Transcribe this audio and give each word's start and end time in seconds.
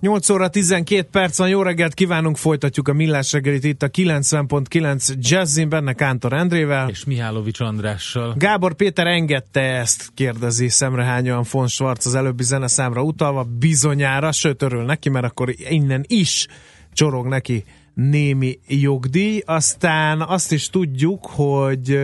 8 0.00 0.30
óra 0.30 0.48
12 0.48 1.08
perc 1.10 1.38
van, 1.38 1.48
jó 1.48 1.62
reggelt 1.62 1.94
kívánunk, 1.94 2.36
folytatjuk 2.36 2.88
a 2.88 2.92
Millás 2.92 3.32
reggelit 3.32 3.64
itt 3.64 3.82
a 3.82 3.88
90.9 3.88 5.14
Jazzin, 5.18 5.68
benne 5.68 5.92
Kántor 5.92 6.32
Endrével. 6.32 6.88
És 6.88 7.04
Mihálovics 7.04 7.60
Andrással. 7.60 8.34
Gábor 8.36 8.74
Péter 8.74 9.06
engedte 9.06 9.60
ezt, 9.60 10.10
kérdezi 10.14 10.68
szemrehányóan 10.68 11.44
von 11.50 11.66
Schwarz 11.66 12.06
az 12.06 12.14
előbbi 12.14 12.42
zeneszámra 12.42 13.02
utalva, 13.02 13.46
bizonyára, 13.58 14.32
sőt 14.32 14.62
örül 14.62 14.84
neki, 14.84 15.08
mert 15.08 15.24
akkor 15.24 15.54
innen 15.68 16.04
is 16.06 16.46
csorog 16.92 17.26
neki 17.26 17.64
némi 18.08 18.58
jogdíj. 18.66 19.42
Aztán 19.46 20.20
azt 20.20 20.52
is 20.52 20.68
tudjuk, 20.68 21.26
hogy 21.26 21.98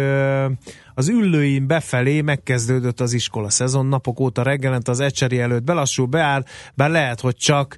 az 0.95 1.09
üllőin 1.09 1.67
befelé 1.67 2.21
megkezdődött 2.21 3.01
az 3.01 3.13
iskola 3.13 3.51
szezon, 3.51 3.87
napok 3.87 4.21
óta 4.21 4.43
reggelent 4.43 4.89
az 4.89 5.01
ecseri 5.01 5.41
előtt 5.41 5.65
belassul, 5.65 6.07
beáll, 6.07 6.45
bár 6.75 6.91
lehet, 6.91 7.21
hogy 7.21 7.37
csak 7.37 7.77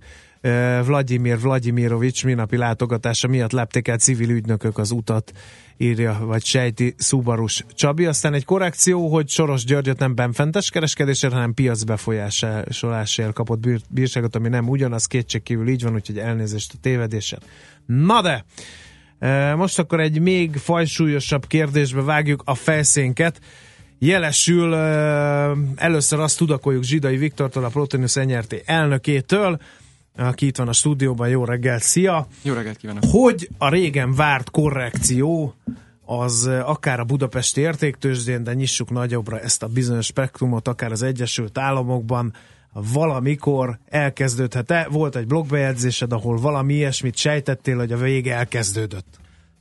Vladimir 0.84 1.40
Vladimirovics 1.40 2.24
minapi 2.24 2.56
látogatása 2.56 3.28
miatt 3.28 3.52
lepték 3.52 3.88
el 3.88 3.96
civil 3.96 4.30
ügynökök 4.30 4.78
az 4.78 4.90
utat, 4.90 5.32
írja, 5.76 6.18
vagy 6.20 6.44
sejti 6.44 6.94
Szubarus 6.96 7.64
Csabi. 7.74 8.06
Aztán 8.06 8.34
egy 8.34 8.44
korrekció, 8.44 9.08
hogy 9.08 9.28
Soros 9.28 9.64
Györgyöt 9.64 9.98
nem 9.98 10.14
benfentes 10.14 10.70
kereskedésért, 10.70 11.32
hanem 11.32 11.54
piacbefolyásolásért 11.54 13.32
kapott 13.32 13.66
bírságot, 13.88 14.36
ami 14.36 14.48
nem 14.48 14.68
ugyanaz, 14.68 15.06
kétségkívül 15.06 15.68
így 15.68 15.82
van, 15.82 15.94
úgyhogy 15.94 16.18
elnézést 16.18 16.72
a 16.74 16.78
tévedésen. 16.80 17.40
Na 17.88 18.22
de, 18.22 18.44
most 19.54 19.78
akkor 19.78 20.00
egy 20.00 20.20
még 20.20 20.56
fajsúlyosabb 20.56 21.46
kérdésbe 21.46 22.02
vágjuk 22.02 22.42
a 22.44 22.54
felszénket. 22.54 23.40
Jelesül 23.98 24.74
először 25.76 26.20
azt 26.20 26.38
tudakoljuk 26.38 26.82
Zsidai 26.82 27.16
Viktortól, 27.16 27.64
a 27.64 27.68
Proteinus 27.68 28.14
NRT 28.14 28.62
elnökétől, 28.64 29.60
aki 30.16 30.46
itt 30.46 30.56
van 30.56 30.68
a 30.68 30.72
stúdióban. 30.72 31.28
Jó 31.28 31.44
reggelt, 31.44 31.82
szia! 31.82 32.26
Jó 32.42 32.54
reggelt 32.54 32.76
kívánok! 32.76 33.02
Hogy 33.06 33.48
a 33.58 33.68
régen 33.68 34.14
várt 34.14 34.50
korrekció 34.50 35.54
az 36.04 36.46
akár 36.46 37.00
a 37.00 37.04
budapesti 37.04 37.60
értéktőzsdén, 37.60 38.44
de 38.44 38.54
nyissuk 38.54 38.90
nagyobbra 38.90 39.40
ezt 39.40 39.62
a 39.62 39.66
bizonyos 39.66 40.06
spektrumot, 40.06 40.68
akár 40.68 40.92
az 40.92 41.02
Egyesült 41.02 41.58
Államokban, 41.58 42.32
valamikor 42.92 43.78
elkezdődhet-e? 43.88 44.86
Volt 44.90 45.16
egy 45.16 45.26
blogbejegyzésed, 45.26 46.12
ahol 46.12 46.36
valami 46.36 46.74
ilyesmit 46.74 47.16
sejtettél, 47.16 47.76
hogy 47.76 47.92
a 47.92 47.96
vége 47.96 48.34
elkezdődött. 48.34 49.18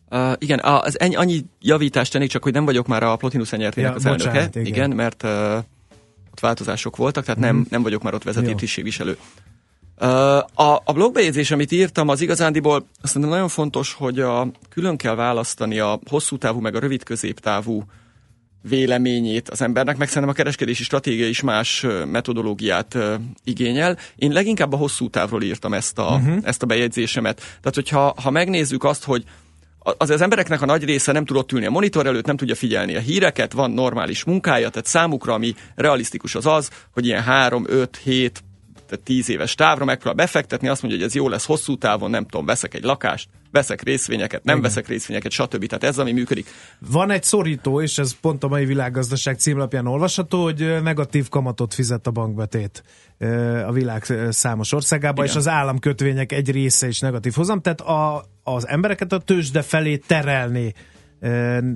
Uh, 0.10 0.34
igen, 0.38 0.60
az 0.60 1.00
ennyi, 1.00 1.16
annyi 1.16 1.46
javítást 1.60 2.12
tennék, 2.12 2.30
csak 2.30 2.44
hogy 2.44 2.54
nem 2.54 2.66
vagyok 2.66 2.88
már 2.88 3.04
a 3.04 3.16
Plotinus 3.16 3.54
enyertének 3.54 3.90
ja, 3.90 3.96
az 3.96 4.04
bocsánat, 4.04 4.36
elnöke. 4.36 4.60
Igen, 4.60 4.66
igen 4.66 4.90
mert 4.90 5.24
uh, 5.24 5.58
ott 6.32 6.40
változások 6.40 6.96
voltak, 6.96 7.24
tehát 7.24 7.40
nem, 7.40 7.56
mm. 7.56 7.62
nem 7.70 7.84
vagyok 7.84 8.04
már 8.04 8.14
ott 8.14 8.24
vezető 8.24 8.56
tisztségviselő. 8.56 9.18
Uh, 10.02 10.08
a, 10.38 10.82
a 10.84 10.94
blogbejegyzés, 10.94 11.52
amit 11.52 11.72
írtam, 11.72 12.08
az 12.08 12.22
igazándiból 12.22 12.86
mondom, 13.14 13.32
nagyon 13.32 13.48
fontos, 13.48 13.94
hogy 13.94 14.20
a, 14.20 14.48
külön 14.70 14.98
kell 14.98 15.16
választani 15.16 15.80
a 15.80 16.00
hosszú 16.10 16.38
távú 16.38 16.60
meg 16.60 16.76
a 16.76 16.80
rövid 16.80 17.04
középtávú 17.04 17.84
véleményét 18.68 19.50
az 19.50 19.62
embernek, 19.62 19.98
meg 19.98 20.08
szerintem 20.08 20.32
a 20.32 20.36
kereskedési 20.36 20.84
stratégia 20.84 21.28
is 21.28 21.42
más 21.42 21.86
metodológiát 22.12 22.98
igényel. 23.44 23.98
Én 24.16 24.32
leginkább 24.32 24.74
a 24.74 24.78
hosszú 24.78 25.10
távról 25.10 25.44
írtam 25.44 25.74
ezt 25.74 26.00
a, 26.00 26.16
uh-huh. 26.16 26.38
ezt 26.44 26.64
a 26.64 26.66
bejegyzésemet. 26.66 27.38
Tehát, 27.38 27.76
hogyha 27.76 28.16
ha 28.24 28.32
megnézzük 28.32 28.84
azt, 28.84 29.04
hogy 29.04 29.24
az, 29.98 30.10
az 30.10 30.22
embereknek 30.22 30.62
a 30.62 30.66
nagy 30.66 30.84
része 30.84 31.12
nem 31.12 31.26
tudott 31.26 31.52
ülni 31.52 31.66
a 31.66 31.70
monitor 31.70 32.06
előtt, 32.06 32.26
nem 32.26 32.38
tudja 32.38 32.56
figyelni 32.56 32.96
a 32.96 33.00
híreket, 33.00 33.54
van 33.54 33.72
normális 33.72 34.24
munkája, 34.24 34.70
tehát 34.70 34.88
számukra, 34.88 35.34
ami 35.34 35.56
realisztikus 35.76 36.36
az 36.36 36.46
az, 36.46 36.70
hogy 36.92 37.06
ilyen 37.06 37.24
3, 37.24 37.66
5, 37.68 38.00
7, 38.04 38.44
tehát 38.88 39.06
10 39.06 39.30
éves 39.30 39.56
távra 39.56 39.86
megpróbál 39.86 40.26
befektetni, 40.26 40.68
azt 40.68 40.82
mondja, 40.82 41.00
hogy 41.00 41.10
ez 41.10 41.16
jó 41.16 41.30
lesz 41.30 41.46
hosszú 41.46 41.78
távon, 41.78 42.10
nem 42.10 42.26
tudom, 42.26 42.46
veszek 42.46 42.74
egy 42.74 42.84
lakást, 42.84 43.30
veszek 43.52 43.82
részvényeket, 43.82 44.44
nem 44.44 44.58
Igen. 44.58 44.70
veszek 44.70 44.88
részvényeket, 44.88 45.32
stb. 45.32 45.66
Tehát 45.66 45.84
ez, 45.84 45.98
ami 45.98 46.12
működik. 46.12 46.48
Van 46.80 47.12
egy 47.12 47.24
szorító, 47.24 47.82
és 47.82 47.98
ez 47.98 48.16
pont 48.22 48.44
a 48.44 48.48
mai 48.48 48.66
világgazdaság 48.66 49.38
címlapján 49.40 49.88
olvasható, 49.88 50.44
hogy 50.44 50.82
negatív 50.84 51.30
kamatot 51.30 51.74
fizet 51.74 52.08
a 52.08 52.12
bankbetét 52.12 52.84
a 53.68 53.72
világ 53.72 54.06
számos 54.30 54.72
országában, 54.72 55.26
Igen. 55.26 55.38
és 55.38 55.46
az 55.46 55.48
államkötvények 55.48 56.32
egy 56.32 56.52
része 56.52 56.88
is 56.88 57.00
negatív 57.00 57.34
hozam, 57.34 57.62
tehát 57.62 57.82
a, 57.82 58.26
az 58.44 58.68
embereket 58.68 59.12
a 59.12 59.18
tőzsde 59.18 59.62
felé 59.62 59.98
terelni 59.98 60.74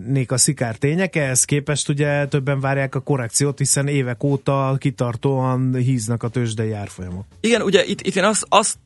nék 0.07 0.31
a 0.31 0.37
szikár 0.37 0.75
tények, 0.75 1.15
ehhez 1.15 1.43
képest 1.43 1.89
ugye 1.89 2.27
többen 2.27 2.59
várják 2.59 2.95
a 2.95 2.99
korrekciót, 2.99 3.57
hiszen 3.57 3.87
évek 3.87 4.23
óta 4.23 4.75
kitartóan 4.77 5.75
híznak 5.75 6.23
a 6.23 6.27
tőzsdei 6.27 6.71
árfolyamok. 6.71 7.25
Igen, 7.39 7.61
ugye 7.61 7.85
itt, 7.85 8.01
itt 8.01 8.15
én 8.15 8.23
azt, 8.23 8.45
azt 8.49 8.77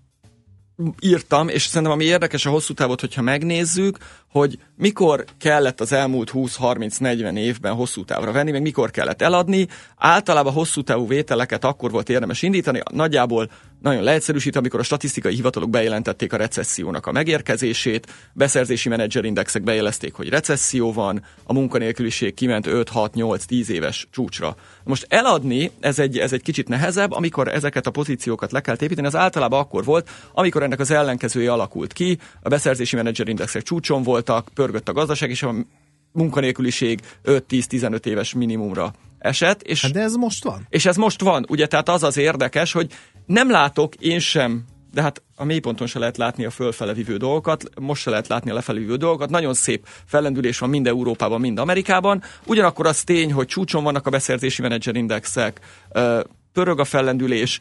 írtam, 1.00 1.48
és 1.48 1.66
szerintem 1.66 1.92
ami 1.92 2.04
érdekes 2.04 2.46
a 2.46 2.50
hosszú 2.50 2.74
távot, 2.74 3.00
hogyha 3.00 3.22
megnézzük, 3.22 3.98
hogy 4.32 4.60
mikor 4.78 5.26
kellett 5.38 5.82
az 5.82 5.92
elmúlt 5.92 6.32
20-30-40 6.34 7.38
évben 7.38 7.74
hosszú 7.74 8.06
távra 8.06 8.32
venni, 8.32 8.52
meg 8.52 8.62
mikor 8.62 8.92
kellett 8.92 9.22
eladni. 9.22 9.68
Általában 9.98 10.54
hosszú 10.54 10.82
távú 10.82 11.08
vételeket 11.08 11.64
akkor 11.66 11.92
volt 11.92 12.10
érdemes 12.10 12.42
indítani, 12.42 12.82
nagyjából 12.92 13.50
nagyon 13.82 14.04
leegyszerűsít, 14.04 14.56
amikor 14.56 14.80
a 14.80 14.84
statisztikai 14.84 15.36
hivatalok 15.36 15.70
bejelentették 15.70 16.34
a 16.34 16.38
recessziónak 16.38 17.06
a 17.06 17.12
megérkezését, 17.12 18.08
beszerzési 18.34 18.90
menedzserindexek 18.90 19.64
bejelezték, 19.64 20.14
hogy 20.14 20.30
recesszió 20.30 20.94
van, 20.94 21.24
a 21.44 21.54
munkanélküliség 21.54 22.34
kiment 22.34 22.66
5-6-8-10 22.70 23.68
éves 23.68 24.08
csúcsra. 24.12 24.56
Most 24.84 25.06
eladni, 25.10 25.72
ez 25.80 26.00
egy, 26.00 26.18
ez 26.18 26.34
egy 26.34 26.42
kicsit 26.42 26.68
nehezebb, 26.68 27.12
amikor 27.12 27.48
ezeket 27.48 27.88
a 27.88 27.92
pozíciókat 27.92 28.52
le 28.52 28.62
kell 28.62 28.76
építeni, 28.80 29.08
az 29.08 29.16
általában 29.16 29.60
akkor 29.60 29.84
volt, 29.84 30.10
amikor 30.34 30.64
ennek 30.64 30.80
az 30.80 30.92
ellenkezője 30.92 31.52
alakult 31.52 31.94
ki, 31.94 32.18
a 32.42 32.50
beszerzési 32.50 32.96
menedzserindexek 32.96 33.62
csúcson 33.62 34.04
voltak, 34.04 34.50
pörgött 34.54 34.90
a 34.90 34.94
gazdaság, 34.94 35.30
és 35.30 35.44
a 35.44 35.56
munkanélküliség 36.12 37.00
5-10-15 37.26 38.06
éves 38.06 38.34
minimumra 38.34 38.94
esett. 39.20 39.62
És, 39.62 39.82
hát 39.82 39.92
de 39.92 40.02
ez 40.02 40.14
most 40.14 40.44
van. 40.44 40.66
És 40.70 40.86
ez 40.86 40.96
most 40.96 41.22
van, 41.22 41.46
ugye, 41.50 41.68
tehát 41.68 41.90
az 41.90 42.04
az 42.04 42.18
érdekes, 42.18 42.72
hogy 42.72 42.92
nem 43.26 43.52
látok 43.52 43.96
én 43.96 44.20
sem 44.20 44.66
de 44.96 45.02
hát 45.02 45.22
a 45.36 45.44
mélyponton 45.44 45.88
se 45.88 46.00
lehet 46.00 46.18
látni 46.18 46.46
a 46.46 46.50
fölfele 46.50 46.94
vívő 46.94 47.18
dolgokat, 47.18 47.64
most 47.80 48.02
se 48.02 48.10
lehet 48.10 48.28
látni 48.28 48.52
a 48.52 48.54
lefelé 48.54 48.80
vívő 48.80 48.96
dolgokat. 48.96 49.30
Nagyon 49.30 49.54
szép 49.54 49.88
fellendülés 50.06 50.60
van 50.60 50.70
mind 50.70 50.88
Európában, 50.88 51.40
mind 51.40 51.60
Amerikában. 51.60 52.22
Ugyanakkor 52.46 52.88
az 52.88 53.04
tény, 53.04 53.34
hogy 53.34 53.48
csúcson 53.48 53.84
vannak 53.84 54.08
a 54.08 54.10
beszerzési 54.10 54.62
menedzserindexek, 54.62 55.60
pörög 56.56 56.80
a 56.80 56.84
fellendülés. 56.84 57.60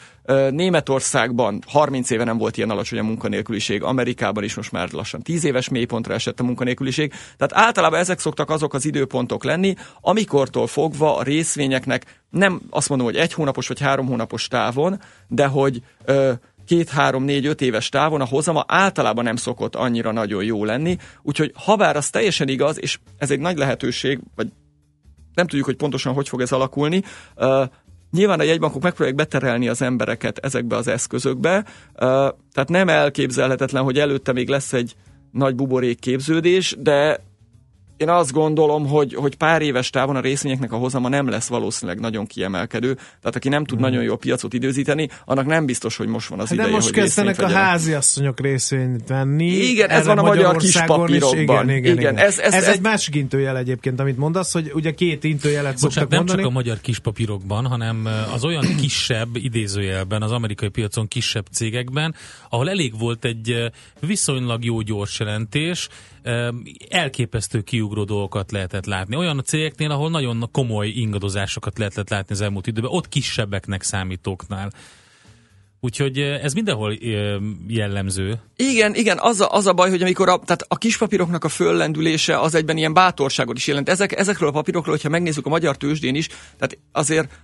Németországban 0.50 1.62
30 1.66 2.10
éve 2.10 2.25
nem 2.25 2.38
volt 2.38 2.56
ilyen 2.56 2.71
alacsony 2.71 2.99
a 2.99 3.03
munkanélküliség, 3.03 3.82
Amerikában 3.82 4.44
is 4.44 4.55
most 4.55 4.72
már 4.72 4.88
lassan 4.93 5.22
10 5.22 5.44
éves 5.44 5.69
mélypontra 5.69 6.15
esett 6.15 6.41
a 6.41 6.44
munkanélküliség. 6.44 7.12
Tehát 7.37 7.66
általában 7.66 7.99
ezek 7.99 8.19
szoktak 8.19 8.50
azok 8.50 8.75
az 8.75 8.84
időpontok 8.84 9.44
lenni, 9.44 9.75
amikortól 10.00 10.66
fogva 10.66 11.16
a 11.16 11.22
részvényeknek 11.22 12.22
nem 12.31 12.60
azt 12.71 12.88
mondom, 12.88 13.06
hogy 13.06 13.16
egy 13.16 13.32
hónapos 13.32 13.69
vagy 13.69 13.81
három 13.81 14.06
hónapos 14.06 14.49
távon, 14.49 15.00
de 15.28 15.47
hogy 15.47 15.82
két, 16.66 16.88
három, 16.88 17.25
négy, 17.25 17.47
öt 17.47 17.61
éves 17.61 17.88
távon 17.88 18.21
a 18.21 18.26
hozama 18.26 18.65
általában 18.69 19.25
nem 19.25 19.37
szokott 19.37 19.75
annyira 19.75 20.12
nagyon 20.12 20.44
jó 20.44 20.65
lenni, 20.65 20.97
úgyhogy 21.22 21.53
habár 21.55 21.97
az 21.97 22.11
teljesen 22.11 22.49
igaz, 22.49 22.81
és 22.81 22.99
ez 23.19 23.31
egy 23.31 23.41
nagy 23.41 23.56
lehetőség, 23.56 24.20
vagy 24.37 24.49
nem 25.35 25.46
tudjuk, 25.46 25.67
hogy 25.67 25.76
pontosan 25.76 26.14
hogy 26.14 26.29
fog 26.29 26.41
ez 26.41 26.52
alakulni, 26.52 27.02
Nyilván 28.14 28.40
a 28.40 28.43
jegybankok 28.43 28.82
megpróbálják 28.82 29.19
beterelni 29.19 29.69
az 29.69 29.82
embereket 29.82 30.38
ezekbe 30.38 30.76
az 30.76 30.88
eszközökbe, 30.88 31.64
tehát 32.52 32.69
nem 32.69 32.88
elképzelhetetlen, 32.88 33.82
hogy 33.82 33.99
előtte 33.99 34.32
még 34.32 34.49
lesz 34.49 34.72
egy 34.72 34.96
nagy 35.31 35.55
buborék 35.55 35.99
képződés, 35.99 36.76
de 36.78 37.20
én 37.96 38.08
azt 38.08 38.32
gondolom, 38.32 38.87
hogy, 38.87 39.14
hogy 39.14 39.37
pár 39.37 39.62
éves 39.62 39.91
távon 39.91 40.17
a 40.17 40.20
részvényeknek 40.20 40.73
a 40.73 40.76
hozama 40.76 41.08
nem 41.08 41.29
lesz 41.29 41.49
valószínűleg 41.49 42.00
nagyon 42.00 42.26
kiemelkedő. 42.26 42.94
Tehát 42.94 43.37
aki 43.37 43.49
nem 43.49 43.64
tud 43.64 43.79
hmm. 43.79 43.88
nagyon 43.88 44.02
jó 44.02 44.17
piacot 44.17 44.52
időzíteni, 44.52 45.08
annak 45.25 45.46
nem 45.46 45.67
biztos, 45.67 45.96
hogy 45.96 46.06
most 46.06 46.29
van 46.29 46.38
az 46.41 46.44
hát 46.44 46.55
ideje, 46.55 46.69
de 46.69 46.75
most 46.75 46.87
hogy 46.87 46.96
kezdenek 46.96 47.43
a 47.43 47.49
háziasszonyok 47.49 48.41
részvényt 48.41 49.08
venni. 49.08 49.46
Igen, 49.46 49.91
ez 49.91 50.06
van 50.06 50.19
a 50.19 50.23
magyar 50.23 50.56
kis 50.56 50.82
papírokban. 50.87 51.41
igen, 51.41 51.76
igen, 51.76 51.79
igen. 51.79 51.99
igen. 51.99 52.17
Ez, 52.17 52.38
ez, 52.38 52.52
ez, 52.52 52.64
ez, 52.64 52.75
egy 52.75 52.81
másik 52.81 53.14
intőjel 53.14 53.56
egyébként, 53.56 54.00
amit 54.00 54.17
mondasz, 54.17 54.52
hogy 54.52 54.70
ugye 54.75 54.94
két 54.94 55.25
intőjelet 55.25 55.73
Bocsánat, 55.73 55.93
szoktak 55.93 56.08
nem 56.08 56.19
mondani. 56.19 56.43
csak 56.43 56.50
a 56.50 56.52
magyar 56.52 56.81
kis 56.81 56.99
papírokban, 56.99 57.67
hanem 57.67 58.08
az 58.32 58.44
olyan 58.44 58.76
kisebb 58.81 59.29
idézőjelben, 59.37 60.23
az 60.23 60.31
amerikai 60.31 60.69
piacon 60.69 61.08
kisebb 61.08 61.46
cégekben, 61.52 62.14
ahol 62.49 62.70
elég 62.70 62.99
volt 62.99 63.25
egy 63.25 63.73
viszonylag 64.00 64.64
jó 64.64 64.81
gyors 64.81 65.19
jelentés, 65.19 65.88
elképesztő 66.88 67.61
kiugró 67.61 68.05
dolgokat 68.05 68.53
lehetett 68.53 68.87
látni. 68.87 69.17
Olyan 69.17 69.38
a 69.38 69.43
cégeknél, 69.43 69.91
ahol 69.91 70.11
nagyon 70.11 70.49
komoly 70.53 70.88
ingadozásokat 70.88 71.79
lehetett 71.79 72.11
látni 72.11 72.35
az 72.35 72.41
elmúlt 72.41 72.67
időben, 72.67 72.91
ott 72.91 73.09
kisebbeknek 73.09 73.82
számítóknál. 73.82 74.71
Úgyhogy 75.81 76.19
ez 76.19 76.53
mindenhol 76.53 76.94
jellemző. 77.69 78.41
Igen, 78.56 78.94
igen, 78.94 79.19
az 79.21 79.41
a, 79.41 79.53
az 79.53 79.67
a 79.67 79.73
baj, 79.73 79.91
hogy 79.91 80.03
amikor 80.03 80.29
a, 80.29 80.38
tehát 80.38 80.65
a 80.69 80.76
kis 80.76 80.99
papíroknak 80.99 81.44
a 81.44 81.49
föllendülése 81.49 82.41
az 82.41 82.55
egyben 82.55 82.77
ilyen 82.77 82.94
bátorságot 82.94 83.56
is 83.56 83.67
jelent. 83.67 83.88
Ezek, 83.88 84.19
ezekről 84.19 84.49
a 84.49 84.53
papírokról, 84.53 84.94
hogyha 84.94 85.09
megnézzük 85.09 85.47
a 85.47 85.49
magyar 85.49 85.77
tőzsdén 85.77 86.15
is, 86.15 86.27
tehát 86.27 86.79
azért 86.93 87.38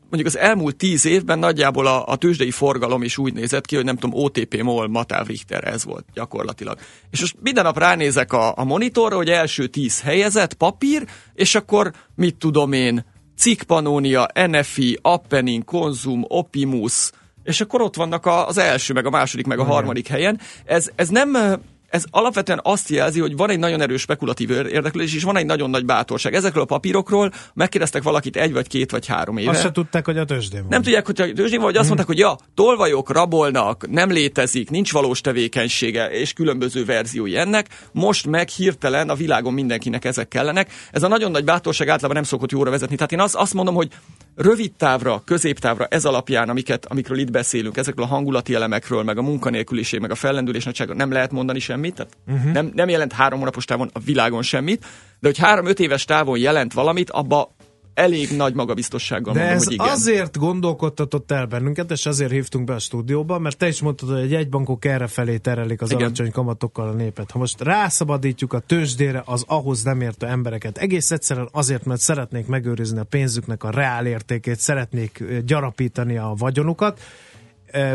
mondjuk 0.00 0.26
az 0.26 0.38
elmúlt 0.38 0.76
tíz 0.76 1.04
évben 1.04 1.38
nagyjából 1.38 1.86
a, 1.86 2.06
a 2.06 2.16
tőzsdei 2.16 2.50
forgalom 2.50 3.02
is 3.02 3.18
úgy 3.18 3.32
nézett 3.32 3.66
ki, 3.66 3.76
hogy 3.76 3.84
nem 3.84 3.96
tudom, 3.96 4.22
OTP, 4.22 4.62
MOL, 4.62 4.88
Matáv, 4.88 5.26
Richter, 5.26 5.64
ez 5.64 5.84
volt 5.84 6.04
gyakorlatilag. 6.14 6.78
És 7.10 7.20
most 7.20 7.36
minden 7.40 7.64
nap 7.64 7.78
ránézek 7.78 8.32
a, 8.32 8.52
a 8.56 8.64
monitorra, 8.64 9.16
hogy 9.16 9.28
első 9.28 9.66
tíz 9.66 10.00
helyezett 10.00 10.54
papír, 10.54 11.06
és 11.34 11.54
akkor 11.54 11.92
mit 12.14 12.36
tudom 12.36 12.72
én, 12.72 13.04
Cikpanónia, 13.36 14.28
NFI, 14.46 14.98
Appenin, 15.02 15.64
Konzum, 15.64 16.24
Opimus, 16.28 17.10
és 17.42 17.60
akkor 17.60 17.80
ott 17.80 17.96
vannak 17.96 18.26
az 18.26 18.58
első, 18.58 18.92
meg 18.92 19.06
a 19.06 19.10
második, 19.10 19.46
meg 19.46 19.58
a 19.58 19.64
harmadik 19.64 20.06
helyen. 20.06 20.40
Ez, 20.64 20.90
ez 20.94 21.08
nem 21.08 21.60
ez 21.90 22.04
alapvetően 22.10 22.60
azt 22.62 22.88
jelzi, 22.88 23.20
hogy 23.20 23.36
van 23.36 23.50
egy 23.50 23.58
nagyon 23.58 23.80
erős 23.80 24.00
spekulatív 24.00 24.50
érdeklődés, 24.50 25.14
és 25.14 25.22
van 25.22 25.36
egy 25.36 25.46
nagyon 25.46 25.70
nagy 25.70 25.84
bátorság. 25.84 26.34
Ezekről 26.34 26.62
a 26.62 26.66
papírokról 26.66 27.32
megkérdeztek 27.54 28.02
valakit 28.02 28.36
egy, 28.36 28.52
vagy 28.52 28.66
két, 28.66 28.90
vagy 28.90 29.06
három 29.06 29.36
éve. 29.36 29.50
Azt 29.50 29.60
se 29.60 29.72
tudták, 29.72 30.04
hogy 30.04 30.18
a 30.18 30.24
tőzsdén 30.24 30.60
van. 30.60 30.68
Nem 30.68 30.82
tudják, 30.82 31.06
hogy 31.06 31.20
a 31.20 31.32
tőzsdén 31.32 31.60
van, 31.60 31.66
vagy 31.66 31.76
azt 31.76 31.88
hmm. 31.88 31.96
mondták, 31.96 32.06
hogy 32.06 32.18
ja, 32.18 32.36
tolvajok 32.54 33.10
rabolnak, 33.10 33.90
nem 33.90 34.10
létezik, 34.10 34.70
nincs 34.70 34.92
valós 34.92 35.20
tevékenysége, 35.20 36.10
és 36.10 36.32
különböző 36.32 36.84
verziói 36.84 37.36
ennek. 37.36 37.66
Most 37.92 38.26
meg 38.26 38.48
hirtelen 38.48 39.08
a 39.08 39.14
világon 39.14 39.52
mindenkinek 39.52 40.04
ezek 40.04 40.28
kellenek. 40.28 40.72
Ez 40.90 41.02
a 41.02 41.08
nagyon 41.08 41.30
nagy 41.30 41.44
bátorság 41.44 41.88
általában 41.88 42.16
nem 42.16 42.24
szokott 42.30 42.50
jóra 42.50 42.70
vezetni. 42.70 42.96
Tehát 42.96 43.12
én 43.12 43.20
azt, 43.20 43.34
azt 43.34 43.54
mondom, 43.54 43.74
hogy 43.74 43.88
rövid 44.36 44.72
távra, 44.72 45.22
középtávra 45.24 45.86
ez 45.86 46.04
alapján, 46.04 46.48
amiket, 46.48 46.86
amikről 46.86 47.18
itt 47.18 47.30
beszélünk, 47.30 47.76
ezekről 47.76 48.04
a 48.04 48.08
hangulati 48.08 48.54
elemekről, 48.54 49.02
meg 49.02 49.18
a 49.18 49.22
munkanélküliség, 49.22 50.00
meg 50.00 50.10
a 50.10 50.14
fellendülés 50.14 50.64
nagysága, 50.64 50.94
nem 50.94 51.12
lehet 51.12 51.32
mondani 51.32 51.58
semmit, 51.80 51.94
tehát 51.94 52.16
uh-huh. 52.26 52.52
nem, 52.52 52.70
nem 52.74 52.88
jelent 52.88 53.12
három 53.12 53.38
hónapos 53.38 53.64
távon 53.64 53.90
a 53.92 53.98
világon 53.98 54.42
semmit, 54.42 54.84
de 55.20 55.28
hogy 55.28 55.38
három-öt 55.38 55.80
éves 55.80 56.04
távon 56.04 56.38
jelent 56.38 56.72
valamit, 56.72 57.10
abba 57.10 57.54
elég 57.94 58.36
nagy 58.36 58.54
magabiztossággal 58.54 59.34
De 59.34 59.38
mondom, 59.40 59.56
ez 59.56 59.64
hogy 59.64 59.72
igen. 59.72 59.88
azért 59.88 60.38
gondolkodtatott 60.38 61.30
el 61.30 61.46
bennünket, 61.46 61.90
és 61.90 62.06
azért 62.06 62.30
hívtunk 62.30 62.64
be 62.64 62.74
a 62.74 62.78
stúdióba, 62.78 63.38
mert 63.38 63.56
te 63.56 63.68
is 63.68 63.80
mondtad, 63.80 64.08
hogy 64.08 64.20
egy 64.20 64.34
egybankok 64.34 64.84
erre 64.84 65.06
felé 65.06 65.36
terelik 65.36 65.82
az 65.82 65.90
igen. 65.90 66.02
alacsony 66.02 66.30
kamatokkal 66.30 66.88
a 66.88 66.92
népet. 66.92 67.30
Ha 67.30 67.38
most 67.38 67.60
rászabadítjuk 67.60 68.52
a 68.52 68.58
tőzsdére 68.58 69.22
az 69.24 69.44
ahhoz 69.46 69.82
nem 69.82 70.00
értő 70.00 70.26
embereket, 70.26 70.78
egész 70.78 71.10
egyszerűen 71.10 71.48
azért, 71.52 71.84
mert 71.84 72.00
szeretnék 72.00 72.46
megőrizni 72.46 72.98
a 72.98 73.04
pénzüknek 73.04 73.64
a 73.64 73.70
reál 73.70 74.06
értékét, 74.06 74.58
szeretnék 74.58 75.24
gyarapítani 75.44 76.16
a 76.16 76.34
vagyonukat, 76.38 77.00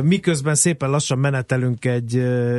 miközben 0.04 0.56
szépen 0.56 0.90
lassan 0.90 1.20
menetelünk 1.20 1.86
egy, 1.86 2.18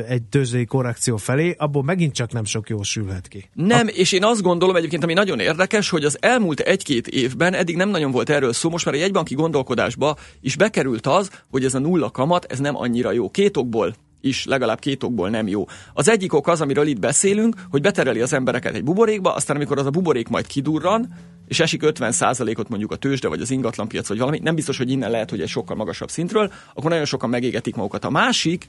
egy 0.08 0.22
tőzsdei 0.22 0.64
korrekció 0.64 1.16
felé, 1.16 1.54
abból 1.58 1.82
megint 1.82 2.14
csak 2.14 2.32
nem 2.32 2.44
sok 2.44 2.68
jó 2.68 2.82
sülhet 2.82 3.28
ki. 3.28 3.50
Nem, 3.52 3.86
a... 3.86 3.90
és 3.90 4.12
én 4.12 4.24
azt 4.24 4.42
gondolom 4.42 4.76
egyébként, 4.76 5.02
ami 5.02 5.12
nagyon 5.12 5.40
érdekes, 5.40 5.88
hogy 5.88 6.04
az 6.04 6.16
elmúlt 6.20 6.60
egy-két 6.60 7.06
évben 7.06 7.54
eddig 7.54 7.76
nem 7.76 7.88
nagyon 7.88 8.10
volt 8.10 8.30
erről 8.30 8.52
szó, 8.52 8.70
most 8.70 8.84
már 8.84 8.94
egy 8.94 9.00
egybanki 9.00 9.34
gondolkodásba 9.34 10.16
is 10.40 10.56
bekerült 10.56 11.06
az, 11.06 11.30
hogy 11.50 11.64
ez 11.64 11.74
a 11.74 11.78
nulla 11.78 12.10
kamat, 12.10 12.44
ez 12.44 12.58
nem 12.58 12.76
annyira 12.76 13.12
jó. 13.12 13.30
Két 13.30 13.56
okból 13.56 13.94
is 14.26 14.44
legalább 14.44 14.78
két 14.78 15.02
okból 15.02 15.30
nem 15.30 15.48
jó. 15.48 15.64
Az 15.94 16.08
egyik 16.08 16.32
ok 16.32 16.48
az, 16.48 16.60
amiről 16.60 16.86
itt 16.86 16.98
beszélünk, 16.98 17.54
hogy 17.70 17.80
betereli 17.80 18.20
az 18.20 18.32
embereket 18.32 18.74
egy 18.74 18.84
buborékba, 18.84 19.34
aztán 19.34 19.56
amikor 19.56 19.78
az 19.78 19.86
a 19.86 19.90
buborék 19.90 20.28
majd 20.28 20.46
kidurran, 20.46 21.14
és 21.46 21.60
esik 21.60 21.82
50%-ot 21.84 22.68
mondjuk 22.68 22.92
a 22.92 22.96
tőzsde, 22.96 23.28
vagy 23.28 23.40
az 23.40 23.50
ingatlanpiac, 23.50 24.08
vagy 24.08 24.18
valami, 24.18 24.38
nem 24.38 24.54
biztos, 24.54 24.78
hogy 24.78 24.90
innen 24.90 25.10
lehet, 25.10 25.30
hogy 25.30 25.40
egy 25.40 25.48
sokkal 25.48 25.76
magasabb 25.76 26.10
szintről, 26.10 26.52
akkor 26.74 26.90
nagyon 26.90 27.04
sokan 27.04 27.30
megégetik 27.30 27.74
magukat. 27.74 28.04
A 28.04 28.10
másik 28.10 28.66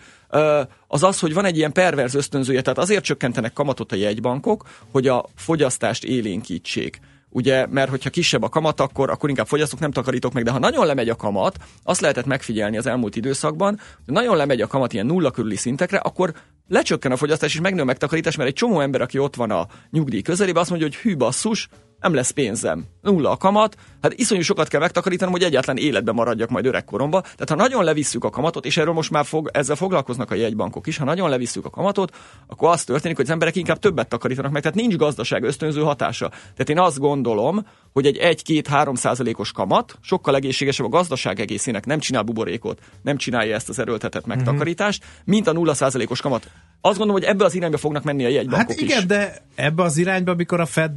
az 0.87 1.03
az, 1.03 1.19
hogy 1.19 1.33
van 1.33 1.45
egy 1.45 1.57
ilyen 1.57 1.71
perverz 1.71 2.15
ösztönzője, 2.15 2.61
tehát 2.61 2.79
azért 2.79 3.03
csökkentenek 3.03 3.53
kamatot 3.53 3.91
a 3.91 3.95
jegybankok, 3.95 4.63
hogy 4.91 5.07
a 5.07 5.25
fogyasztást 5.35 6.03
élénkítsék 6.03 6.99
ugye, 7.37 7.65
mert 7.69 7.89
hogyha 7.89 8.09
kisebb 8.09 8.43
a 8.43 8.49
kamat, 8.49 8.79
akkor, 8.79 9.09
akkor 9.09 9.29
inkább 9.29 9.47
fogyasztok, 9.47 9.79
nem 9.79 9.91
takarítok 9.91 10.33
meg, 10.33 10.43
de 10.43 10.51
ha 10.51 10.59
nagyon 10.59 10.85
lemegy 10.85 11.09
a 11.09 11.15
kamat, 11.15 11.57
azt 11.83 12.01
lehetett 12.01 12.25
megfigyelni 12.25 12.77
az 12.77 12.85
elmúlt 12.85 13.15
időszakban, 13.15 13.79
hogy 14.05 14.13
nagyon 14.13 14.37
lemegy 14.37 14.61
a 14.61 14.67
kamat 14.67 14.93
ilyen 14.93 15.05
nulla 15.05 15.31
körüli 15.31 15.55
szintekre, 15.55 15.97
akkor 15.97 16.33
lecsökken 16.67 17.11
a 17.11 17.17
fogyasztás 17.17 17.53
és 17.53 17.61
megnő 17.61 17.81
a 17.81 17.85
megtakarítás, 17.85 18.35
mert 18.35 18.49
egy 18.49 18.55
csomó 18.55 18.79
ember, 18.79 19.01
aki 19.01 19.17
ott 19.17 19.35
van 19.35 19.51
a 19.51 19.67
nyugdíj 19.91 20.21
közelében, 20.21 20.61
azt 20.61 20.69
mondja, 20.69 20.87
hogy 20.87 20.97
hű 20.97 21.17
basszus, 21.17 21.69
nem 21.99 22.13
lesz 22.13 22.29
pénzem. 22.29 22.85
Nulla 23.01 23.29
a 23.29 23.37
kamat, 23.37 23.77
hát 24.01 24.13
iszonyú 24.13 24.41
sokat 24.41 24.67
kell 24.67 24.79
megtakarítanom, 24.79 25.33
hogy 25.33 25.43
egyáltalán 25.43 25.81
életben 25.83 26.15
maradjak 26.15 26.49
majd 26.49 26.65
öregkoromba. 26.65 27.21
Tehát 27.21 27.49
ha 27.49 27.55
nagyon 27.55 27.83
levisszük 27.83 28.23
a 28.23 28.29
kamatot, 28.29 28.65
és 28.65 28.77
erről 28.77 28.93
most 28.93 29.11
már 29.11 29.25
fog, 29.25 29.49
ezzel 29.53 29.75
foglalkoznak 29.75 30.31
a 30.31 30.35
jegybankok 30.35 30.87
is, 30.87 30.97
ha 30.97 31.05
nagyon 31.05 31.29
levisszük 31.29 31.65
a 31.65 31.69
kamatot, 31.69 32.15
akkor 32.47 32.69
az 32.69 32.83
történik, 32.83 33.15
hogy 33.15 33.25
az 33.25 33.31
emberek 33.31 33.55
inkább 33.55 33.79
többet 33.79 34.07
takarítanak 34.07 34.51
meg, 34.51 34.61
tehát 34.61 34.77
nincs 34.77 34.95
gazdaság 34.95 35.43
ösztönző 35.43 35.81
hatása. 35.81 36.29
Tehát 36.29 36.69
én 36.69 36.79
azt 36.79 36.99
gondolom, 36.99 37.65
hogy 37.93 38.05
egy 38.05 38.43
1-2-3 38.45 38.95
százalékos 38.95 39.51
kamat 39.51 39.97
sokkal 40.01 40.35
egészségesebb 40.35 40.85
a 40.85 40.89
gazdaság 40.89 41.39
egészének, 41.39 41.85
nem 41.85 41.99
csinál 41.99 42.23
buborékot, 42.23 42.79
nem 43.01 43.17
csinálja 43.17 43.55
ezt 43.55 43.69
az 43.69 43.79
erőltetett 43.79 44.25
mhm. 44.25 44.35
megtakarítást, 44.35 45.03
mint 45.25 45.47
a 45.47 45.53
0 45.53 45.73
százalékos 45.73 46.21
kamat. 46.21 46.49
Azt 46.81 46.97
gondolom, 46.97 47.21
hogy 47.21 47.31
ebbe 47.31 47.45
az 47.45 47.55
irányba 47.55 47.77
fognak 47.77 48.03
menni 48.03 48.25
a 48.25 48.27
jegybankok 48.27 48.69
Hát 48.69 48.81
igen, 48.81 48.97
is. 48.97 49.05
de 49.05 49.37
ebbe 49.55 49.83
az 49.83 49.97
irányba, 49.97 50.31
amikor 50.31 50.59
a 50.59 50.65
Fed 50.65 50.91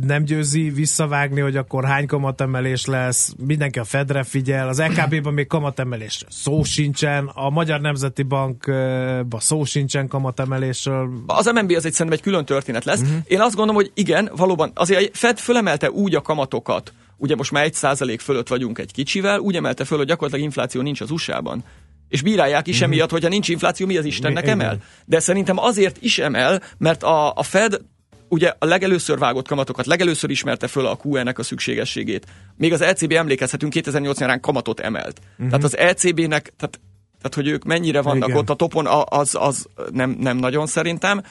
nem 0.00 0.24
győzi 0.24 0.70
visszavágni, 0.70 1.40
hogy 1.40 1.56
akkor 1.56 1.84
hány 1.84 2.06
kamatemelés 2.06 2.86
lesz, 2.86 3.34
mindenki 3.46 3.78
a 3.78 3.84
Fedre 3.84 4.22
figyel, 4.22 4.68
az 4.68 4.82
LKB-ban 4.82 5.34
még 5.34 5.46
kamatemelés 5.46 6.24
szó 6.28 6.62
sincsen, 6.62 7.30
a 7.34 7.50
Magyar 7.50 7.80
Nemzeti 7.80 8.22
Bankban 8.22 9.40
szó 9.40 9.64
sincsen 9.64 10.08
kamatemelésről. 10.08 11.08
Az 11.26 11.46
MNB 11.54 11.70
az 11.70 11.84
egy 11.84 11.92
szerintem 11.92 12.12
egy 12.12 12.22
külön 12.22 12.44
történet 12.44 12.84
lesz. 12.84 13.00
Uh-huh. 13.00 13.16
Én 13.26 13.40
azt 13.40 13.54
gondolom, 13.54 13.74
hogy 13.74 13.90
igen, 13.94 14.30
valóban 14.36 14.70
azért 14.74 15.02
a 15.02 15.10
Fed 15.12 15.38
fölemelte 15.38 15.90
úgy 15.90 16.14
a 16.14 16.20
kamatokat, 16.20 16.92
ugye 17.16 17.36
most 17.36 17.50
már 17.50 17.64
egy 17.64 17.74
százalék 17.74 18.20
fölött 18.20 18.48
vagyunk 18.48 18.78
egy 18.78 18.92
kicsivel, 18.92 19.38
úgy 19.38 19.56
emelte 19.56 19.84
föl, 19.84 19.98
hogy 19.98 20.06
gyakorlatilag 20.06 20.46
infláció 20.46 20.80
nincs 20.80 21.00
az 21.00 21.10
USA-ban 21.10 21.64
és 22.12 22.22
bírálják 22.22 22.66
is 22.66 22.74
uh-huh. 22.74 22.90
emiatt, 22.90 23.10
hogyha 23.10 23.28
nincs 23.28 23.48
infláció, 23.48 23.86
mi 23.86 23.96
az 23.96 24.04
Istennek 24.04 24.46
emel. 24.46 24.78
De 25.04 25.20
szerintem 25.20 25.58
azért 25.58 25.96
is 26.00 26.18
emel, 26.18 26.62
mert 26.78 27.02
a, 27.02 27.32
a 27.34 27.42
Fed 27.42 27.80
ugye 28.28 28.52
a 28.58 28.64
legelőször 28.64 29.18
vágott 29.18 29.48
kamatokat, 29.48 29.86
legelőször 29.86 30.30
ismerte 30.30 30.66
föl 30.66 30.86
a 30.86 30.98
QE-nek 31.02 31.38
a 31.38 31.42
szükségességét. 31.42 32.26
Még 32.56 32.72
az 32.72 32.80
ECB 32.80 33.12
emlékezhetünk 33.12 33.72
2008 33.72 34.18
nyarán 34.18 34.40
kamatot 34.40 34.80
emelt. 34.80 35.20
Uh-huh. 35.32 35.46
Tehát 35.46 35.64
az 35.64 35.76
ECB-nek, 35.76 36.52
tehát 36.56 36.80
tehát, 37.22 37.36
hogy 37.36 37.48
ők 37.48 37.64
mennyire 37.64 38.02
vannak 38.02 38.28
Igen. 38.28 38.40
ott 38.40 38.50
a 38.50 38.54
topon, 38.54 38.86
az, 39.04 39.36
az 39.40 39.66
nem, 39.92 40.16
nem 40.20 40.36
nagyon 40.36 40.66
szerintem. 40.66 41.22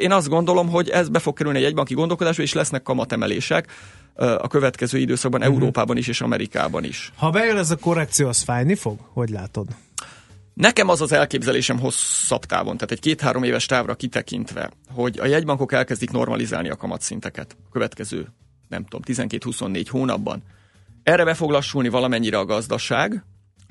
Én 0.00 0.12
azt 0.12 0.28
gondolom, 0.28 0.68
hogy 0.68 0.88
ez 0.88 1.08
be 1.08 1.18
fog 1.18 1.36
kerülni 1.36 1.58
egy 1.58 1.64
egybanki 1.64 1.94
gondolkodásba, 1.94 2.42
és 2.42 2.52
lesznek 2.52 2.82
kamatemelések 2.82 3.66
a 4.16 4.48
következő 4.48 4.98
időszakban 4.98 5.40
uh-huh. 5.40 5.54
Európában 5.54 5.96
is 5.96 6.08
és 6.08 6.20
Amerikában 6.20 6.84
is. 6.84 7.12
Ha 7.16 7.30
bejön 7.30 7.56
ez 7.56 7.70
a 7.70 7.76
korrekció, 7.76 8.28
az 8.28 8.42
fájni 8.42 8.74
fog? 8.74 8.98
Hogy 9.12 9.28
látod? 9.28 9.66
Nekem 10.60 10.88
az 10.88 11.00
az 11.00 11.12
elképzelésem 11.12 11.78
hosszabb 11.78 12.44
távon, 12.44 12.74
tehát 12.74 12.90
egy 12.90 13.00
két-három 13.00 13.42
éves 13.42 13.66
távra 13.66 13.94
kitekintve, 13.94 14.70
hogy 14.88 15.18
a 15.18 15.26
jegybankok 15.26 15.72
elkezdik 15.72 16.10
normalizálni 16.10 16.68
a 16.68 16.76
kamatszinteket 16.76 17.56
a 17.66 17.70
következő, 17.72 18.26
nem 18.68 18.84
tudom, 18.84 19.28
12-24 19.28 19.86
hónapban. 19.90 20.42
Erre 21.02 21.24
be 21.24 21.34
fog 21.34 21.50
lassulni 21.50 21.88
valamennyire 21.88 22.38
a 22.38 22.44
gazdaság, 22.44 23.24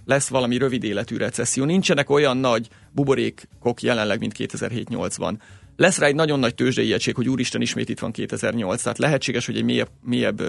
lesz 0.05 0.27
valami 0.27 0.57
rövid 0.57 0.83
életű 0.83 1.17
recesszió, 1.17 1.63
nincsenek 1.63 2.09
olyan 2.09 2.37
nagy 2.37 2.67
buborékok 2.91 3.81
jelenleg, 3.81 4.19
mint 4.19 4.35
2007-8-ban. 4.37 5.33
Lesz 5.75 5.97
rá 5.97 6.07
egy 6.07 6.15
nagyon 6.15 6.39
nagy 6.39 6.55
tőzsdei 6.55 6.93
egység, 6.93 7.15
hogy 7.15 7.29
úristen, 7.29 7.61
ismét 7.61 7.89
itt 7.89 7.99
van 7.99 8.11
2008, 8.11 8.81
tehát 8.81 8.97
lehetséges, 8.97 9.45
hogy 9.45 9.57
egy 9.57 9.63
mélyebb, 9.63 9.89
mélyebb 10.01 10.41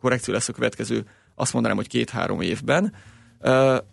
korrekció 0.00 0.34
lesz 0.34 0.48
a 0.48 0.52
következő, 0.52 1.04
azt 1.34 1.52
mondanám, 1.52 1.76
hogy 1.76 1.88
két-három 1.88 2.40
évben 2.40 2.92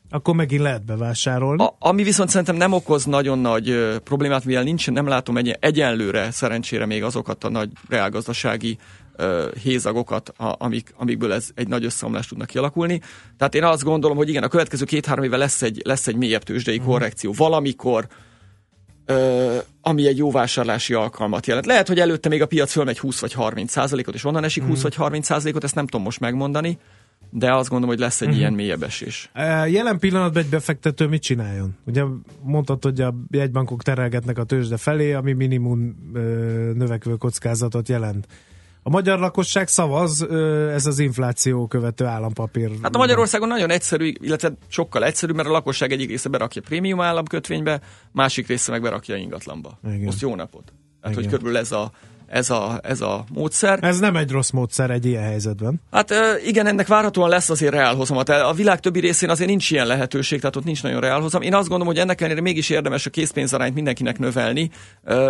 Akkor 0.09 0.35
megint 0.35 0.61
lehet 0.61 0.85
bevásárolni. 0.85 1.63
A, 1.63 1.75
ami 1.79 2.03
viszont 2.03 2.29
szerintem 2.29 2.55
nem 2.55 2.73
okoz 2.73 3.05
nagyon 3.05 3.39
nagy 3.39 3.97
problémát, 4.03 4.45
mivel 4.45 4.63
nincs, 4.63 4.91
nem 4.91 5.07
látom 5.07 5.37
egy, 5.37 5.57
egyenlőre 5.59 6.31
szerencsére 6.31 6.85
még 6.85 7.03
azokat 7.03 7.43
a 7.43 7.49
nagy 7.49 7.69
reálgazdasági 7.89 8.77
hézagokat, 9.63 10.33
amik, 10.37 10.93
amikből 10.97 11.33
ez 11.33 11.49
egy 11.55 11.67
nagy 11.67 11.85
összeomlás 11.85 12.27
tudnak 12.27 12.47
kialakulni. 12.47 13.01
Tehát 13.37 13.55
én 13.55 13.63
azt 13.63 13.83
gondolom, 13.83 14.17
hogy 14.17 14.29
igen, 14.29 14.43
a 14.43 14.47
következő 14.47 14.85
két-három 14.85 15.23
éve 15.23 15.37
lesz 15.37 15.61
egy, 15.61 15.81
lesz 15.85 16.07
egy 16.07 16.15
mélyebb 16.15 16.43
tőzsdei 16.43 16.77
uh-huh. 16.77 16.91
korrekció. 16.91 17.33
Valamikor 17.37 18.07
Uh, 19.07 19.57
ami 19.81 20.07
egy 20.07 20.17
jó 20.17 20.31
vásárlási 20.31 20.93
alkalmat 20.93 21.45
jelent. 21.47 21.65
Lehet, 21.65 21.87
hogy 21.87 21.99
előtte 21.99 22.29
még 22.29 22.41
a 22.41 22.45
piac 22.45 22.71
fölmegy 22.71 22.99
20 22.99 23.19
vagy 23.19 23.33
30 23.33 23.71
százalékot, 23.71 24.13
és 24.13 24.25
onnan 24.25 24.43
esik 24.43 24.63
20 24.63 24.71
uh-huh. 24.71 24.83
vagy 24.83 24.95
30 24.95 25.25
százalékot, 25.25 25.63
ezt 25.63 25.75
nem 25.75 25.85
tudom 25.85 26.05
most 26.05 26.19
megmondani, 26.19 26.77
de 27.33 27.53
azt 27.53 27.69
gondolom, 27.69 27.95
hogy 27.95 28.03
lesz 28.03 28.21
egy 28.21 28.27
uh-huh. 28.27 28.41
ilyen 28.41 28.53
mélyebb 28.53 28.83
esés. 28.83 29.31
Jelen 29.67 29.99
pillanatban 29.99 30.43
egy 30.43 30.49
befektető 30.49 31.07
mit 31.07 31.21
csináljon? 31.21 31.75
Ugye 31.85 32.03
mondtad, 32.41 32.83
hogy 32.83 33.01
a 33.01 33.15
jegybankok 33.29 33.83
terelgetnek 33.83 34.37
a 34.37 34.43
tőzsde 34.43 34.77
felé, 34.77 35.13
ami 35.13 35.33
minimum 35.33 36.11
növekvő 36.73 37.15
kockázatot 37.15 37.89
jelent. 37.89 38.27
A 38.83 38.89
magyar 38.89 39.19
lakosság 39.19 39.67
szavaz, 39.67 40.29
ez 40.71 40.85
az 40.85 40.99
infláció 40.99 41.67
követő 41.67 42.05
állampapír. 42.05 42.71
Hát 42.81 42.95
a 42.95 42.97
Magyarországon 42.97 43.47
nagyon 43.47 43.69
egyszerű, 43.69 44.13
illetve 44.19 44.53
sokkal 44.67 45.05
egyszerű, 45.05 45.33
mert 45.33 45.47
a 45.47 45.51
lakosság 45.51 45.91
egyik 45.91 46.09
része 46.09 46.29
berakja 46.29 46.61
prémium 46.61 47.01
államkötvénybe, 47.01 47.81
másik 48.11 48.47
része 48.47 48.71
meg 48.71 48.81
berakja 48.81 49.15
ingatlanba. 49.15 49.79
Igen. 49.85 49.99
Most 49.99 50.21
jó 50.21 50.35
napot. 50.35 50.73
Hát, 51.01 51.15
hogy 51.15 51.25
körülbelül 51.25 51.57
ez 51.57 51.71
a, 51.71 51.91
ez 52.31 52.49
a, 52.49 52.79
ez 52.83 53.01
a 53.01 53.23
módszer. 53.33 53.79
Ez 53.81 53.99
nem 53.99 54.15
egy 54.15 54.31
rossz 54.31 54.49
módszer 54.49 54.89
egy 54.89 55.05
ilyen 55.05 55.23
helyzetben. 55.23 55.81
Hát 55.91 56.13
igen, 56.45 56.67
ennek 56.67 56.87
várhatóan 56.87 57.29
lesz 57.29 57.49
azért 57.49 57.73
reálhozamat. 57.73 58.29
A 58.29 58.53
világ 58.53 58.79
többi 58.79 58.99
részén 58.99 59.29
azért 59.29 59.49
nincs 59.49 59.71
ilyen 59.71 59.87
lehetőség, 59.87 60.39
tehát 60.39 60.55
ott 60.55 60.63
nincs 60.63 60.83
nagyon 60.83 61.01
reálhozam. 61.01 61.41
Én 61.41 61.53
azt 61.53 61.67
gondolom, 61.67 61.93
hogy 61.93 62.03
ennek 62.03 62.21
ellenére 62.21 62.41
mégis 62.41 62.69
érdemes 62.69 63.05
a 63.05 63.09
készpénzarányt 63.09 63.73
mindenkinek 63.73 64.19
növelni, 64.19 64.69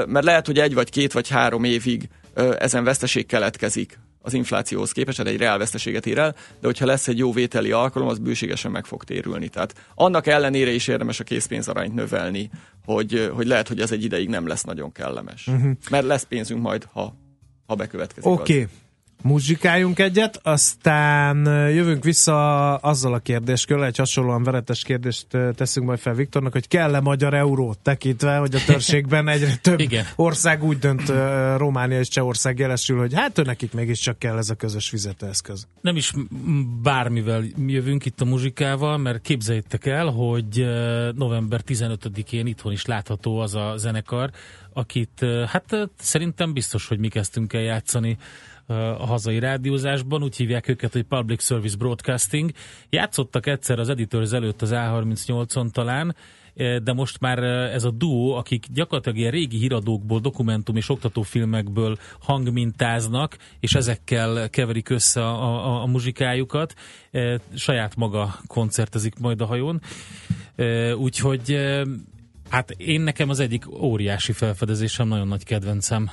mert 0.07 0.25
lehet, 0.25 0.45
hogy 0.45 0.59
egy 0.59 0.73
vagy 0.73 0.89
két 0.89 1.13
vagy 1.13 1.29
három 1.29 1.63
évig 1.63 2.09
ezen 2.57 2.83
veszteség 2.83 3.25
keletkezik 3.25 3.99
az 4.21 4.33
inflációhoz 4.33 4.91
képest, 4.91 5.19
egy 5.19 5.37
reál 5.37 5.57
veszteséget 5.57 6.05
ér 6.05 6.17
el, 6.17 6.31
de 6.31 6.67
hogyha 6.67 6.85
lesz 6.85 7.07
egy 7.07 7.17
jó 7.17 7.31
vételi 7.31 7.71
alkalom, 7.71 8.07
az 8.07 8.17
bőségesen 8.17 8.71
meg 8.71 8.85
fog 8.85 9.03
térülni. 9.03 9.47
Tehát 9.47 9.73
annak 9.95 10.27
ellenére 10.27 10.71
is 10.71 10.87
érdemes 10.87 11.19
a 11.19 11.23
készpénzarányt 11.23 11.93
növelni, 11.93 12.49
hogy, 12.85 13.31
hogy 13.33 13.47
lehet, 13.47 13.67
hogy 13.67 13.79
ez 13.79 13.91
egy 13.91 14.03
ideig 14.03 14.29
nem 14.29 14.47
lesz 14.47 14.63
nagyon 14.63 14.91
kellemes. 14.91 15.47
Uh-huh. 15.47 15.71
Mert 15.89 16.05
lesz 16.05 16.23
pénzünk 16.23 16.61
majd, 16.61 16.87
ha, 16.91 17.15
ha 17.65 17.75
bekövetkezik. 17.75 18.31
Oké. 18.31 18.53
Okay 18.53 18.67
muzsikáljunk 19.23 19.99
egyet, 19.99 20.39
aztán 20.43 21.45
jövünk 21.69 22.03
vissza 22.03 22.75
azzal 22.75 23.13
a 23.13 23.19
kérdéskörrel, 23.19 23.85
egy 23.85 23.97
hasonlóan 23.97 24.43
veretes 24.43 24.83
kérdést 24.83 25.27
teszünk 25.55 25.85
majd 25.85 25.99
fel 25.99 26.13
Viktornak, 26.13 26.51
hogy 26.51 26.67
kell-e 26.67 26.99
magyar 26.99 27.33
eurót 27.33 27.79
tekintve, 27.79 28.37
hogy 28.37 28.55
a 28.55 28.59
törségben 28.65 29.27
egyre 29.27 29.55
több 29.61 29.79
Igen. 29.89 30.05
ország 30.15 30.63
úgy 30.63 30.77
dönt, 30.77 31.11
Románia 31.57 31.99
és 31.99 32.07
Csehország 32.07 32.59
jelesül, 32.59 32.97
hogy 32.97 33.13
hát 33.13 33.37
ő 33.37 33.41
nekik 33.41 33.73
mégiscsak 33.73 34.19
kell 34.19 34.37
ez 34.37 34.49
a 34.49 34.55
közös 34.55 34.89
fizetőeszköz. 34.89 35.67
Nem 35.81 35.95
is 35.95 36.13
bármivel 36.81 37.43
jövünk 37.67 38.05
itt 38.05 38.21
a 38.21 38.25
muzsikával, 38.25 38.97
mert 38.97 39.21
képzeljétek 39.21 39.85
el, 39.85 40.05
hogy 40.05 40.65
november 41.15 41.61
15-én 41.67 42.45
itthon 42.45 42.71
is 42.71 42.85
látható 42.85 43.39
az 43.39 43.55
a 43.55 43.73
zenekar, 43.77 44.29
akit 44.73 45.25
hát 45.47 45.89
szerintem 45.99 46.53
biztos, 46.53 46.87
hogy 46.87 46.99
mi 46.99 47.07
kezdtünk 47.07 47.53
el 47.53 47.61
játszani 47.61 48.17
a 48.99 49.05
hazai 49.05 49.39
rádiózásban, 49.39 50.23
úgy 50.23 50.35
hívják 50.35 50.67
őket, 50.67 50.91
hogy 50.91 51.03
Public 51.03 51.43
Service 51.43 51.77
Broadcasting. 51.77 52.51
Játszottak 52.89 53.47
egyszer 53.47 53.79
az 53.79 53.89
Editors 53.89 54.31
előtt 54.31 54.61
az 54.61 54.71
A38-on 54.73 55.71
talán, 55.71 56.15
de 56.83 56.93
most 56.93 57.19
már 57.19 57.43
ez 57.43 57.83
a 57.83 57.91
duó, 57.91 58.33
akik 58.33 58.65
gyakorlatilag 58.73 59.17
ilyen 59.17 59.31
régi 59.31 59.57
híradókból, 59.57 60.19
dokumentum 60.19 60.75
és 60.75 60.89
oktatófilmekből 60.89 61.97
hangmintáznak, 62.19 63.37
és 63.59 63.75
ezekkel 63.75 64.49
keverik 64.49 64.89
össze 64.89 65.21
a, 65.21 65.65
a, 65.65 65.81
a 65.81 65.85
muzsikájukat, 65.85 66.73
saját 67.55 67.95
maga 67.95 68.39
koncertezik 68.47 69.19
majd 69.19 69.41
a 69.41 69.45
hajón. 69.45 69.81
Úgyhogy 70.97 71.57
hát 72.49 72.71
én 72.71 73.01
nekem 73.01 73.29
az 73.29 73.39
egyik 73.39 73.81
óriási 73.81 74.31
felfedezésem, 74.31 75.07
nagyon 75.07 75.27
nagy 75.27 75.43
kedvencem. 75.43 76.11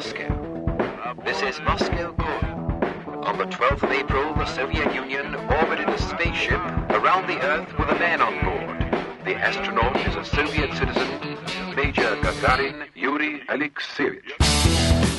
Moscow. 0.00 1.14
This 1.26 1.42
is 1.42 1.60
Moscow 1.60 2.14
Core. 2.14 3.26
On 3.26 3.36
the 3.36 3.44
12th 3.44 3.82
of 3.82 3.90
April, 3.90 4.32
the 4.32 4.46
Soviet 4.46 4.94
Union 4.94 5.34
orbited 5.34 5.90
a 5.90 5.98
spaceship 5.98 6.58
around 6.88 7.26
the 7.26 7.38
Earth 7.42 7.68
with 7.78 7.90
a 7.90 7.98
man 7.98 8.22
on 8.22 8.32
board. 8.42 8.80
The 9.26 9.34
astronaut 9.34 9.94
is 10.08 10.16
a 10.16 10.24
Soviet 10.24 10.72
citizen, 10.72 11.36
Major 11.76 12.16
Gagarin 12.16 12.86
Yuri 12.94 13.42
Alexeyevich. 13.50 15.09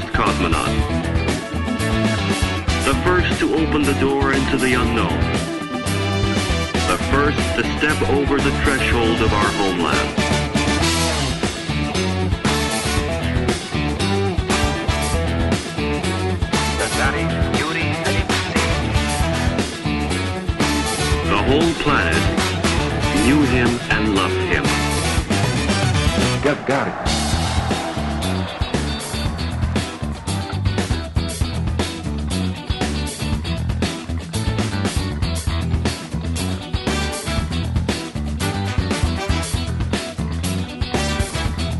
First 0.00 0.12
cosmonaut. 0.12 0.68
The 2.84 2.94
first 3.04 3.38
to 3.40 3.54
open 3.54 3.82
the 3.82 3.94
door 4.00 4.32
into 4.32 4.56
the 4.56 4.74
unknown. 4.74 5.18
The 6.88 6.98
first 7.10 7.38
to 7.56 7.62
step 7.78 8.00
over 8.10 8.36
the 8.36 8.52
threshold 8.62 9.20
of 9.22 9.32
our 9.32 9.50
homeland. 9.58 10.14
The 21.28 21.42
whole 21.42 21.72
planet 21.82 22.22
knew 23.26 23.42
him 23.42 23.68
and 23.90 24.14
loved 24.14 24.34
him. 24.34 24.64
Gagarin. 26.42 27.07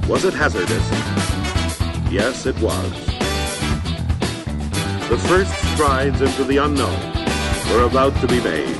Was 0.08 0.24
it 0.24 0.32
hazardous? 0.32 0.90
Yes, 2.10 2.46
it 2.46 2.58
was. 2.60 2.90
The 5.10 5.18
first 5.28 5.52
strides 5.74 6.22
into 6.22 6.44
the 6.44 6.56
unknown 6.56 6.98
were 7.70 7.84
about 7.84 8.18
to 8.22 8.26
be 8.26 8.40
made. 8.42 8.74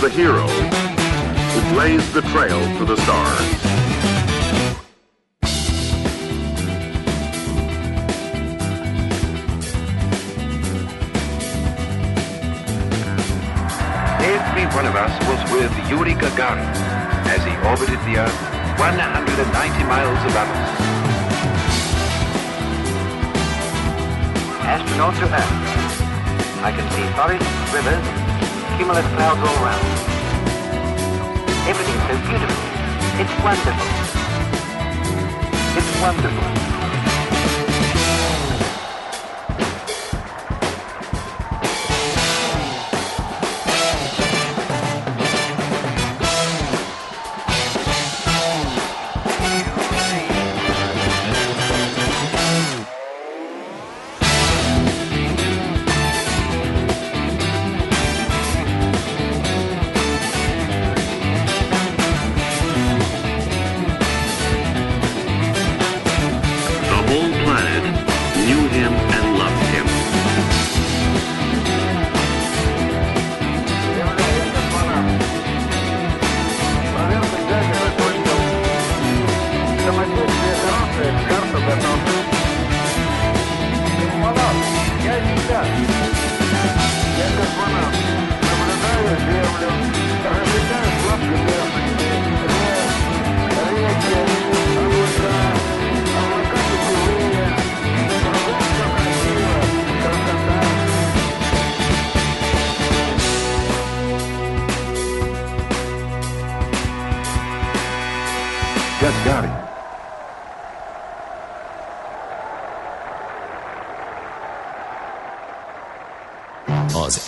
The 0.00 0.10
hero 0.10 0.48
who 0.48 1.74
blazed 1.74 2.12
the 2.12 2.22
trail 2.22 2.60
to 2.78 2.84
the 2.84 2.96
stars. 2.96 3.73
Of 14.94 15.10
us 15.10 15.18
was 15.26 15.42
with 15.50 15.72
Yuri 15.90 16.14
Gagarin 16.14 16.70
as 17.26 17.42
he 17.42 17.50
orbited 17.66 17.98
the 18.06 18.14
Earth 18.22 18.40
190 18.78 19.84
miles 19.90 20.20
above 20.30 20.50
us. 20.54 20.70
Astronaut 24.62 25.14
to 25.18 25.26
Earth. 25.26 25.54
I 26.62 26.70
can 26.70 26.86
see 26.94 27.06
forests, 27.18 27.50
rivers, 27.74 28.06
cumulus 28.76 29.06
clouds 29.14 29.42
all 29.42 29.58
around. 29.64 29.84
Everything's 31.66 32.04
so 32.06 32.14
beautiful. 32.28 32.62
It's 33.18 33.34
wonderful. 33.42 33.88
It's 35.76 35.90
wonderful. 36.02 36.73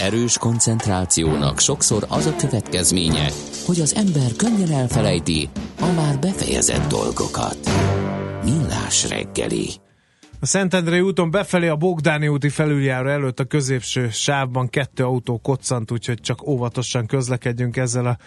Erős 0.07 0.39
koncentrációnak 0.39 1.61
sokszor 1.61 2.07
az 2.09 2.27
a 2.27 2.37
következménye, 2.37 3.29
hogy 3.67 3.81
az 3.81 3.95
ember 3.95 4.31
könnyen 4.37 4.71
elfelejti 4.71 5.49
a 5.81 5.93
már 5.97 6.19
befejezett 6.19 6.89
dolgokat. 6.89 7.59
Millás 8.45 9.09
reggeli. 9.09 9.69
A 10.41 10.47
Szentendrei 10.47 11.01
úton 11.01 11.31
befelé 11.31 11.67
a 11.69 11.77
Bogdáni 11.77 12.29
úti 12.29 12.49
felüljáró 12.49 13.09
előtt 13.09 13.41
a 13.41 13.45
középső 13.45 14.09
sávban 14.11 14.69
kettő 14.69 15.05
autó 15.05 15.39
koccant, 15.39 15.91
úgyhogy 15.91 16.21
csak 16.21 16.47
óvatosan 16.47 17.07
közlekedjünk 17.07 17.77
ezzel 17.77 18.07
a 18.07 18.19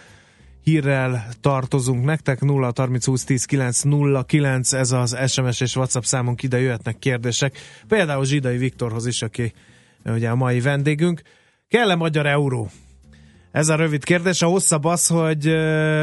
hírrel 0.62 1.28
tartozunk 1.40 2.04
nektek 2.04 2.40
0 2.40 2.72
30 2.76 3.04
20 3.04 3.24
10 3.24 3.44
9 3.44 3.80
0 3.80 4.22
9 4.22 4.72
ez 4.72 4.92
az 4.92 5.16
SMS 5.26 5.60
és 5.60 5.76
WhatsApp 5.76 6.02
számunk 6.02 6.42
ide 6.42 6.60
jöhetnek 6.60 6.98
kérdések 6.98 7.58
például 7.88 8.24
Zsidai 8.24 8.56
Viktorhoz 8.56 9.06
is 9.06 9.22
aki 9.22 9.52
ugye 10.04 10.28
a 10.28 10.34
mai 10.34 10.60
vendégünk 10.60 11.22
kell-e 11.70 11.94
magyar 11.94 12.26
euró? 12.26 12.70
Ez 13.52 13.68
a 13.68 13.74
rövid 13.74 14.04
kérdés, 14.04 14.42
a 14.42 14.46
hosszabb 14.46 14.84
az, 14.84 15.06
hogy 15.06 15.46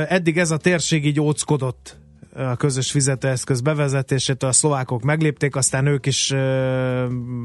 eddig 0.08 0.38
ez 0.38 0.52
a 0.52 0.58
térség 0.58 1.06
így 1.06 1.20
óckodott 1.20 1.98
a 2.34 2.56
közös 2.56 2.92
fizetőeszköz 2.92 3.62
bevezetésétől, 3.62 4.50
a 4.50 4.54
szlovákok 4.54 5.02
meglépték, 5.02 5.56
aztán 5.56 5.86
ők 5.86 6.06
is 6.06 6.34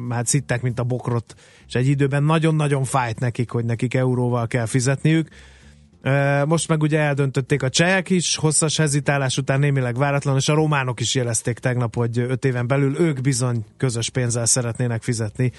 hát 0.08 0.26
szittek, 0.26 0.62
mint 0.62 0.78
a 0.78 0.84
bokrot, 0.84 1.34
és 1.66 1.74
egy 1.74 1.86
időben 1.86 2.22
nagyon-nagyon 2.22 2.84
fájt 2.84 3.20
nekik, 3.20 3.50
hogy 3.50 3.64
nekik 3.64 3.94
euróval 3.94 4.46
kell 4.46 4.66
fizetniük. 4.66 5.28
Most 6.46 6.68
meg 6.68 6.82
ugye 6.82 6.98
eldöntötték 6.98 7.62
a 7.62 7.68
csehek 7.68 8.10
is, 8.10 8.36
hosszas 8.36 8.76
hezitálás 8.76 9.36
után 9.36 9.58
némileg 9.58 9.96
váratlan, 9.96 10.36
és 10.36 10.48
a 10.48 10.54
románok 10.54 11.00
is 11.00 11.14
jelezték 11.14 11.58
tegnap, 11.58 11.94
hogy 11.94 12.18
öt 12.18 12.44
éven 12.44 12.66
belül 12.66 12.98
ők 12.98 13.20
bizony 13.20 13.64
közös 13.76 14.10
pénzzel 14.10 14.46
szeretnének 14.46 15.02
fizetni. 15.02 15.52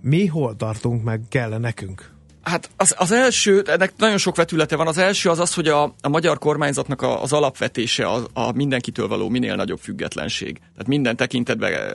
Mi 0.00 0.26
hol 0.26 0.56
tartunk, 0.56 1.04
meg 1.04 1.20
kell 1.28 1.58
nekünk? 1.58 2.10
Hát 2.42 2.70
az, 2.76 2.94
az 2.98 3.12
első, 3.12 3.62
ennek 3.66 3.92
nagyon 3.96 4.18
sok 4.18 4.36
vetülete 4.36 4.76
van. 4.76 4.86
Az 4.86 4.98
első 4.98 5.30
az 5.30 5.38
az, 5.38 5.54
hogy 5.54 5.68
a, 5.68 5.94
a 6.00 6.08
magyar 6.08 6.38
kormányzatnak 6.38 7.02
a, 7.02 7.22
az 7.22 7.32
alapvetése 7.32 8.06
a, 8.06 8.26
a 8.32 8.52
mindenkitől 8.52 9.08
való 9.08 9.28
minél 9.28 9.54
nagyobb 9.54 9.78
függetlenség. 9.78 10.58
Tehát 10.58 10.86
minden 10.86 11.16
tekintetben, 11.16 11.94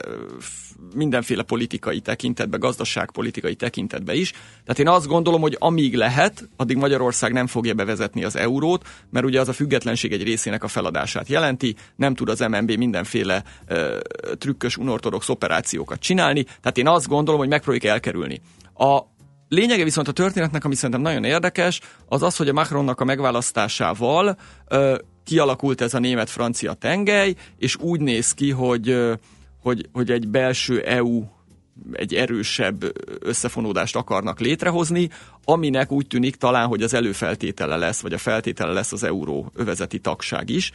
mindenféle 0.94 1.42
politikai 1.42 2.00
tekintetben, 2.00 2.60
gazdaságpolitikai 2.60 3.54
tekintetben 3.54 4.16
is. 4.16 4.30
Tehát 4.30 4.78
én 4.78 4.88
azt 4.88 5.06
gondolom, 5.06 5.40
hogy 5.40 5.56
amíg 5.58 5.94
lehet, 5.94 6.48
addig 6.56 6.76
Magyarország 6.76 7.32
nem 7.32 7.46
fogja 7.46 7.74
bevezetni 7.74 8.24
az 8.24 8.36
eurót, 8.36 8.88
mert 9.10 9.26
ugye 9.26 9.40
az 9.40 9.48
a 9.48 9.52
függetlenség 9.52 10.12
egy 10.12 10.22
részének 10.22 10.64
a 10.64 10.68
feladását 10.68 11.28
jelenti, 11.28 11.76
nem 11.96 12.14
tud 12.14 12.28
az 12.28 12.40
MNB 12.40 12.70
mindenféle 12.70 13.42
ö, 13.66 13.98
trükkös, 14.38 14.76
unortodox 14.76 15.28
operációkat 15.28 16.00
csinálni. 16.00 16.42
Tehát 16.42 16.78
én 16.78 16.88
azt 16.88 17.08
gondolom, 17.08 17.40
hogy 17.40 17.48
megpróbáljuk 17.48 17.92
elkerülni. 17.92 18.40
A, 18.74 19.00
Lényege 19.48 19.84
viszont 19.84 20.08
a 20.08 20.12
történetnek, 20.12 20.64
ami 20.64 20.74
szerintem 20.74 21.00
nagyon 21.00 21.24
érdekes, 21.24 21.80
az 22.08 22.22
az, 22.22 22.36
hogy 22.36 22.48
a 22.48 22.52
Macronnak 22.52 23.00
a 23.00 23.04
megválasztásával 23.04 24.36
ö, 24.68 24.96
kialakult 25.24 25.80
ez 25.80 25.94
a 25.94 25.98
német-francia 25.98 26.72
tengely, 26.72 27.34
és 27.58 27.76
úgy 27.76 28.00
néz 28.00 28.32
ki, 28.32 28.50
hogy, 28.50 28.88
hogy, 29.66 29.88
hogy 29.92 30.10
egy 30.10 30.28
belső 30.28 30.80
EU 30.80 31.24
egy 31.92 32.14
erősebb 32.14 32.84
összefonódást 33.20 33.96
akarnak 33.96 34.40
létrehozni, 34.40 35.08
aminek 35.44 35.92
úgy 35.92 36.06
tűnik 36.06 36.36
talán, 36.36 36.66
hogy 36.66 36.82
az 36.82 36.94
előfeltétele 36.94 37.76
lesz, 37.76 38.00
vagy 38.00 38.12
a 38.12 38.18
feltétele 38.18 38.72
lesz 38.72 38.92
az 38.92 39.04
euró 39.04 39.50
övezeti 39.54 39.98
tagság 39.98 40.50
is. 40.50 40.72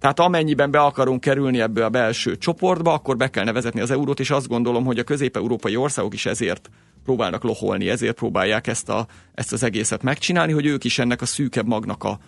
Tehát 0.00 0.20
amennyiben 0.20 0.70
be 0.70 0.80
akarunk 0.80 1.20
kerülni 1.20 1.60
ebbe 1.60 1.84
a 1.84 1.88
belső 1.88 2.36
csoportba, 2.36 2.92
akkor 2.92 3.16
be 3.16 3.28
kell 3.28 3.44
nevezetni 3.44 3.80
az 3.80 3.90
eurót, 3.90 4.20
és 4.20 4.30
azt 4.30 4.48
gondolom, 4.48 4.84
hogy 4.84 4.98
a 4.98 5.04
közép-európai 5.04 5.76
országok 5.76 6.14
is 6.14 6.26
ezért 6.26 6.70
próbálnak 7.04 7.42
loholni, 7.42 7.88
ezért 7.88 8.16
próbálják 8.16 8.66
ezt, 8.66 8.88
a, 8.88 9.06
ezt 9.34 9.52
az 9.52 9.62
egészet 9.62 10.02
megcsinálni, 10.02 10.52
hogy 10.52 10.66
ők 10.66 10.84
is 10.84 10.98
ennek 10.98 11.22
a 11.22 11.26
szűkebb 11.26 11.66
magnak 11.66 12.04
a 12.04 12.18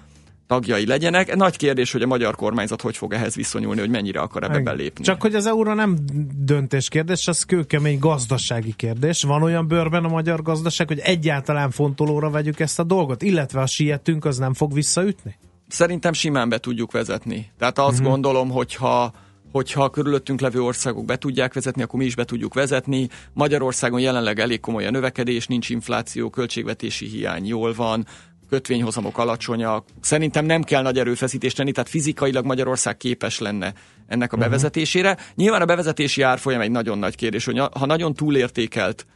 tagjai 0.46 0.86
legyenek. 0.86 1.36
Nagy 1.36 1.56
kérdés, 1.56 1.92
hogy 1.92 2.02
a 2.02 2.06
magyar 2.06 2.34
kormányzat 2.34 2.80
hogy 2.80 2.96
fog 2.96 3.12
ehhez 3.12 3.34
viszonyulni, 3.34 3.80
hogy 3.80 3.90
mennyire 3.90 4.20
akar 4.20 4.42
ebbe 4.42 4.60
belépni. 4.60 5.04
Csak 5.04 5.22
hogy 5.22 5.34
az 5.34 5.46
euró 5.46 5.72
nem 5.72 5.98
döntés 6.36 6.88
kérdés, 6.88 7.28
az 7.28 7.42
kőkemény 7.42 7.98
gazdasági 7.98 8.72
kérdés. 8.76 9.22
Van 9.22 9.42
olyan 9.42 9.66
bőrben 9.68 10.04
a 10.04 10.08
magyar 10.08 10.42
gazdaság, 10.42 10.88
hogy 10.88 10.98
egyáltalán 10.98 11.70
fontolóra 11.70 12.30
vegyük 12.30 12.60
ezt 12.60 12.78
a 12.78 12.82
dolgot, 12.82 13.22
illetve 13.22 13.60
a 13.60 13.66
sietünk 13.66 14.24
az 14.24 14.38
nem 14.38 14.54
fog 14.54 14.72
visszaütni? 14.72 15.38
Szerintem 15.68 16.12
simán 16.12 16.48
be 16.48 16.58
tudjuk 16.58 16.92
vezetni. 16.92 17.50
Tehát 17.58 17.78
azt 17.78 17.98
uh-huh. 17.98 18.08
gondolom, 18.08 18.50
hogyha 18.50 19.12
hogyha 19.52 19.84
a 19.84 19.90
körülöttünk 19.90 20.40
levő 20.40 20.62
országok 20.62 21.04
be 21.04 21.16
tudják 21.16 21.54
vezetni, 21.54 21.82
akkor 21.82 21.98
mi 21.98 22.04
is 22.04 22.14
be 22.14 22.24
tudjuk 22.24 22.54
vezetni. 22.54 23.08
Magyarországon 23.32 24.00
jelenleg 24.00 24.38
elég 24.38 24.60
komoly 24.60 24.86
a 24.86 24.90
növekedés, 24.90 25.46
nincs 25.46 25.70
infláció, 25.70 26.30
költségvetési 26.30 27.06
hiány 27.06 27.46
jól 27.46 27.74
van, 27.74 28.06
kötvényhozamok 28.48 29.18
alacsonyak. 29.18 29.86
Szerintem 30.00 30.44
nem 30.44 30.62
kell 30.62 30.82
nagy 30.82 30.98
erőfeszítést 30.98 31.56
tenni, 31.56 31.72
tehát 31.72 31.90
fizikailag 31.90 32.44
Magyarország 32.44 32.96
képes 32.96 33.38
lenne 33.38 33.72
ennek 34.06 34.32
a 34.32 34.36
mhm. 34.36 34.44
bevezetésére. 34.44 35.16
Nyilván 35.34 35.62
a 35.62 35.64
bevezetési 35.64 36.22
árfolyam 36.22 36.60
egy 36.60 36.70
nagyon 36.70 36.98
nagy 36.98 37.16
kérdés, 37.16 37.44
hogy 37.44 37.58
ha 37.58 37.86
nagyon 37.86 38.14
túlértékelt 38.14 39.06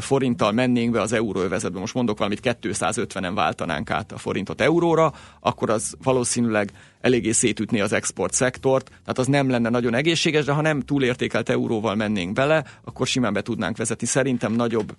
forinttal 0.00 0.52
mennénk 0.52 0.92
be 0.92 1.00
az 1.00 1.12
euróövezetbe, 1.12 1.78
most 1.78 1.94
mondok 1.94 2.18
valamit, 2.18 2.56
250-en 2.62 3.32
váltanánk 3.34 3.90
át 3.90 4.12
a 4.12 4.18
forintot 4.18 4.60
euróra, 4.60 5.12
akkor 5.40 5.70
az 5.70 5.94
valószínűleg 6.02 6.70
eléggé 7.00 7.30
szétütné 7.30 7.80
az 7.80 7.92
export 7.92 8.32
szektort, 8.32 8.88
tehát 8.88 9.18
az 9.18 9.26
nem 9.26 9.50
lenne 9.50 9.68
nagyon 9.68 9.94
egészséges, 9.94 10.44
de 10.44 10.52
ha 10.52 10.60
nem 10.60 10.80
túlértékelt 10.80 11.48
euróval 11.48 11.94
mennénk 11.94 12.32
bele, 12.32 12.64
akkor 12.84 13.06
simán 13.06 13.32
be 13.32 13.42
tudnánk 13.42 13.76
vezetni. 13.76 14.06
Szerintem 14.06 14.52
nagyobb 14.52 14.94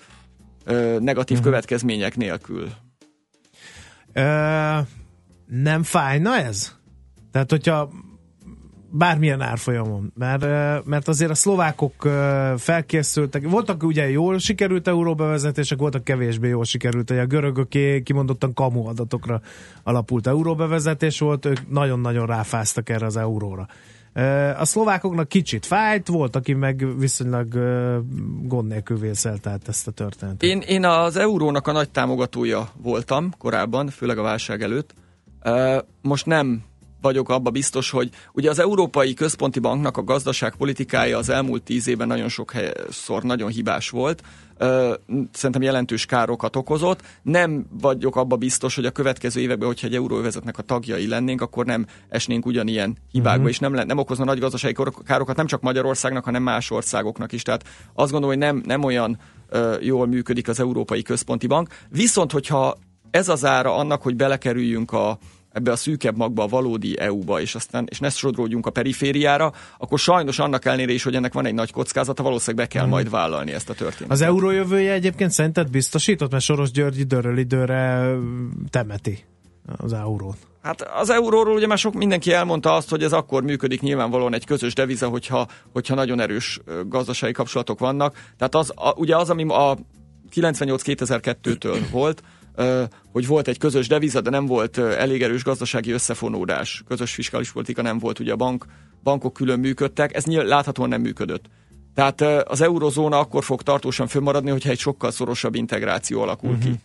ö, 0.65 0.97
negatív 0.99 1.37
uh-huh. 1.37 1.51
következmények 1.51 2.15
nélkül. 2.15 2.69
Ö, 4.17 4.79
nem 5.45 5.83
fájna 5.83 6.37
ez? 6.37 6.75
Tehát, 7.31 7.49
hogyha 7.51 7.89
bármilyen 8.91 9.41
árfolyamon, 9.41 10.11
mert, 10.15 10.45
mert 10.85 11.07
azért 11.07 11.31
a 11.31 11.35
szlovákok 11.35 11.93
felkészültek, 12.57 13.49
voltak 13.49 13.83
ugye 13.83 14.09
jól 14.09 14.37
sikerült 14.37 14.87
euróbevezetések, 14.87 15.77
voltak 15.77 16.03
kevésbé 16.03 16.47
jól 16.47 16.63
sikerült, 16.63 17.09
a 17.09 17.25
görögöké 17.25 18.01
kimondottan 18.01 18.53
kamu 18.53 18.87
adatokra 18.87 19.41
alapult 19.83 20.27
euróbevezetés 20.27 21.19
volt, 21.19 21.45
ők 21.45 21.69
nagyon-nagyon 21.69 22.25
ráfáztak 22.25 22.89
erre 22.89 23.05
az 23.05 23.17
euróra. 23.17 23.67
A 24.57 24.65
szlovákoknak 24.65 25.27
kicsit 25.27 25.65
fájt, 25.65 26.07
volt, 26.07 26.35
aki 26.35 26.53
meg 26.53 26.99
viszonylag 26.99 27.47
gond 28.43 28.67
nélkül 28.67 28.97
vészelt 28.99 29.47
át 29.47 29.67
ezt 29.67 29.87
a 29.87 29.91
történetet. 29.91 30.43
Én, 30.43 30.59
én 30.59 30.85
az 30.85 31.15
eurónak 31.15 31.67
a 31.67 31.71
nagy 31.71 31.89
támogatója 31.89 32.69
voltam 32.81 33.31
korábban, 33.37 33.87
főleg 33.89 34.17
a 34.17 34.21
válság 34.21 34.61
előtt. 34.61 34.93
Most 36.01 36.25
nem 36.25 36.63
vagyok 37.01 37.29
abba 37.29 37.49
biztos, 37.49 37.89
hogy 37.89 38.09
ugye 38.33 38.49
az 38.49 38.59
Európai 38.59 39.13
Központi 39.13 39.59
Banknak 39.59 39.97
a 39.97 40.03
gazdaságpolitikája 40.03 41.17
az 41.17 41.29
elmúlt 41.29 41.63
tíz 41.63 41.87
évben 41.87 42.07
nagyon 42.07 42.29
sok 42.29 42.51
helyszor 42.51 43.23
nagyon 43.23 43.49
hibás 43.49 43.89
volt, 43.89 44.23
szerintem 45.31 45.61
jelentős 45.61 46.05
károkat 46.05 46.55
okozott. 46.55 47.01
Nem 47.21 47.65
vagyok 47.79 48.15
abba 48.15 48.35
biztos, 48.35 48.75
hogy 48.75 48.85
a 48.85 48.91
következő 48.91 49.41
években, 49.41 49.67
hogyha 49.67 49.87
egy 49.87 49.95
euróvezetnek 49.95 50.57
a 50.57 50.61
tagjai 50.61 51.07
lennénk, 51.07 51.41
akkor 51.41 51.65
nem 51.65 51.85
esnénk 52.09 52.45
ugyanilyen 52.45 52.97
hibákba, 53.11 53.35
uh-huh. 53.35 53.49
és 53.49 53.59
nem, 53.59 53.73
nem 53.73 53.97
okozna 53.97 54.23
nagy 54.23 54.39
gazdasági 54.39 54.75
károkat 55.05 55.35
nem 55.35 55.45
csak 55.45 55.61
Magyarországnak, 55.61 56.23
hanem 56.23 56.43
más 56.43 56.71
országoknak 56.71 57.31
is. 57.31 57.41
Tehát 57.41 57.63
azt 57.93 58.11
gondolom, 58.11 58.35
hogy 58.37 58.45
nem, 58.45 58.61
nem 58.65 58.83
olyan 58.83 59.19
jól 59.79 60.07
működik 60.07 60.47
az 60.47 60.59
Európai 60.59 61.01
Központi 61.01 61.47
Bank. 61.47 61.67
Viszont, 61.89 62.31
hogyha 62.31 62.77
ez 63.11 63.29
az 63.29 63.45
ára 63.45 63.75
annak, 63.75 64.01
hogy 64.01 64.15
belekerüljünk 64.15 64.91
a, 64.91 65.17
ebbe 65.57 65.71
a 65.71 65.75
szűkebb 65.75 66.17
magba, 66.17 66.43
a 66.43 66.47
valódi 66.47 66.99
EU-ba, 66.99 67.41
és 67.41 67.55
aztán 67.55 67.87
és 67.89 67.99
ne 67.99 68.09
sodródjunk 68.09 68.65
a 68.65 68.69
perifériára, 68.69 69.53
akkor 69.77 69.99
sajnos 69.99 70.39
annak 70.39 70.65
ellenére 70.65 70.91
is, 70.91 71.03
hogy 71.03 71.15
ennek 71.15 71.33
van 71.33 71.45
egy 71.45 71.53
nagy 71.53 71.71
kockázata, 71.71 72.23
valószínűleg 72.23 72.67
be 72.67 72.73
kell 72.73 72.83
hmm. 72.83 72.91
majd 72.91 73.09
vállalni 73.09 73.51
ezt 73.51 73.69
a 73.69 73.73
történetet. 73.73 74.11
Az 74.11 74.21
euró 74.21 74.51
jövője 74.51 74.91
egyébként 74.91 75.31
szerinted 75.31 75.69
biztosított, 75.69 76.31
mert 76.31 76.43
Soros 76.43 76.71
György 76.71 76.99
időről 76.99 77.37
időre 77.37 78.13
temeti 78.69 79.25
az 79.77 79.93
eurót. 79.93 80.37
Hát 80.61 80.81
az 80.81 81.09
euróról 81.09 81.55
ugye 81.55 81.67
már 81.67 81.77
sok 81.77 81.93
mindenki 81.93 82.31
elmondta 82.31 82.73
azt, 82.73 82.89
hogy 82.89 83.03
ez 83.03 83.13
akkor 83.13 83.43
működik 83.43 83.81
nyilvánvalóan 83.81 84.33
egy 84.33 84.45
közös 84.45 84.73
deviza, 84.73 85.07
hogyha, 85.07 85.47
hogyha 85.73 85.95
nagyon 85.95 86.19
erős 86.19 86.59
gazdasági 86.85 87.33
kapcsolatok 87.33 87.79
vannak. 87.79 88.15
Tehát 88.37 88.55
az, 88.55 88.71
a, 88.75 88.93
ugye 88.95 89.15
az, 89.15 89.29
ami 89.29 89.43
a 89.43 89.77
98-2002-től 90.35 91.77
volt, 91.91 92.23
hogy 93.11 93.27
volt 93.27 93.47
egy 93.47 93.57
közös 93.57 93.87
deviza, 93.87 94.21
de 94.21 94.29
nem 94.29 94.45
volt 94.45 94.77
elég 94.77 95.23
erős 95.23 95.43
gazdasági 95.43 95.91
összefonódás. 95.91 96.83
Közös 96.87 97.13
fiskális 97.13 97.51
politika 97.51 97.81
nem 97.81 97.99
volt, 97.99 98.19
ugye 98.19 98.31
a 98.31 98.35
bank, 98.35 98.65
bankok 99.03 99.33
külön 99.33 99.59
működtek, 99.59 100.15
ez 100.15 100.23
nyilván 100.23 100.47
láthatóan 100.47 100.89
nem 100.89 101.01
működött. 101.01 101.45
Tehát 101.93 102.21
az 102.21 102.61
eurozóna 102.61 103.19
akkor 103.19 103.43
fog 103.43 103.61
tartósan 103.61 104.07
fönnmaradni, 104.07 104.49
hogyha 104.49 104.69
egy 104.69 104.79
sokkal 104.79 105.11
szorosabb 105.11 105.55
integráció 105.55 106.21
alakul 106.21 106.49
uh-huh. 106.49 106.63
ki. 106.63 106.79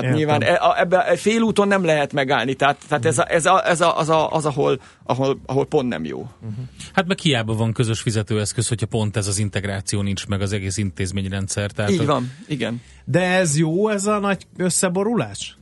Tehát 0.00 0.16
Értem. 0.16 0.38
nyilván 0.38 0.54
e- 0.54 0.66
a- 0.68 0.80
ebbe 0.80 0.98
a 0.98 1.16
félúton 1.16 1.68
nem 1.68 1.84
lehet 1.84 2.12
megállni, 2.12 2.54
tehát, 2.54 2.84
tehát 2.88 3.04
ez, 3.04 3.18
a, 3.18 3.32
ez, 3.32 3.46
a, 3.46 3.68
ez 3.68 3.80
a, 3.80 3.98
az, 3.98 4.08
a, 4.08 4.32
az 4.32 4.46
ahol, 4.46 4.80
ahol, 5.04 5.40
ahol 5.46 5.66
pont 5.66 5.88
nem 5.88 6.04
jó. 6.04 6.28
Hát 6.92 7.06
meg 7.06 7.18
hiába 7.18 7.54
van 7.54 7.72
közös 7.72 8.00
fizetőeszköz, 8.00 8.68
hogyha 8.68 8.86
pont 8.86 9.16
ez 9.16 9.26
az 9.26 9.38
integráció 9.38 10.02
nincs 10.02 10.26
meg 10.26 10.40
az 10.40 10.52
egész 10.52 10.76
intézményrendszer. 10.76 11.70
Tehát 11.70 11.90
Így 11.90 12.06
van, 12.06 12.32
igen. 12.48 12.82
De 13.04 13.20
ez 13.20 13.58
jó, 13.58 13.88
ez 13.88 14.06
a 14.06 14.18
nagy 14.18 14.46
összeborulás? 14.56 15.56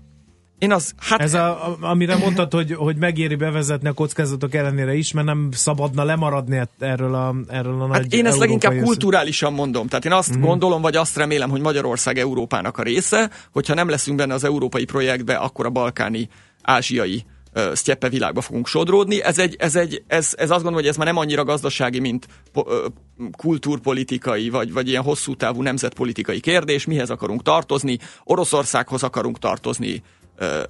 Én 0.58 0.72
az, 0.72 0.94
hát 0.98 1.20
Ez 1.20 1.34
a, 1.34 1.66
a- 1.68 1.76
amire 1.80 2.16
mondtad, 2.16 2.52
hogy, 2.52 2.72
hogy 2.74 2.96
megéri 2.96 3.34
bevezetni 3.34 3.88
a 3.88 3.92
kockázatok 3.92 4.54
ellenére 4.54 4.94
is, 4.94 5.12
mert 5.12 5.26
nem 5.26 5.48
szabadna 5.52 6.04
lemaradni 6.04 6.60
erről 6.78 7.14
a, 7.14 7.34
erről 7.48 7.82
a 7.82 7.86
nagy 7.86 7.96
Hát 7.96 8.12
én 8.12 8.26
ezt 8.26 8.38
leginkább 8.38 8.72
össze- 8.72 8.84
kulturálisan 8.84 9.52
mondom. 9.52 9.86
Tehát 9.88 10.04
én 10.04 10.12
azt 10.12 10.30
Mhm. 10.30 10.38
mm. 10.38 10.42
gondolom, 10.42 10.82
vagy 10.82 10.96
azt 10.96 11.16
remélem, 11.16 11.50
hogy 11.50 11.60
Magyarország 11.60 12.18
Európának 12.18 12.78
a 12.78 12.82
része, 12.82 13.30
hogyha 13.52 13.74
nem 13.74 13.88
leszünk 13.88 14.16
benne 14.16 14.34
az 14.34 14.44
európai 14.44 14.84
projektbe, 14.84 15.34
akkor 15.34 15.66
a 15.66 15.70
balkáni, 15.70 16.28
ázsiai 16.62 17.24
sztyeppe 17.72 18.08
világba 18.08 18.40
fogunk 18.40 18.66
sodródni. 18.66 19.22
Ez, 19.22 19.38
egy, 19.38 19.56
ez, 19.58 19.76
egy, 19.76 20.02
ez, 20.06 20.32
ez 20.36 20.50
azt 20.50 20.50
gondolom, 20.50 20.74
hogy 20.74 20.86
ez 20.86 20.96
már 20.96 21.06
nem 21.06 21.16
annyira 21.16 21.44
gazdasági, 21.44 21.98
mint 22.00 22.26
po- 22.52 22.92
kultúrpolitikai, 23.36 24.48
vagy, 24.48 24.72
vagy 24.72 24.88
ilyen 24.88 25.02
hosszú 25.02 25.34
távú 25.36 25.62
nemzetpolitikai 25.62 26.40
kérdés. 26.40 26.84
Mihez 26.86 27.10
akarunk 27.10 27.42
tartozni? 27.42 27.98
Oroszországhoz 28.24 29.02
akarunk 29.02 29.38
tartozni, 29.38 30.02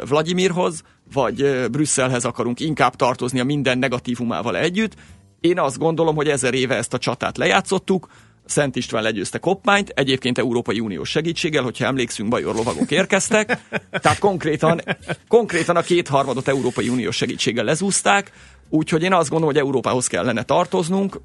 Vladimirhoz, 0.06 0.82
vagy 1.12 1.66
Brüsszelhez 1.70 2.24
akarunk 2.24 2.60
inkább 2.60 2.96
tartozni 2.96 3.40
a 3.40 3.44
minden 3.44 3.78
negatívumával 3.78 4.56
együtt. 4.56 4.94
Én 5.40 5.58
azt 5.58 5.78
gondolom, 5.78 6.14
hogy 6.14 6.28
ezer 6.28 6.54
éve 6.54 6.74
ezt 6.76 6.94
a 6.94 6.98
csatát 6.98 7.36
lejátszottuk, 7.36 8.08
Szent 8.46 8.76
István 8.76 9.02
legyőzte 9.02 9.38
Koppmányt, 9.38 9.88
egyébként 9.88 10.38
Európai 10.38 10.80
Uniós 10.80 11.10
segítséggel, 11.10 11.62
hogyha 11.62 11.84
emlékszünk, 11.84 12.28
bajor 12.28 12.54
lovagok 12.54 12.90
érkeztek, 12.90 13.58
tehát 13.90 14.18
konkrétan, 14.18 14.80
konkrétan 15.28 15.76
a 15.76 15.80
kétharmadot 15.80 16.48
Európai 16.48 16.88
Uniós 16.88 17.16
segítséggel 17.16 17.64
lezúzták, 17.64 18.32
úgyhogy 18.68 19.02
én 19.02 19.12
azt 19.12 19.28
gondolom, 19.30 19.54
hogy 19.54 19.64
Európához 19.64 20.06
kellene 20.06 20.42
tartoznunk, 20.42 21.20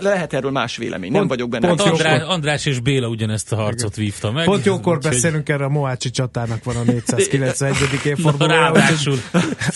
lehet 0.00 0.32
erről 0.32 0.50
más 0.50 0.76
vélemény, 0.76 1.10
nem 1.10 1.18
Pont- 1.18 1.30
vagyok 1.32 1.48
benne. 1.48 1.66
pont. 1.68 1.80
András, 1.80 2.22
András 2.22 2.66
és 2.66 2.80
Béla 2.80 3.08
ugyanezt 3.08 3.52
a 3.52 3.56
harcot 3.56 3.96
vívta 3.96 4.32
meg. 4.32 4.44
Pont 4.44 4.64
jókor 4.64 4.98
beszélünk 4.98 5.48
erre, 5.48 5.64
a 5.64 5.68
Moácsi 5.68 6.10
csatának 6.10 6.64
van 6.64 6.76
a 6.76 6.82
491. 6.82 7.76
évfordulója. 8.04 8.72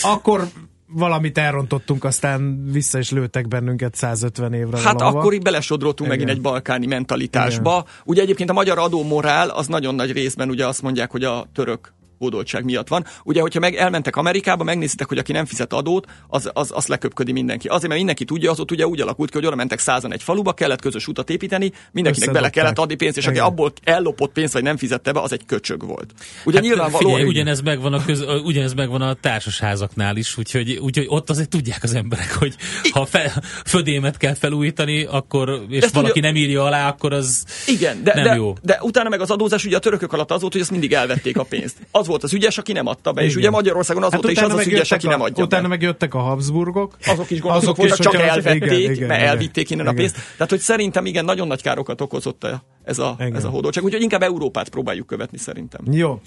Akkor 0.02 0.48
valamit 0.92 1.38
elrontottunk, 1.38 2.04
aztán 2.04 2.64
vissza 2.72 2.98
is 2.98 3.10
lőttek 3.10 3.48
bennünket 3.48 3.94
150 3.94 4.52
évre 4.52 4.78
Hát 4.78 4.92
valahova. 4.92 5.18
akkor 5.18 5.32
így 5.32 5.42
belesodródtunk 5.42 6.12
Igen. 6.12 6.18
megint 6.20 6.38
egy 6.38 6.42
balkáni 6.42 6.86
mentalitásba. 6.86 7.84
Ugye 8.04 8.22
egyébként 8.22 8.50
a 8.50 8.52
magyar 8.52 8.78
adómorál 8.78 9.48
az 9.48 9.66
nagyon 9.66 9.94
nagy 9.94 10.12
részben 10.12 10.48
ugye 10.48 10.66
azt 10.66 10.82
mondják, 10.82 11.10
hogy 11.10 11.24
a 11.24 11.46
török 11.54 11.92
hódoltság 12.20 12.64
miatt 12.64 12.88
van. 12.88 13.04
Ugye, 13.24 13.40
hogyha 13.40 13.60
meg 13.60 13.74
elmentek 13.74 14.16
Amerikába, 14.16 14.64
megnézitek, 14.64 15.08
hogy 15.08 15.18
aki 15.18 15.32
nem 15.32 15.44
fizet 15.44 15.72
adót, 15.72 16.06
az, 16.28 16.50
az, 16.52 16.70
az 16.74 16.86
leköpködi 16.86 17.32
mindenki. 17.32 17.68
Azért, 17.68 17.82
mert 17.86 17.96
mindenki 17.96 18.24
tudja, 18.24 18.50
az 18.50 18.60
ott 18.60 18.70
ugye 18.70 18.86
úgy 18.86 19.00
alakult 19.00 19.30
ki, 19.30 19.36
hogy 19.36 19.46
oda 19.46 19.56
mentek 19.56 19.78
százan 19.78 20.12
egy 20.12 20.22
faluba, 20.22 20.52
kellett 20.52 20.80
közös 20.80 21.06
utat 21.06 21.30
építeni, 21.30 21.72
mindenkinek 21.92 22.30
bele 22.30 22.50
kellett 22.50 22.78
adni 22.78 22.94
pénzt, 22.94 23.16
és 23.16 23.26
aki 23.26 23.34
Igen. 23.34 23.46
abból 23.46 23.72
ellopott 23.84 24.32
pénzt, 24.32 24.52
vagy 24.52 24.62
nem 24.62 24.76
fizette 24.76 25.12
be, 25.12 25.20
az 25.20 25.32
egy 25.32 25.46
köcsög 25.46 25.86
volt. 25.86 26.12
Ugye 26.44 26.56
hát, 26.56 26.66
nyilvánvalóan... 26.66 27.14
Figyelj, 27.14 27.28
ugyanez 27.30 27.60
megvan, 27.60 27.92
a 27.92 28.04
köz, 28.04 28.24
ugyanez 28.44 28.74
megvan 28.74 29.02
a 29.02 29.14
társasházaknál 29.14 30.16
is, 30.16 30.38
úgyhogy, 30.38 30.76
úgyhogy 30.76 31.06
ott 31.08 31.30
azért 31.30 31.48
tudják 31.48 31.82
az 31.82 31.94
emberek, 31.94 32.32
hogy 32.32 32.54
ha 32.90 33.04
fe, 33.06 33.42
födémet 33.64 34.16
kell 34.16 34.34
felújítani, 34.34 35.04
akkor, 35.04 35.64
és 35.68 35.82
ezt 35.82 35.94
valaki 35.94 36.18
ugye- 36.18 36.28
nem 36.28 36.36
írja 36.36 36.64
alá, 36.64 36.88
akkor 36.88 37.12
az 37.12 37.44
Igen, 37.66 38.02
de, 38.02 38.14
nem 38.14 38.24
de, 38.24 38.34
jó. 38.34 38.54
de 38.62 38.78
utána 38.82 39.08
meg 39.08 39.20
az 39.20 39.30
adózás 39.30 39.64
ugye 39.64 39.76
a 39.76 39.80
törökök 39.80 40.12
alatt 40.12 40.30
az 40.30 40.40
volt, 40.40 40.52
hogy 40.52 40.62
azt 40.62 40.70
mindig 40.70 40.92
elvették 40.92 41.38
a 41.38 41.42
pénzt. 41.42 41.76
Az 41.90 42.06
volt 42.10 42.22
az 42.22 42.32
ügyes, 42.32 42.58
aki 42.58 42.72
nem 42.72 42.86
adta 42.86 43.12
be, 43.12 43.20
és 43.22 43.26
Igen. 43.28 43.38
ugye 43.40 43.50
Magyarországon 43.50 44.02
az 44.02 44.12
Hát 44.12 44.20
volt 44.22 44.32
is 44.34 44.42
az 44.42 44.52
az 44.54 44.66
ügyes, 44.66 44.92
aki 44.92 45.06
a- 45.06 45.10
nem 45.10 45.20
adja 45.20 45.44
Utána 45.44 45.62
be. 45.62 45.68
megjöttek 45.68 46.14
a 46.14 46.18
Habsburgok. 46.18 46.96
azok 47.06 47.30
is 47.30 47.40
gonoszok 47.40 47.76
voltak, 47.76 47.98
is, 47.98 48.04
csak 48.04 48.14
elvették, 48.14 48.64
igen, 48.64 48.92
igen, 48.92 49.08
mert 49.08 49.22
elvitték 49.22 49.70
innen 49.70 49.86
a 49.86 49.90
Igen. 49.90 50.00
pénzt. 50.00 50.16
Tehát, 50.32 50.50
hogy 50.50 50.58
szerintem 50.60 51.06
igen, 51.06 51.24
nagyon 51.24 51.46
nagy 51.46 51.62
károkat 51.62 52.00
okozott 52.00 52.44
a- 52.44 52.62
ez 52.84 52.98
a, 52.98 53.14
Igen. 53.18 53.34
ez 53.36 53.44
a 53.44 53.48
hódoltság. 53.48 53.84
Úgyhogy 53.84 54.02
inkább 54.02 54.22
Európát 54.22 54.68
próbáljuk 54.68 55.06
követni 55.06 55.38
szerintem. 55.38 55.80
Jó. 55.92 56.20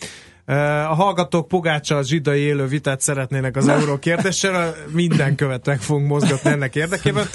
A 0.46 0.94
hallgatók 0.96 1.48
Pogácsa 1.48 1.98
a 1.98 2.04
zsidai 2.04 2.40
élő 2.40 2.66
vitát 2.66 3.02
szeretnének 3.02 3.56
az 3.56 3.68
euró 3.68 3.98
kérdéssel, 3.98 4.76
minden 4.92 5.36
követ 5.36 5.66
meg 5.66 5.82
fogunk 5.82 6.08
mozgatni 6.08 6.50
ennek 6.50 6.76
érdekében. 6.76 7.26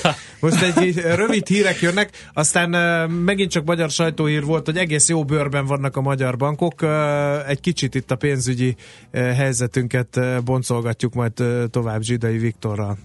Most 0.41 0.63
egy 0.63 0.97
rövid 0.97 1.47
hírek 1.47 1.81
jönnek, 1.81 2.11
aztán 2.33 2.71
megint 3.11 3.51
csak 3.51 3.65
magyar 3.65 3.91
sajtóhír 3.91 4.45
volt, 4.45 4.67
hogy 4.67 4.77
egész 4.77 5.09
jó 5.09 5.25
bőrben 5.25 5.67
vannak 5.67 5.97
a 5.97 6.01
magyar 6.01 6.37
bankok. 6.37 6.83
Egy 7.47 7.61
kicsit 7.61 7.95
itt 7.95 8.11
a 8.11 8.17
pénzügyi 8.17 8.77
helyzetünket 9.13 10.21
boncolgatjuk 10.45 11.15
majd 11.15 11.33
tovább 11.71 12.03
Zsidai 12.03 12.39
Viktorral. 12.39 12.99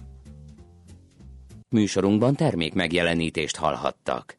Műsorunkban 1.68 2.34
termék 2.34 2.74
megjelenítést 2.74 3.56
hallhattak. 3.56 4.38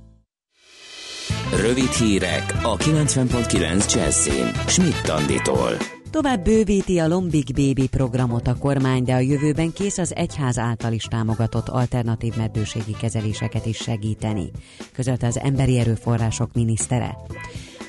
Rövid 1.59 1.91
hírek 1.91 2.53
a 2.63 2.77
90.9 2.77 3.93
Jazzin. 3.93 4.51
Schmidt 4.67 5.09
Anditól. 5.09 5.77
Tovább 6.09 6.43
bővíti 6.43 6.99
a 6.99 7.07
Lombik 7.07 7.53
Baby 7.53 7.87
programot 7.87 8.47
a 8.47 8.55
kormány, 8.55 9.03
de 9.03 9.13
a 9.13 9.19
jövőben 9.19 9.73
kész 9.73 9.97
az 9.97 10.15
egyház 10.15 10.57
által 10.57 10.93
is 10.93 11.03
támogatott 11.03 11.67
alternatív 11.67 12.35
meddőségi 12.37 12.95
kezeléseket 12.99 13.65
is 13.65 13.77
segíteni, 13.77 14.51
közölte 14.93 15.27
az 15.27 15.39
Emberi 15.39 15.79
Erőforrások 15.79 16.53
minisztere. 16.53 17.17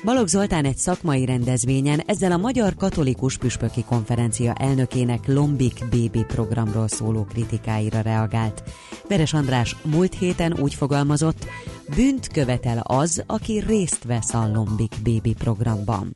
Balogh 0.03 0.27
Zoltán 0.27 0.65
egy 0.65 0.77
szakmai 0.77 1.25
rendezvényen 1.25 1.99
ezzel 2.05 2.31
a 2.31 2.37
Magyar 2.37 2.75
Katolikus 2.75 3.37
Püspöki 3.37 3.83
Konferencia 3.83 4.53
elnökének 4.53 5.27
Lombik 5.27 5.79
Baby 5.89 6.23
programról 6.27 6.87
szóló 6.87 7.23
kritikáira 7.23 8.01
reagált. 8.01 8.63
Veres 9.09 9.33
András 9.33 9.75
múlt 9.83 10.13
héten 10.13 10.55
úgy 10.59 10.73
fogalmazott, 10.73 11.45
bűnt 11.95 12.27
követel 12.27 12.79
az, 12.83 13.23
aki 13.27 13.63
részt 13.67 14.03
vesz 14.03 14.33
a 14.33 14.51
Lombik 14.53 14.95
Baby 15.03 15.33
programban. 15.33 16.13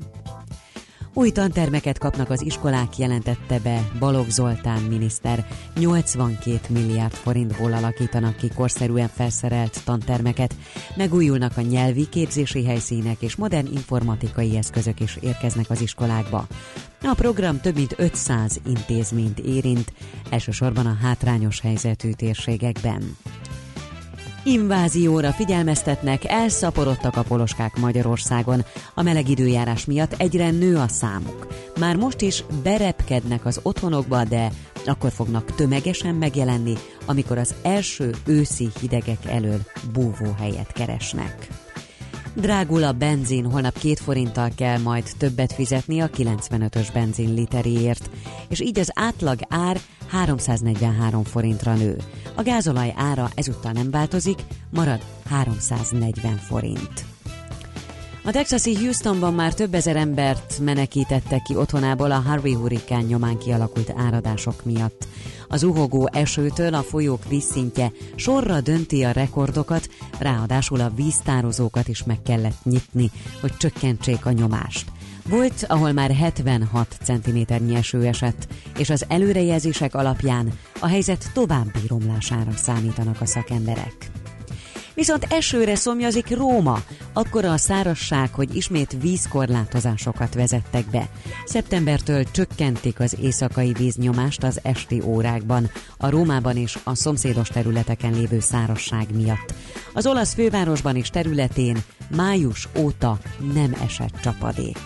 Új 1.17 1.31
tantermeket 1.31 1.97
kapnak 1.97 2.29
az 2.29 2.41
iskolák, 2.41 2.97
jelentette 2.97 3.59
be 3.59 3.91
Balogh 3.99 4.29
Zoltán 4.29 4.81
miniszter. 4.81 5.47
82 5.79 6.59
milliárd 6.69 7.13
forintból 7.13 7.73
alakítanak 7.73 8.35
ki 8.35 8.49
korszerűen 8.55 9.07
felszerelt 9.07 9.83
tantermeket. 9.85 10.55
Megújulnak 10.95 11.57
a 11.57 11.61
nyelvi 11.61 12.09
képzési 12.09 12.65
helyszínek 12.65 13.21
és 13.21 13.35
modern 13.35 13.67
informatikai 13.73 14.57
eszközök 14.57 14.99
is 14.99 15.17
érkeznek 15.21 15.69
az 15.69 15.81
iskolákba. 15.81 16.47
A 17.01 17.13
program 17.15 17.59
több 17.61 17.75
mint 17.75 17.95
500 17.97 18.59
intézményt 18.65 19.39
érint, 19.39 19.93
elsősorban 20.29 20.85
a 20.85 20.97
hátrányos 21.01 21.59
helyzetű 21.61 22.11
térségekben. 22.11 23.17
Invázióra 24.47 25.31
figyelmeztetnek, 25.31 26.25
elszaporodtak 26.25 27.15
a 27.15 27.23
poloskák 27.23 27.77
Magyarországon. 27.77 28.65
A 28.93 29.01
meleg 29.01 29.29
időjárás 29.29 29.85
miatt 29.85 30.13
egyre 30.17 30.51
nő 30.51 30.77
a 30.77 30.87
számuk. 30.87 31.47
Már 31.79 31.95
most 31.95 32.21
is 32.21 32.43
berepkednek 32.63 33.45
az 33.45 33.59
otthonokba, 33.63 34.23
de 34.23 34.51
akkor 34.85 35.11
fognak 35.11 35.55
tömegesen 35.55 36.15
megjelenni, 36.15 36.73
amikor 37.05 37.37
az 37.37 37.55
első 37.63 38.15
őszi 38.25 38.69
hidegek 38.79 39.25
elől 39.25 39.59
búvóhelyet 39.93 40.71
keresnek. 40.71 41.47
Drágul 42.41 42.83
a 42.83 42.91
benzin, 42.91 43.45
holnap 43.45 43.77
két 43.77 43.99
forinttal 43.99 44.49
kell 44.55 44.79
majd 44.79 45.09
többet 45.17 45.53
fizetni 45.53 45.99
a 45.99 46.09
95-ös 46.09 46.87
benzin 46.93 47.33
literéért, 47.33 48.09
és 48.49 48.59
így 48.59 48.79
az 48.79 48.91
átlag 48.93 49.39
ár 49.49 49.79
343 50.07 51.23
forintra 51.23 51.73
nő. 51.73 51.97
A 52.35 52.41
gázolaj 52.41 52.93
ára 52.95 53.29
ezúttal 53.35 53.71
nem 53.71 53.91
változik, 53.91 54.39
marad 54.69 55.01
340 55.29 56.37
forint. 56.37 57.16
A 58.27 58.31
texasi 58.31 58.75
Houstonban 58.75 59.33
már 59.33 59.53
több 59.53 59.73
ezer 59.73 59.95
embert 59.95 60.59
menekítettek 60.59 61.41
ki 61.41 61.55
otthonából 61.55 62.11
a 62.11 62.19
Harvey 62.19 62.53
hurrikán 62.53 63.03
nyomán 63.03 63.37
kialakult 63.37 63.93
áradások 63.95 64.65
miatt. 64.65 65.07
Az 65.47 65.63
uhogó 65.63 66.09
esőtől 66.11 66.73
a 66.73 66.81
folyók 66.81 67.27
vízszintje 67.27 67.91
sorra 68.15 68.61
dönti 68.61 69.03
a 69.03 69.11
rekordokat, 69.11 69.89
ráadásul 70.19 70.79
a 70.79 70.91
víztározókat 70.95 71.87
is 71.87 72.03
meg 72.03 72.21
kellett 72.21 72.63
nyitni, 72.63 73.11
hogy 73.41 73.57
csökkentsék 73.57 74.25
a 74.25 74.31
nyomást. 74.31 74.91
Volt, 75.29 75.65
ahol 75.67 75.91
már 75.91 76.11
76 76.11 76.97
cm 77.03 77.53
eső 77.73 78.05
esett, 78.05 78.47
és 78.77 78.89
az 78.89 79.05
előrejelzések 79.07 79.95
alapján 79.95 80.51
a 80.79 80.87
helyzet 80.87 81.29
további 81.33 81.81
romlására 81.87 82.51
számítanak 82.51 83.21
a 83.21 83.25
szakemberek. 83.25 84.11
Viszont 84.97 85.27
esőre 85.29 85.75
szomjazik 85.75 86.35
Róma, 86.35 86.77
akkor 87.13 87.45
a 87.45 87.57
szárasság, 87.57 88.33
hogy 88.33 88.55
ismét 88.55 88.97
vízkorlátozásokat 89.01 90.33
vezettek 90.33 90.85
be. 90.89 91.09
Szeptembertől 91.45 92.23
csökkentik 92.31 92.99
az 92.99 93.17
éjszakai 93.21 93.73
víznyomást 93.73 94.43
az 94.43 94.59
esti 94.63 95.01
órákban, 95.05 95.69
a 95.97 96.09
Rómában 96.09 96.57
és 96.57 96.77
a 96.83 96.95
szomszédos 96.95 97.47
területeken 97.47 98.13
lévő 98.13 98.39
szárasság 98.39 99.15
miatt. 99.15 99.53
Az 99.93 100.07
olasz 100.07 100.33
fővárosban 100.33 100.95
és 100.95 101.09
területén 101.09 101.77
május 102.15 102.67
óta 102.77 103.17
nem 103.53 103.75
esett 103.85 104.19
csapadék. 104.21 104.77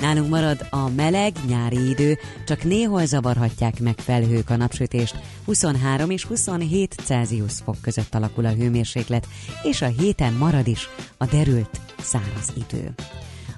Nálunk 0.00 0.28
marad 0.28 0.66
a 0.70 0.88
meleg 0.88 1.32
nyári 1.46 1.88
idő, 1.88 2.18
csak 2.46 2.64
néhol 2.64 3.06
zavarhatják 3.06 3.80
meg 3.80 3.98
felhők 3.98 4.50
a 4.50 4.56
napsütést. 4.56 5.16
23 5.44 6.10
és 6.10 6.24
27 6.24 6.94
Celsius 7.04 7.52
fok 7.64 7.76
között 7.80 8.14
alakul 8.14 8.44
a 8.46 8.50
hőmérséklet, 8.50 9.26
és 9.62 9.82
a 9.82 9.86
héten 9.86 10.32
marad 10.32 10.66
is 10.66 10.88
a 11.16 11.26
derült 11.26 11.80
száraz 11.98 12.52
idő. 12.54 12.94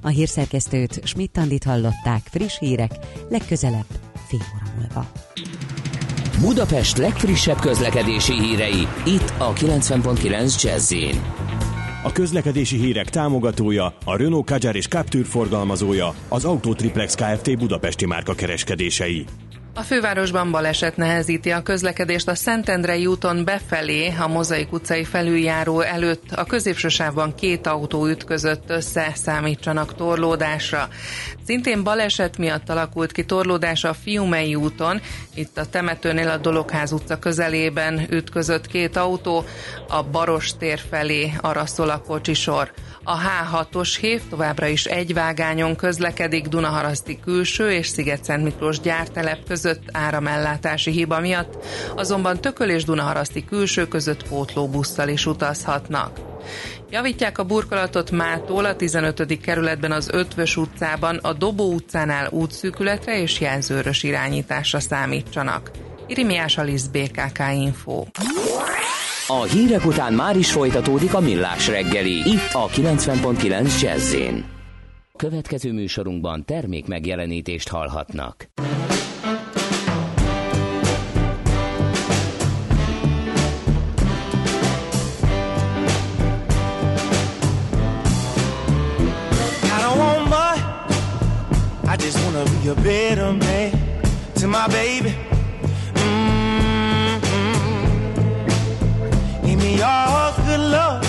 A 0.03 0.09
hírszerkesztőt 0.09 1.01
Schmidt-Tandit 1.05 1.65
hallották, 1.65 2.23
friss 2.31 2.59
hírek, 2.59 2.93
legközelebb 3.29 3.87
fél 4.27 4.41
óra 4.55 4.73
múlva. 4.79 5.13
Budapest 6.41 6.97
legfrissebb 6.97 7.61
közlekedési 7.61 8.33
hírei, 8.33 8.87
itt 9.07 9.33
a 9.39 9.53
90.9 9.53 10.63
jazz 10.63 10.93
a 12.03 12.13
közlekedési 12.13 12.77
hírek 12.77 13.09
támogatója, 13.09 13.95
a 14.05 14.17
Renault 14.17 14.47
Kadjar 14.47 14.77
és 14.77 14.87
Captur 14.87 15.25
forgalmazója, 15.25 16.15
az 16.29 16.45
Autotriplex 16.45 17.15
Kft. 17.15 17.59
Budapesti 17.59 18.07
márka 18.07 18.35
kereskedései. 18.35 19.25
A 19.75 19.83
fővárosban 19.83 20.51
baleset 20.51 20.97
nehezíti 20.97 21.51
a 21.51 21.63
közlekedést 21.63 22.29
a 22.29 22.35
Szentendrei 22.35 23.07
úton 23.07 23.45
befelé, 23.45 24.15
a 24.21 24.29
Mozaik 24.29 24.73
utcai 24.73 25.05
felüljáró 25.05 25.81
előtt. 25.81 26.33
A 26.33 26.45
középső 26.45 26.89
sávban 26.89 27.35
két 27.35 27.67
autó 27.67 28.07
ütközött 28.07 28.71
össze, 28.71 29.13
számítsanak 29.15 29.95
torlódásra. 29.95 30.89
Szintén 31.47 31.83
baleset 31.83 32.39
miatt 32.39 32.69
alakult 32.69 33.13
ki 33.13 33.25
torlódás 33.25 33.85
a 33.85 33.95
Fiumei 33.95 34.55
úton. 34.55 35.01
Itt 35.35 35.59
a 35.59 35.67
temetőnél 35.67 36.29
a 36.29 36.37
Dologház 36.37 36.93
utca 36.93 37.19
közelében 37.19 38.07
ütközött 38.11 38.67
két 38.67 38.97
autó, 38.97 39.45
a 39.89 40.03
Baros 40.03 40.57
tér 40.57 40.81
felé 40.91 41.33
araszol 41.41 41.91
a 41.91 41.99
kocsisor. 41.99 42.73
A 43.05 43.17
H6-os 43.19 43.97
hév 44.01 44.23
továbbra 44.29 44.67
is 44.67 44.85
egy 44.85 45.15
vágányon 45.15 45.77
közlekedik 45.77 46.47
Dunaharaszti 46.47 47.21
külső 47.25 47.71
és 47.71 47.87
Sziget-Szent 47.87 48.45
Miklós 48.45 48.81
gyártelep 48.81 49.39
között 49.47 49.61
áramellátási 49.93 50.91
hiba 50.91 51.21
miatt, 51.21 51.65
azonban 51.97 52.41
Tököl 52.41 52.69
és 52.71 52.85
Dunaharaszti 52.85 53.45
külső 53.45 53.89
között 53.89 54.29
pótlóbusszal 54.29 55.09
is 55.09 55.27
utazhatnak. 55.27 56.19
Javítják 56.91 57.39
a 57.39 57.45
burkolatot 57.45 58.11
mától 58.11 58.65
a 58.65 58.77
15. 58.77 59.41
kerületben 59.41 59.93
az 59.93 60.09
Ötvös 60.13 60.57
utcában, 60.57 61.17
a 61.17 61.33
Dobó 61.33 61.73
utcánál 61.73 62.29
útszűkületre 62.31 63.21
és 63.21 63.41
jelzőrös 63.41 64.03
irányításra 64.03 64.81
számítsanak. 64.81 65.71
Irimiás 66.07 66.59
Alisz 66.59 66.87
BKK 66.87 67.39
Info. 67.55 68.05
A 69.27 69.43
hírek 69.43 69.87
után 69.87 70.13
már 70.13 70.37
is 70.37 70.53
folytatódik 70.53 71.15
a 71.15 71.21
millás 71.21 71.69
reggeli, 71.69 72.31
itt 72.31 72.53
a 72.53 72.69
90.9 72.69 73.81
jazz 73.81 74.15
Következő 75.17 75.73
műsorunkban 75.73 76.45
termék 76.45 76.87
megjelenítést 76.87 77.69
hallhatnak. 77.69 78.49
A 92.73 92.75
better 92.83 93.33
man 93.33 93.71
to 94.37 94.47
my 94.47 94.67
baby. 94.69 95.15
your 99.83 100.33
good 100.47 100.61
love. 100.77 101.05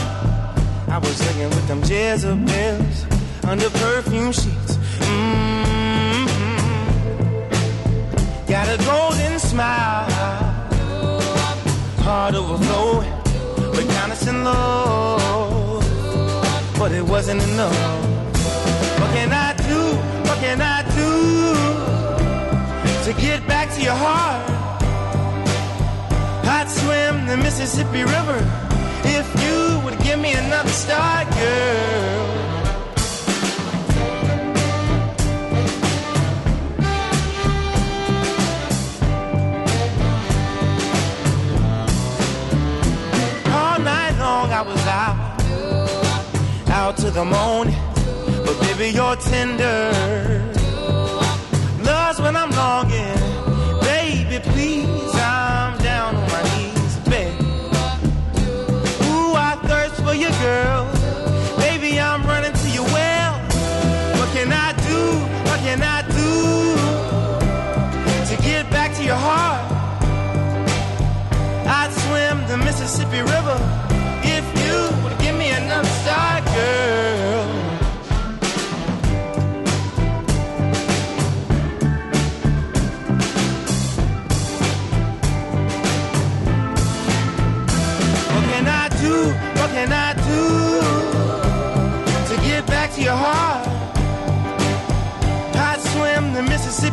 I 0.89 0.97
was 0.97 1.19
laying 1.25 1.49
with 1.49 1.67
them 1.67 1.81
Jezebels 1.83 3.05
under 3.45 3.69
perfume 3.69 4.31
sheets. 4.31 4.77
Mm-hmm. 5.05 6.25
Got 8.47 8.67
a 8.75 8.77
golden 8.85 9.39
smile, 9.39 10.09
heart 12.05 12.35
overflowing, 12.35 13.13
but 13.75 13.85
kindness 13.95 14.27
and 14.27 14.43
love. 14.43 15.83
But 16.79 16.91
it 16.93 17.03
wasn't 17.03 17.43
enough. 17.43 17.77
What 18.99 19.11
can 19.15 19.31
I 19.31 19.53
do? 19.69 19.92
Get 23.19 23.47
back 23.47 23.73
to 23.75 23.81
your 23.81 23.95
heart? 23.95 24.49
I'd 26.45 26.69
swim 26.69 27.25
the 27.25 27.37
Mississippi 27.37 28.03
River 28.03 28.39
if 29.05 29.27
you 29.43 29.79
would 29.83 29.99
give 30.03 30.19
me 30.19 30.33
another 30.33 30.69
start, 30.69 31.29
girl. 31.31 32.43
All 43.51 43.79
night 43.79 44.15
long 44.19 44.51
I 44.51 44.61
was 44.61 44.87
out, 44.87 45.17
out 46.69 46.97
to 46.97 47.11
the 47.11 47.25
morning, 47.25 47.75
but 48.45 48.59
baby 48.61 48.89
you're 48.95 49.15
tender. 49.17 50.02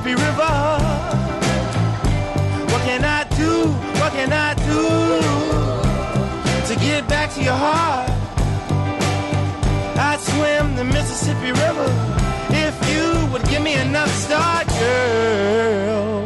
Mississippi 0.01 0.25
River. 0.27 0.57
What 2.73 2.83
can 2.85 3.05
I 3.05 3.25
do? 3.37 3.53
What 4.01 4.13
can 4.13 4.33
I 4.33 4.55
do 4.55 4.83
to 6.69 6.81
get 6.81 7.09
back 7.09 7.35
to 7.35 7.43
your 7.43 7.55
heart? 7.55 8.09
I'd 9.97 10.21
swim 10.21 10.77
the 10.77 10.85
Mississippi 10.85 11.53
River 11.53 11.91
if 12.51 12.75
you 12.91 13.27
would 13.31 13.45
give 13.49 13.63
me 13.63 13.75
another 13.75 14.13
start, 14.13 14.67
girl. 14.79 16.19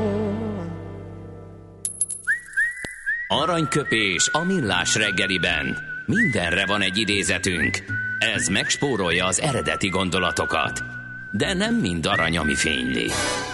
Aranyköpés 3.28 4.28
a 4.32 4.44
millás 4.44 4.94
reggeliben. 4.94 5.78
Mindenre 6.06 6.66
van 6.66 6.80
egy 6.80 6.98
idézetünk. 6.98 7.84
Ez 8.18 8.48
megspórolja 8.48 9.26
az 9.26 9.40
eredeti 9.40 9.88
gondolatokat. 9.88 10.93
De 11.36 11.54
nem 11.54 11.74
mind 11.74 12.06
arany, 12.06 12.36
ami 12.36 12.54
fényli. 12.54 13.06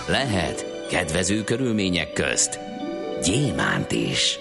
Lehet 0.08 0.86
kedvező 0.90 1.44
körülmények 1.44 2.12
közt 2.12 2.60
gyémánt 3.22 3.92
is. 3.92 4.38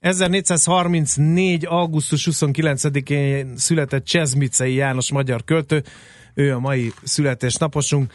1434. 0.00 1.66
augusztus 1.66 2.28
29-én 2.30 3.56
született 3.56 4.04
Csezmicei 4.04 4.74
János 4.74 5.12
magyar 5.12 5.44
költő, 5.44 5.82
ő 6.34 6.54
a 6.54 6.58
mai 6.58 6.92
születésnaposunk, 7.02 8.12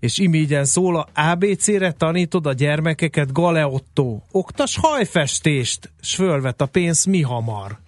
és 0.00 0.18
imígyen 0.18 0.64
szól 0.64 0.96
a 0.96 1.08
ABC-re 1.14 1.92
tanítod 1.92 2.46
a 2.46 2.52
gyermekeket, 2.52 3.32
Galeotto. 3.32 4.20
Oktas 4.30 4.76
hajfestést, 4.80 5.92
s 6.00 6.14
fölvet 6.14 6.60
a 6.60 6.66
pénz 6.66 7.04
mi 7.04 7.20
hamar. 7.20 7.82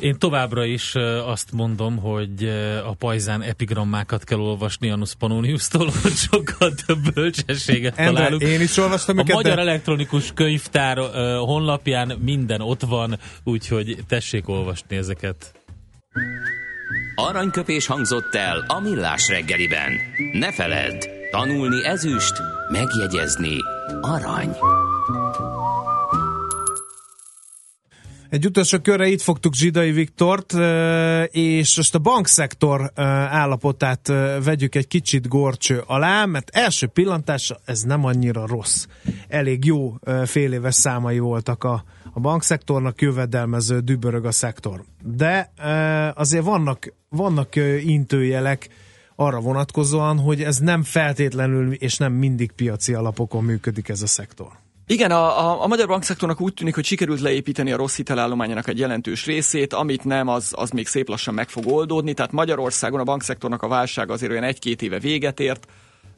Én 0.00 0.18
továbbra 0.18 0.64
is 0.64 0.94
azt 1.26 1.52
mondom, 1.52 1.96
hogy 1.96 2.44
a 2.86 2.94
pajzán 2.98 3.42
epigrammákat 3.42 4.24
kell 4.24 4.38
olvasni 4.38 4.90
Anus 4.90 5.14
Pannoniustól, 5.14 5.90
hogy 6.02 6.12
sokkal 6.12 6.72
több 6.86 7.12
bölcsességet 7.14 7.98
Endre, 7.98 8.14
találunk. 8.14 8.42
én 8.42 8.60
is 8.60 8.76
olvastam 8.76 9.18
A 9.18 9.20
őket, 9.20 9.34
Magyar 9.34 9.54
de- 9.54 9.60
Elektronikus 9.60 10.32
Könyvtár 10.34 10.98
honlapján 11.38 12.18
minden 12.22 12.60
ott 12.60 12.82
van, 12.82 13.18
úgyhogy 13.44 13.96
tessék 14.08 14.48
olvasni 14.48 14.96
ezeket. 14.96 15.54
Aranyköpés 17.14 17.86
hangzott 17.86 18.34
el 18.34 18.64
a 18.68 18.80
millás 18.80 19.28
reggeliben. 19.28 19.92
Ne 20.32 20.52
feledd, 20.52 21.04
tanulni 21.30 21.84
ezüst, 21.86 22.32
megjegyezni 22.72 23.56
arany. 24.00 24.50
Egy 28.30 28.46
utolsó 28.46 28.78
körre 28.78 29.06
itt 29.06 29.20
fogtuk 29.20 29.54
Zsidai 29.54 29.92
Viktort, 29.92 30.52
és 31.30 31.76
most 31.76 31.94
a 31.94 31.98
bankszektor 31.98 32.92
állapotát 32.94 34.12
vegyük 34.44 34.74
egy 34.74 34.86
kicsit 34.86 35.28
gorcső 35.28 35.82
alá, 35.86 36.24
mert 36.24 36.50
első 36.52 36.86
pillantásra 36.86 37.60
ez 37.64 37.82
nem 37.82 38.04
annyira 38.04 38.46
rossz. 38.46 38.86
Elég 39.28 39.64
jó 39.64 39.94
fél 40.24 40.52
éves 40.52 40.74
számai 40.74 41.18
voltak 41.18 41.64
a, 41.64 41.84
a 42.12 42.20
bankszektornak, 42.20 43.00
jövedelmező, 43.00 43.80
dübörög 43.80 44.24
a 44.24 44.32
szektor. 44.32 44.84
De 45.02 45.52
azért 46.14 46.44
vannak, 46.44 46.92
vannak 47.08 47.56
intőjelek 47.84 48.68
arra 49.16 49.40
vonatkozóan, 49.40 50.18
hogy 50.18 50.42
ez 50.42 50.58
nem 50.58 50.82
feltétlenül 50.82 51.72
és 51.72 51.96
nem 51.96 52.12
mindig 52.12 52.52
piaci 52.52 52.94
alapokon 52.94 53.44
működik 53.44 53.88
ez 53.88 54.02
a 54.02 54.06
szektor. 54.06 54.48
Igen, 54.90 55.10
a, 55.10 55.50
a, 55.50 55.62
a 55.62 55.66
magyar 55.66 55.86
bankszektornak 55.86 56.40
úgy 56.40 56.54
tűnik, 56.54 56.74
hogy 56.74 56.84
sikerült 56.84 57.20
leépíteni 57.20 57.72
a 57.72 57.76
rossz 57.76 57.96
hitelállományának 57.96 58.68
egy 58.68 58.78
jelentős 58.78 59.26
részét, 59.26 59.72
amit 59.72 60.04
nem, 60.04 60.28
az, 60.28 60.52
az 60.56 60.70
még 60.70 60.86
szép 60.86 61.08
lassan 61.08 61.34
meg 61.34 61.48
fog 61.48 61.66
oldódni. 61.66 62.14
Tehát 62.14 62.32
Magyarországon 62.32 63.00
a 63.00 63.04
bankszektornak 63.04 63.62
a 63.62 63.68
válság 63.68 64.10
azért 64.10 64.32
olyan 64.32 64.44
egy-két 64.44 64.82
éve 64.82 64.98
véget 64.98 65.40
ért. 65.40 65.66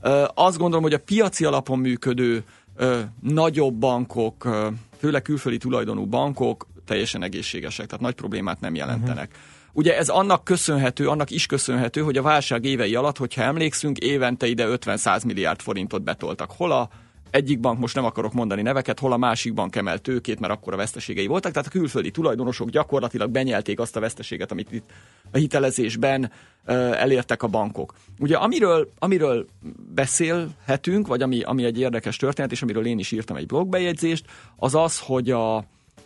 Ö, 0.00 0.24
azt 0.34 0.58
gondolom, 0.58 0.82
hogy 0.82 0.92
a 0.92 0.98
piaci 0.98 1.44
alapon 1.44 1.78
működő 1.78 2.44
ö, 2.76 3.00
nagyobb 3.20 3.74
bankok, 3.74 4.44
ö, 4.44 4.68
főleg 4.98 5.22
külföldi 5.22 5.58
tulajdonú 5.58 6.06
bankok 6.06 6.66
teljesen 6.86 7.22
egészségesek, 7.22 7.86
tehát 7.86 8.02
nagy 8.02 8.14
problémát 8.14 8.60
nem 8.60 8.74
jelentenek. 8.74 9.28
Uh-huh. 9.30 9.72
Ugye 9.72 9.96
ez 9.96 10.08
annak 10.08 10.44
köszönhető, 10.44 11.08
annak 11.08 11.30
is 11.30 11.46
köszönhető, 11.46 12.00
hogy 12.00 12.16
a 12.16 12.22
válság 12.22 12.64
évei 12.64 12.94
alatt, 12.94 13.18
hogyha 13.18 13.42
emlékszünk, 13.42 13.98
évente 13.98 14.46
ide 14.46 14.66
50-100 14.68 15.26
milliárd 15.26 15.60
forintot 15.60 16.02
betoltak. 16.02 16.50
Hol 16.50 16.72
a 16.72 16.88
egyik 17.32 17.60
bank, 17.60 17.78
most 17.78 17.94
nem 17.94 18.04
akarok 18.04 18.32
mondani 18.32 18.62
neveket, 18.62 18.98
hol 18.98 19.12
a 19.12 19.16
másik 19.16 19.54
bank 19.54 19.76
emelt 19.76 20.02
tőkét, 20.02 20.40
mert 20.40 20.52
akkor 20.52 20.72
a 20.72 20.76
veszteségei 20.76 21.26
voltak. 21.26 21.52
Tehát 21.52 21.68
a 21.68 21.70
külföldi 21.70 22.10
tulajdonosok 22.10 22.70
gyakorlatilag 22.70 23.30
benyelték 23.30 23.80
azt 23.80 23.96
a 23.96 24.00
veszteséget, 24.00 24.50
amit 24.50 24.72
itt 24.72 24.90
a 25.32 25.36
hitelezésben 25.36 26.30
elértek 26.64 27.42
a 27.42 27.46
bankok. 27.46 27.94
Ugye 28.18 28.36
amiről, 28.36 28.92
amiről 28.98 29.46
beszélhetünk, 29.94 31.06
vagy 31.06 31.22
ami, 31.22 31.42
ami 31.42 31.64
egy 31.64 31.78
érdekes 31.78 32.16
történet, 32.16 32.52
és 32.52 32.62
amiről 32.62 32.86
én 32.86 32.98
is 32.98 33.12
írtam 33.12 33.36
egy 33.36 33.46
blogbejegyzést, 33.46 34.24
az 34.56 34.74
az, 34.74 34.98
hogy 34.98 35.30
a, 35.30 35.64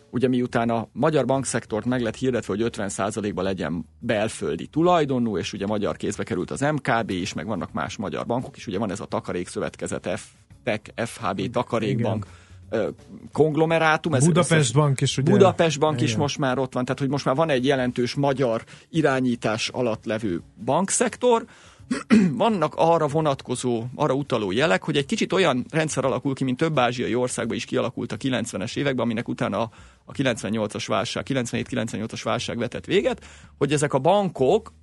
ugye 0.09 0.27
miután 0.27 0.69
a 0.69 0.87
magyar 0.91 1.25
bankszektort 1.25 1.85
meg 1.85 2.01
lett 2.01 2.15
hirdetve, 2.15 2.53
hogy 2.55 2.69
50%-ban 2.77 3.43
legyen 3.43 3.85
belföldi 3.99 4.67
tulajdonú, 4.67 5.37
és 5.37 5.53
ugye 5.53 5.65
magyar 5.65 5.97
kézbe 5.97 6.23
került 6.23 6.51
az 6.51 6.61
MKB 6.61 7.09
is, 7.09 7.33
meg 7.33 7.45
vannak 7.45 7.73
más 7.73 7.97
magyar 7.97 8.25
bankok 8.25 8.57
is, 8.57 8.67
ugye 8.67 8.77
van 8.77 8.91
ez 8.91 8.99
a 8.99 9.05
takarékszövetkezet 9.05 10.09
F, 10.15 10.23
TEC, 10.67 11.09
FHB, 11.09 11.49
takarékbank, 11.49 12.25
ö, 12.69 12.87
konglomerátum. 13.31 14.13
Ez 14.13 14.25
Budapest 14.25 14.51
összes- 14.51 14.71
Bank 14.71 15.01
is 15.01 15.17
ugye. 15.17 15.31
Budapest 15.31 15.79
Bank 15.79 16.01
is 16.01 16.07
Igen. 16.09 16.19
most 16.19 16.37
már 16.37 16.57
ott 16.57 16.73
van, 16.73 16.83
tehát 16.83 16.99
hogy 16.99 17.09
most 17.09 17.25
már 17.25 17.35
van 17.35 17.49
egy 17.49 17.65
jelentős 17.65 18.13
magyar 18.13 18.63
irányítás 18.89 19.69
alatt 19.69 20.05
levő 20.05 20.41
bankszektor, 20.65 21.45
vannak 22.31 22.73
arra 22.75 23.07
vonatkozó, 23.07 23.83
arra 23.95 24.13
utaló 24.13 24.51
jelek, 24.51 24.83
hogy 24.83 24.97
egy 24.97 25.05
kicsit 25.05 25.33
olyan 25.33 25.65
rendszer 25.69 26.05
alakul 26.05 26.35
ki, 26.35 26.43
mint 26.43 26.57
több 26.57 26.79
ázsiai 26.79 27.15
országban 27.15 27.55
is 27.55 27.65
kialakult 27.65 28.11
a 28.11 28.17
90-es 28.17 28.77
években, 28.77 29.05
aminek 29.05 29.27
utána 29.27 29.59
a, 29.59 29.69
a 30.05 30.11
98-as 30.11 30.83
válság, 30.87 31.25
97-98-as 31.29 32.21
válság 32.23 32.57
vetett 32.57 32.85
véget, 32.85 33.25
hogy 33.57 33.73
ezek 33.73 33.93
a 33.93 33.99
bankok 33.99 34.73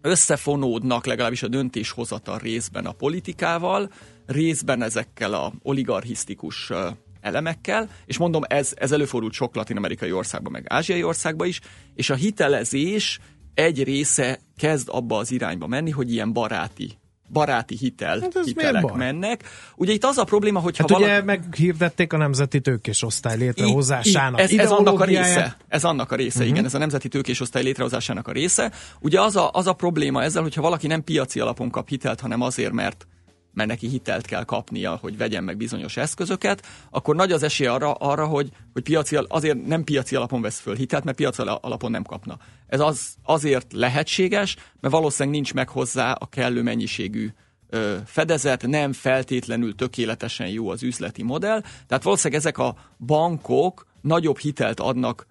összefonódnak 0.00 1.06
legalábbis 1.06 1.42
a 1.42 1.48
döntéshozatal 1.48 2.38
részben 2.38 2.86
a 2.86 2.92
politikával, 2.92 3.90
részben 4.26 4.82
ezekkel 4.82 5.32
a 5.34 5.52
oligarchisztikus 5.62 6.72
elemekkel, 7.20 7.88
és 8.06 8.18
mondom, 8.18 8.42
ez, 8.48 8.72
ez 8.76 8.92
előfordult 8.92 9.32
sok 9.32 9.54
latin-amerikai 9.54 10.12
országban, 10.12 10.52
meg 10.52 10.64
ázsiai 10.68 11.02
országban 11.02 11.46
is, 11.46 11.60
és 11.94 12.10
a 12.10 12.14
hitelezés 12.14 13.18
egy 13.54 13.82
része 13.84 14.38
kezd 14.56 14.88
abba 14.90 15.18
az 15.18 15.30
irányba 15.30 15.66
menni, 15.66 15.90
hogy 15.90 16.12
ilyen 16.12 16.32
baráti 16.32 16.98
baráti 17.32 17.76
hitel, 17.76 18.20
Hát 18.20 18.44
hitelek 18.44 18.92
mennek. 18.92 19.44
Ugye 19.76 19.92
itt 19.92 20.04
az 20.04 20.18
a 20.18 20.24
probléma, 20.24 20.60
hogy 20.60 20.76
Hát 20.76 20.90
ha 20.90 20.96
ugye 20.96 21.06
valaki... 21.06 21.24
meghirdették 21.24 22.12
a 22.12 22.16
nemzeti 22.16 22.60
tőkés 22.60 23.02
osztály 23.02 23.36
létrehozásának 23.36 24.40
ez, 24.40 24.52
ez 24.52 24.70
annak 24.70 25.00
a 25.00 25.04
része. 25.04 25.56
Ez 25.68 25.84
annak 25.84 26.12
a 26.12 26.16
része, 26.16 26.38
Mhm. 26.38 26.48
igen, 26.48 26.64
ez 26.64 26.74
a 26.74 26.78
nemzeti 26.78 27.08
tőkésosztály 27.08 27.62
létrehozásának 27.62 28.28
a 28.28 28.32
része. 28.32 28.72
Ugye 29.00 29.20
az 29.20 29.36
a, 29.36 29.50
az 29.52 29.66
a 29.66 29.72
probléma 29.72 30.22
ezzel, 30.22 30.42
hogyha 30.42 30.60
valaki 30.62 30.86
nem 30.86 31.04
piaci 31.04 31.40
alapon 31.40 31.70
kap 31.70 31.88
hitelt, 31.88 32.20
hanem 32.20 32.40
azért, 32.40 32.72
mert 32.72 33.06
mert 33.54 33.68
neki 33.68 33.88
hitelt 33.88 34.26
kell 34.26 34.44
kapnia, 34.44 34.98
hogy 35.00 35.16
vegyen 35.16 35.44
meg 35.44 35.56
bizonyos 35.56 35.96
eszközöket, 35.96 36.66
akkor 36.90 37.14
nagy 37.14 37.32
az 37.32 37.42
esély 37.42 37.66
arra, 37.66 37.92
arra 37.92 38.26
hogy, 38.26 38.50
hogy 38.72 38.82
piaci, 38.82 39.18
azért 39.28 39.66
nem 39.66 39.84
piaci 39.84 40.16
alapon 40.16 40.42
vesz 40.42 40.58
föl 40.58 40.74
hitelt, 40.74 41.04
mert 41.04 41.16
piaci 41.16 41.40
ala- 41.40 41.64
alapon 41.64 41.90
nem 41.90 42.02
kapna. 42.02 42.38
Ez 42.66 42.80
az, 42.80 43.14
azért 43.22 43.72
lehetséges, 43.72 44.56
mert 44.80 44.94
valószínűleg 44.94 45.34
nincs 45.34 45.54
meg 45.54 45.68
hozzá 45.68 46.12
a 46.12 46.26
kellő 46.26 46.62
mennyiségű 46.62 47.28
ö, 47.68 47.96
fedezet, 48.06 48.66
nem 48.66 48.92
feltétlenül 48.92 49.74
tökéletesen 49.74 50.48
jó 50.48 50.68
az 50.68 50.82
üzleti 50.82 51.22
modell, 51.22 51.60
tehát 51.86 52.02
valószínűleg 52.02 52.40
ezek 52.40 52.58
a 52.58 52.76
bankok 52.98 53.86
nagyobb 54.00 54.38
hitelt 54.38 54.80
adnak 54.80 55.26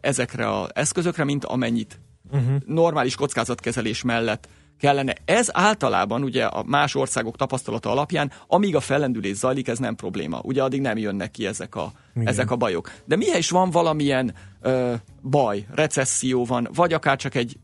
ezekre 0.00 0.60
az 0.60 0.68
eszközökre, 0.74 1.24
mint 1.24 1.44
amennyit 1.44 2.00
uh-huh. 2.30 2.56
normális 2.66 3.14
kockázatkezelés 3.14 4.02
mellett 4.02 4.48
kellene. 4.78 5.14
Ez 5.24 5.48
általában 5.52 6.22
ugye 6.22 6.44
a 6.44 6.62
más 6.66 6.94
országok 6.94 7.36
tapasztalata 7.36 7.90
alapján, 7.90 8.32
amíg 8.46 8.76
a 8.76 8.80
fellendülés 8.80 9.36
zajlik, 9.36 9.68
ez 9.68 9.78
nem 9.78 9.94
probléma. 9.94 10.40
Ugye 10.42 10.62
addig 10.62 10.80
nem 10.80 10.98
jönnek 10.98 11.30
ki 11.30 11.46
ezek 11.46 11.74
a, 11.74 11.92
ezek 12.14 12.50
a 12.50 12.56
bajok. 12.56 12.90
De 13.04 13.16
mihez 13.16 13.38
is 13.38 13.50
van 13.50 13.70
valamilyen 13.70 14.34
ö, 14.60 14.94
baj, 15.22 15.66
recesszió 15.74 16.44
van, 16.44 16.68
vagy 16.74 16.92
akár 16.92 17.16
csak 17.16 17.34
egy 17.34 17.56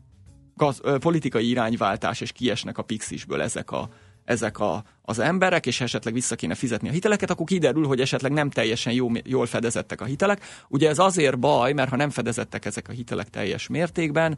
gaz, 0.55 0.79
ö, 0.83 0.97
politikai 0.97 1.49
irányváltás, 1.49 2.21
és 2.21 2.31
kiesnek 2.31 2.77
a 2.77 2.83
pixisből 2.83 3.41
ezek 3.41 3.71
a 3.71 3.89
ezek 4.25 4.59
a, 4.59 4.83
az 5.01 5.19
emberek, 5.19 5.65
és 5.65 5.81
esetleg 5.81 6.13
vissza 6.13 6.35
kéne 6.35 6.55
fizetni 6.55 6.89
a 6.89 6.91
hiteleket, 6.91 7.29
akkor 7.29 7.45
kiderül, 7.45 7.85
hogy 7.85 8.01
esetleg 8.01 8.31
nem 8.31 8.49
teljesen 8.49 8.93
jó, 8.93 9.09
jól 9.23 9.45
fedezettek 9.45 10.01
a 10.01 10.05
hitelek. 10.05 10.43
Ugye 10.67 10.89
ez 10.89 10.99
azért 10.99 11.39
baj, 11.39 11.73
mert 11.73 11.89
ha 11.89 11.95
nem 11.95 12.09
fedezettek 12.09 12.65
ezek 12.65 12.89
a 12.89 12.91
hitelek 12.91 13.29
teljes 13.29 13.67
mértékben, 13.67 14.37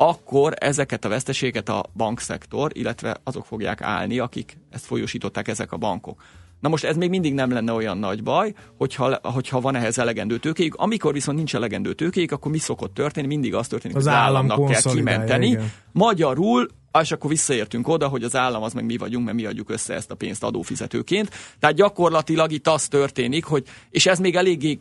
akkor 0.00 0.54
ezeket 0.58 1.04
a 1.04 1.08
veszteséget 1.08 1.68
a 1.68 1.84
bankszektor, 1.96 2.70
illetve 2.74 3.16
azok 3.24 3.46
fogják 3.46 3.82
állni, 3.82 4.18
akik 4.18 4.58
ezt 4.70 4.84
folyósították, 4.84 5.48
ezek 5.48 5.72
a 5.72 5.76
bankok. 5.76 6.22
Na 6.60 6.68
most 6.68 6.84
ez 6.84 6.96
még 6.96 7.08
mindig 7.08 7.34
nem 7.34 7.50
lenne 7.50 7.72
olyan 7.72 7.98
nagy 7.98 8.22
baj, 8.22 8.54
hogyha, 8.76 9.18
hogyha 9.22 9.60
van 9.60 9.74
ehhez 9.74 9.98
elegendő 9.98 10.38
tőkéjük. 10.38 10.74
Amikor 10.74 11.12
viszont 11.12 11.36
nincs 11.36 11.54
elegendő 11.54 11.94
tőkéjük, 11.94 12.32
akkor 12.32 12.50
mi 12.50 12.58
szokott 12.58 12.94
történni? 12.94 13.26
Mindig 13.26 13.54
az 13.54 13.66
történik, 13.66 13.96
Az 13.96 14.02
hogy 14.04 14.12
az 14.12 14.18
állam 14.18 14.50
államnak 14.50 14.70
kell 14.70 14.92
kimenteni. 14.92 15.46
igen. 15.46 15.72
Magyarul, 15.92 16.68
és 17.00 17.12
akkor 17.12 17.30
visszaértünk 17.30 17.88
oda, 17.88 18.08
hogy 18.08 18.22
az 18.22 18.36
állam 18.36 18.62
az 18.62 18.72
meg 18.72 18.84
mi 18.84 18.96
vagyunk, 18.96 19.24
mert 19.24 19.36
mi 19.36 19.44
adjuk 19.44 19.70
össze 19.70 19.94
ezt 19.94 20.10
a 20.10 20.14
pénzt 20.14 20.44
adófizetőként. 20.44 21.30
Tehát 21.58 21.76
gyakorlatilag 21.76 22.52
itt 22.52 22.66
az 22.68 22.88
történik, 22.88 23.44
hogy, 23.44 23.64
és 23.90 24.06
ez 24.06 24.18
még 24.18 24.34
eléggé 24.36 24.78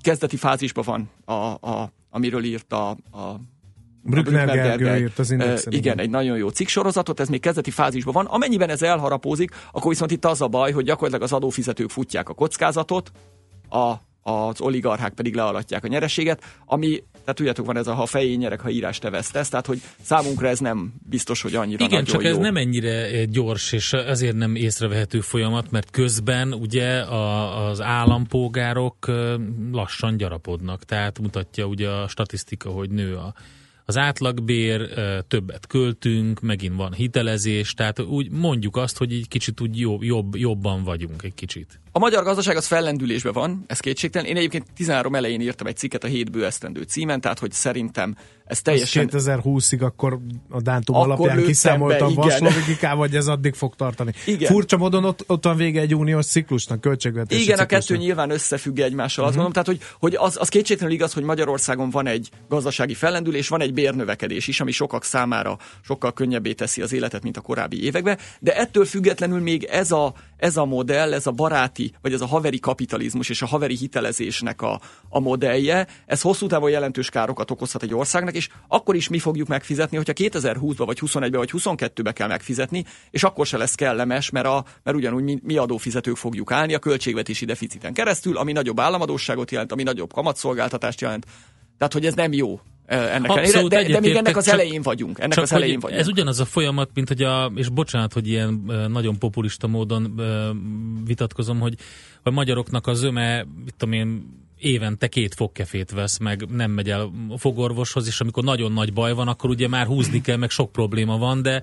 kezdeti 0.00 0.36
fázisban 0.36 0.84
van, 0.84 1.10
a, 1.36 1.68
a, 1.70 1.92
amiről 2.10 2.44
írt 2.44 2.72
a, 2.72 2.88
a 2.90 3.40
Brückner 4.02 4.46
Gergő 4.46 4.84
Gergely. 4.84 5.00
írt 5.00 5.18
az 5.18 5.30
Indexen, 5.30 5.72
Igen, 5.72 5.92
igen. 5.92 5.98
egy 5.98 6.10
nagyon 6.10 6.36
jó 6.36 6.48
cikksorozatot, 6.48 7.20
ez 7.20 7.28
még 7.28 7.40
kezdeti 7.40 7.70
fázisban 7.70 8.14
van. 8.14 8.26
Amennyiben 8.26 8.70
ez 8.70 8.82
elharapózik, 8.82 9.50
akkor 9.72 9.90
viszont 9.90 10.10
itt 10.10 10.24
az 10.24 10.40
a 10.40 10.48
baj, 10.48 10.72
hogy 10.72 10.84
gyakorlatilag 10.84 11.22
az 11.22 11.32
adófizetők 11.32 11.90
futják 11.90 12.28
a 12.28 12.34
kockázatot, 12.34 13.12
a, 13.68 13.94
az 14.22 14.60
oligarchák 14.60 15.12
pedig 15.12 15.34
lealatják 15.34 15.84
a 15.84 15.88
nyereséget, 15.88 16.42
ami, 16.64 17.02
tehát 17.12 17.34
tudjátok, 17.34 17.66
van 17.66 17.76
ez 17.76 17.86
a 17.86 17.94
ha 17.94 18.06
fején 18.06 18.38
nyerek, 18.38 18.60
ha 18.60 18.70
írás 18.70 18.98
te 18.98 19.10
vesztesz, 19.10 19.48
tehát 19.48 19.66
hogy 19.66 19.80
számunkra 20.02 20.48
ez 20.48 20.58
nem 20.58 20.92
biztos, 21.08 21.42
hogy 21.42 21.54
annyira 21.54 21.84
Igen, 21.84 22.04
csak 22.04 22.24
ez 22.24 22.34
jó. 22.34 22.40
nem 22.40 22.56
ennyire 22.56 22.90
eh, 22.90 23.24
gyors, 23.24 23.72
és 23.72 23.92
ezért 23.92 24.36
nem 24.36 24.54
észrevehető 24.54 25.20
folyamat, 25.20 25.70
mert 25.70 25.90
közben 25.90 26.52
ugye 26.52 26.98
a, 26.98 27.66
az 27.68 27.80
állampolgárok 27.80 29.06
ö, 29.06 29.36
lassan 29.72 30.16
gyarapodnak. 30.16 30.84
Tehát 30.84 31.18
mutatja 31.18 31.64
ugye 31.64 31.88
a 31.88 32.08
statisztika, 32.08 32.70
hogy 32.70 32.90
nő 32.90 33.16
a, 33.16 33.34
az 33.90 33.96
átlagbér, 33.96 34.88
többet 35.28 35.66
költünk, 35.66 36.40
megint 36.40 36.76
van 36.76 36.92
hitelezés, 36.92 37.74
tehát 37.74 38.00
úgy 38.00 38.30
mondjuk 38.30 38.76
azt, 38.76 38.98
hogy 38.98 39.12
egy 39.12 39.28
kicsit 39.28 39.60
úgy 39.60 39.78
jobb, 39.78 40.02
jobb, 40.02 40.36
jobban 40.36 40.84
vagyunk 40.84 41.22
egy 41.22 41.34
kicsit. 41.34 41.80
A 41.92 41.98
magyar 41.98 42.24
gazdaság 42.24 42.56
az 42.56 42.66
fellendülésben 42.66 43.32
van, 43.32 43.64
ez 43.66 43.80
kétségtelen. 43.80 44.28
Én 44.28 44.36
egyébként 44.36 44.66
13 44.74 45.14
elején 45.14 45.40
írtam 45.40 45.66
egy 45.66 45.76
cikket 45.76 46.04
a 46.04 46.06
hétbő 46.06 46.44
esztendő 46.44 46.82
címen, 46.82 47.20
tehát 47.20 47.38
hogy 47.38 47.52
szerintem 47.52 48.16
ez 48.50 48.62
teljesen... 48.62 49.08
2020-ig 49.12 49.80
akkor 49.80 50.18
a 50.50 50.60
dátum 50.60 50.94
Akkor 50.96 51.06
alapján 51.08 51.28
lőttem 51.34 51.46
kiszámolta 51.52 52.04
a 52.04 52.10
be, 52.10 52.12
igen. 52.24 52.38
vaslogikával, 52.42 52.98
vagy 52.98 53.14
ez 53.16 53.26
addig 53.26 53.54
fog 53.54 53.74
tartani. 53.76 54.12
Igen. 54.26 54.50
Furcsa 54.52 54.76
módon 54.76 55.04
ott, 55.04 55.24
ott 55.26 55.44
van 55.44 55.56
vége 55.56 55.80
egy 55.80 55.94
uniós 55.94 56.26
ciklusnak, 56.26 56.80
költségvetési 56.80 57.42
Igen, 57.42 57.58
a 57.58 57.66
kettő 57.66 57.80
ciklusnak. 57.80 58.06
nyilván 58.06 58.30
összefügg 58.30 58.78
egymással, 58.78 59.24
azt 59.24 59.34
Mhm. 59.34 59.42
mondom. 59.42 59.64
Tehát, 59.64 59.78
hogy, 59.80 59.88
hogy 59.98 60.26
az, 60.26 60.36
az 60.40 60.48
kétségtelenül 60.48 60.96
igaz, 60.98 61.12
hogy 61.12 61.22
Magyarországon 61.22 61.90
van 61.90 62.06
egy 62.06 62.30
gazdasági 62.48 62.94
fellendülés, 62.94 63.48
van 63.48 63.60
egy 63.60 63.74
bérnövekedés 63.74 64.48
is, 64.48 64.60
ami 64.60 64.70
sokak 64.72 65.04
számára 65.04 65.58
sokkal 65.84 66.12
könnyebbé 66.12 66.52
teszi 66.52 66.82
az 66.82 66.92
életet, 66.92 67.22
mint 67.22 67.36
a 67.36 67.40
korábbi 67.40 67.84
években, 67.84 68.18
de 68.40 68.56
ettől 68.56 68.84
függetlenül 68.84 69.40
még 69.40 69.64
ez 69.64 69.90
a, 69.92 70.14
ez 70.40 70.56
a 70.56 70.64
modell, 70.64 71.12
ez 71.12 71.26
a 71.26 71.30
baráti, 71.30 71.92
vagy 72.02 72.12
ez 72.12 72.20
a 72.20 72.26
haveri 72.26 72.58
kapitalizmus 72.58 73.28
és 73.28 73.42
a 73.42 73.46
haveri 73.46 73.76
hitelezésnek 73.76 74.62
a, 74.62 74.80
a 75.08 75.20
modellje, 75.20 75.86
ez 76.06 76.20
hosszú 76.20 76.46
távon 76.46 76.70
jelentős 76.70 77.08
károkat 77.08 77.50
okozhat 77.50 77.82
egy 77.82 77.94
országnak, 77.94 78.34
és 78.34 78.48
akkor 78.68 78.94
is 78.94 79.08
mi 79.08 79.18
fogjuk 79.18 79.48
megfizetni, 79.48 79.96
hogyha 79.96 80.12
2020-ba, 80.16 80.82
vagy 80.84 80.98
21-be, 81.00 81.38
vagy 81.38 81.50
22-be 81.52 82.12
kell 82.12 82.28
megfizetni, 82.28 82.84
és 83.10 83.22
akkor 83.22 83.46
se 83.46 83.56
lesz 83.56 83.74
kellemes, 83.74 84.30
mert, 84.30 84.46
a, 84.46 84.64
mert 84.82 84.96
ugyanúgy 84.96 85.22
mi, 85.22 85.38
mi 85.42 85.56
adófizetők 85.56 86.16
fogjuk 86.16 86.52
állni 86.52 86.74
a 86.74 86.78
költségvetési 86.78 87.44
deficiten 87.44 87.92
keresztül, 87.92 88.36
ami 88.36 88.52
nagyobb 88.52 88.80
államadóságot 88.80 89.50
jelent, 89.50 89.72
ami 89.72 89.82
nagyobb 89.82 90.12
kamatszolgáltatást 90.12 91.00
jelent. 91.00 91.26
Tehát, 91.78 91.92
hogy 91.92 92.06
ez 92.06 92.14
nem 92.14 92.32
jó 92.32 92.60
ennek 92.90 93.30
Abszolút 93.30 93.70
de, 93.70 93.82
de 93.82 94.00
még 94.00 94.14
ennek 94.14 94.36
az 94.36 94.48
elején 94.48 94.82
vagyunk. 94.82 95.18
Ennek 95.18 95.32
Csak 95.32 95.44
az 95.44 95.52
elején 95.52 95.80
vagyunk. 95.80 96.00
Ez 96.00 96.08
ugyanaz 96.08 96.40
a 96.40 96.44
folyamat, 96.44 96.90
mint 96.94 97.08
hogy 97.08 97.22
a, 97.22 97.52
és 97.54 97.68
bocsánat, 97.68 98.12
hogy 98.12 98.28
ilyen 98.28 98.62
nagyon 98.88 99.18
populista 99.18 99.66
módon 99.66 100.20
vitatkozom, 101.04 101.60
hogy 101.60 101.74
a 102.22 102.30
magyaroknak 102.30 102.86
a 102.86 102.94
zöme, 102.94 103.46
mit 103.64 103.74
tudom 103.76 103.94
én, 103.94 104.38
évente 104.58 105.08
két 105.08 105.34
fogkefét 105.34 105.90
vesz, 105.90 106.18
meg 106.18 106.46
nem 106.50 106.70
megy 106.70 106.90
el 106.90 107.10
a 107.28 107.38
fogorvoshoz, 107.38 108.06
és 108.06 108.20
amikor 108.20 108.44
nagyon 108.44 108.72
nagy 108.72 108.92
baj 108.92 109.12
van, 109.12 109.28
akkor 109.28 109.50
ugye 109.50 109.68
már 109.68 109.86
húzni 109.86 110.20
kell, 110.20 110.36
meg 110.36 110.50
sok 110.50 110.72
probléma 110.72 111.18
van, 111.18 111.42
de, 111.42 111.62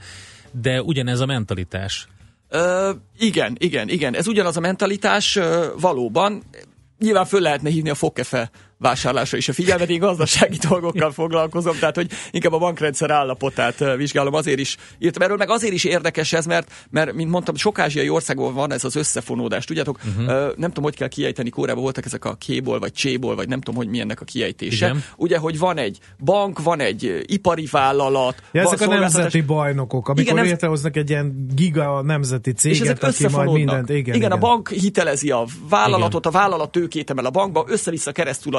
de 0.51 0.81
ugyanez 0.81 1.19
a 1.19 1.25
mentalitás. 1.25 2.07
Ö, 2.49 2.91
igen, 3.19 3.55
igen, 3.59 3.89
igen. 3.89 4.15
Ez 4.15 4.27
ugyanaz 4.27 4.57
a 4.57 4.59
mentalitás 4.59 5.35
ö, 5.35 5.67
valóban. 5.79 6.43
Nyilván 6.99 7.25
föl 7.25 7.41
lehetne 7.41 7.69
hívni 7.69 7.89
a 7.89 7.95
fogkefe 7.95 8.51
vásárlásra 8.77 9.37
is 9.37 9.49
a 9.49 9.53
figyelmet, 9.53 9.89
én 9.89 9.99
gazdasági 9.99 10.57
dolgokkal 10.69 11.11
foglalkozom, 11.11 11.77
tehát 11.79 11.95
hogy 11.95 12.11
inkább 12.31 12.53
a 12.53 12.57
bankrendszer 12.57 13.11
állapotát 13.11 13.95
vizsgálom, 13.95 14.33
azért 14.33 14.59
is 14.59 14.77
írtam 14.99 15.21
erről, 15.21 15.37
meg 15.37 15.49
azért 15.49 15.73
is 15.73 15.83
érdekes 15.83 16.33
ez, 16.33 16.45
mert, 16.45 16.71
mert 16.89 17.13
mint 17.13 17.29
mondtam, 17.29 17.55
sok 17.55 17.79
ázsiai 17.79 18.09
országban 18.09 18.53
van 18.53 18.71
ez 18.71 18.83
az 18.83 18.95
összefonódás, 18.95 19.65
tudjátok, 19.65 19.99
uh-huh. 20.05 20.35
nem 20.55 20.69
tudom, 20.69 20.83
hogy 20.83 20.95
kell 20.95 21.07
kiejteni, 21.07 21.49
Kórában 21.49 21.83
voltak 21.83 22.05
ezek 22.05 22.25
a 22.25 22.35
kéból, 22.35 22.79
vagy 22.79 22.91
cséból, 22.91 23.35
vagy 23.35 23.47
nem 23.47 23.61
tudom, 23.61 23.79
hogy 23.79 23.87
milyennek 23.87 24.21
a 24.21 24.25
kiejtése. 24.25 24.85
Igen. 24.85 25.03
Ugye, 25.15 25.37
hogy 25.37 25.59
van 25.59 25.77
egy 25.77 25.99
bank, 26.19 26.63
van 26.63 26.79
egy 26.79 27.23
ipari 27.25 27.67
vállalat, 27.71 28.35
Ja, 28.51 28.61
ezek 28.61 28.81
a 28.81 28.85
nemzeti 28.85 29.41
bajnokok, 29.41 30.07
amikor 30.07 30.21
Igen, 30.21 30.37
igen, 30.37 30.49
létrehoznak 30.49 30.95
egy 30.95 31.09
ilyen 31.09 31.47
giga 31.55 32.01
nemzeti 32.01 32.49
és 32.49 32.79
ezek 32.79 32.97
céget, 32.97 33.03
aki 33.03 33.35
majd 33.35 33.51
mindent... 33.51 33.89
Igen, 33.89 33.99
igen, 33.99 34.15
igen, 34.15 34.31
a 34.31 34.37
bank 34.37 34.69
hitelezi 34.69 35.31
a 35.31 35.45
vállalatot, 35.69 36.25
a 36.25 36.31
vállalat 36.31 36.71
tőkét 36.71 37.09
emel 37.09 37.25
a 37.25 37.29
bankba, 37.29 37.65
össze-vissza 37.67 38.11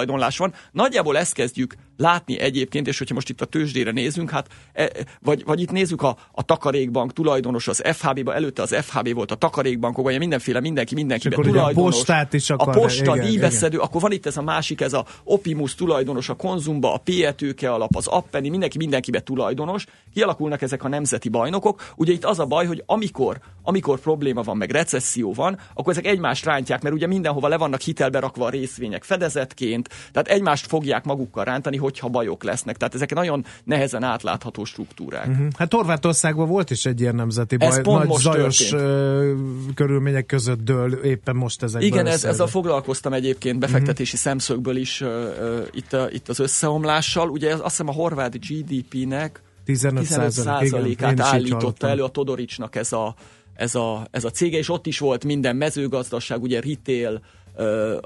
keresztulajdonlás 0.08 0.38
van. 0.38 0.54
Nagyjából 0.72 1.18
ezt 1.18 1.32
kezdjük 1.32 1.74
látni 1.96 2.38
egyébként, 2.38 2.86
és 2.86 2.98
hogyha 2.98 3.14
most 3.14 3.28
itt 3.28 3.40
a 3.40 3.44
tőzsdére 3.44 3.90
nézünk, 3.90 4.30
hát, 4.30 4.46
e, 4.72 4.90
vagy, 5.20 5.44
vagy 5.44 5.60
itt 5.60 5.70
nézzük 5.70 6.02
a, 6.02 6.16
a 6.32 6.42
takarékbank 6.42 7.12
tulajdonos 7.12 7.68
az 7.68 7.82
FHB-ba, 7.84 8.34
előtte 8.34 8.62
az 8.62 8.74
FHB 8.74 9.14
volt 9.14 9.30
a 9.30 9.34
takarékbankok, 9.34 10.04
vagy 10.04 10.18
mindenféle 10.18 10.60
mindenki 10.60 10.94
ugye 11.36 11.60
a 11.60 11.70
postát 11.72 12.32
is 12.32 12.50
a 12.50 12.54
akarja, 12.54 12.80
posta, 12.80 13.16
igen, 13.16 13.26
díjbeszedő, 13.26 13.78
akkor 13.78 14.00
van 14.00 14.12
itt 14.12 14.26
ez 14.26 14.36
a 14.36 14.42
másik, 14.42 14.80
ez 14.80 14.92
a 14.92 15.04
Opimus 15.24 15.74
tulajdonos, 15.74 16.28
a 16.28 16.34
Konzumba, 16.34 16.94
a 16.94 16.98
PE 16.98 17.32
tőke 17.32 17.72
alap, 17.72 17.96
az 17.96 18.06
Appeni, 18.06 18.48
mindenki 18.48 18.78
mindenkibe 18.78 19.20
tulajdonos, 19.20 19.84
kialakulnak 20.14 20.62
ezek 20.62 20.84
a 20.84 20.88
nemzeti 20.88 21.28
bajnokok. 21.28 21.92
Ugye 21.96 22.12
itt 22.12 22.24
az 22.24 22.38
a 22.38 22.46
baj, 22.46 22.66
hogy 22.66 22.82
amikor, 22.86 23.40
amikor 23.62 24.00
probléma 24.00 24.42
van, 24.42 24.56
meg 24.56 24.70
recesszió 24.70 25.32
van, 25.32 25.58
akkor 25.74 25.92
ezek 25.92 26.06
egymást 26.06 26.44
rántják, 26.44 26.82
mert 26.82 26.94
ugye 26.94 27.06
mindenhova 27.06 27.48
le 27.48 27.56
vannak 27.56 27.80
hitelbe 27.80 28.18
rakva 28.18 28.46
a 28.46 28.50
részvények 28.50 29.04
fedezetként, 29.04 29.88
tehát 30.12 30.28
egymást 30.28 30.66
fogják 30.66 31.04
magukkal 31.04 31.44
rántani, 31.44 31.76
hogyha 31.76 32.08
bajok 32.08 32.42
lesznek. 32.42 32.76
Tehát 32.76 32.94
ezek 32.94 33.14
nagyon 33.14 33.44
nehezen 33.64 34.02
átlátható 34.02 34.64
struktúrák. 34.64 35.26
Mhm. 35.26 35.46
Hát 35.56 35.72
Horvátországban 35.72 36.48
volt 36.48 36.70
is 36.70 36.86
egy 36.86 37.00
ilyen 37.00 37.14
nemzeti 37.14 37.56
Ez 37.58 37.74
baj, 37.74 37.82
pont 37.82 37.98
nagy 37.98 38.08
most 38.08 38.22
zajos 38.22 38.56
történt. 38.56 39.74
körülmények 39.74 40.26
között 40.26 40.64
dől 40.64 40.92
éppen 40.92 41.36
most 41.36 41.62
ezekben 41.62 41.88
Igen, 41.88 42.06
ez, 42.06 42.14
össze. 42.14 42.28
ezzel 42.28 42.46
foglalkoztam 42.46 43.12
egyébként 43.12 43.58
befektetési 43.58 44.16
uh-huh. 44.16 44.30
szemszögből 44.30 44.76
is 44.76 45.00
uh, 45.00 45.08
uh, 45.08 45.66
itt, 45.70 45.92
a, 45.92 46.08
itt 46.10 46.28
az 46.28 46.38
összeomlással. 46.38 47.28
Ugye 47.28 47.50
ez, 47.50 47.60
azt 47.60 47.68
hiszem 47.68 47.88
a 47.88 47.92
horvát 47.92 48.38
GDP-nek 48.46 49.42
15 49.64 50.06
15%-át 50.08 50.62
igen, 50.62 51.10
én 51.10 51.18
is 51.18 51.18
így 51.18 51.20
állította 51.20 51.88
elő 51.88 52.02
a 52.02 52.08
Todoricsnak 52.08 52.76
ez 52.76 52.92
a, 52.92 53.14
ez, 53.54 53.74
a, 53.74 54.06
ez 54.10 54.24
a 54.24 54.30
cége, 54.30 54.58
és 54.58 54.68
ott 54.68 54.86
is 54.86 54.98
volt 54.98 55.24
minden 55.24 55.56
mezőgazdaság, 55.56 56.42
ugye 56.42 56.60
retail, 56.60 57.20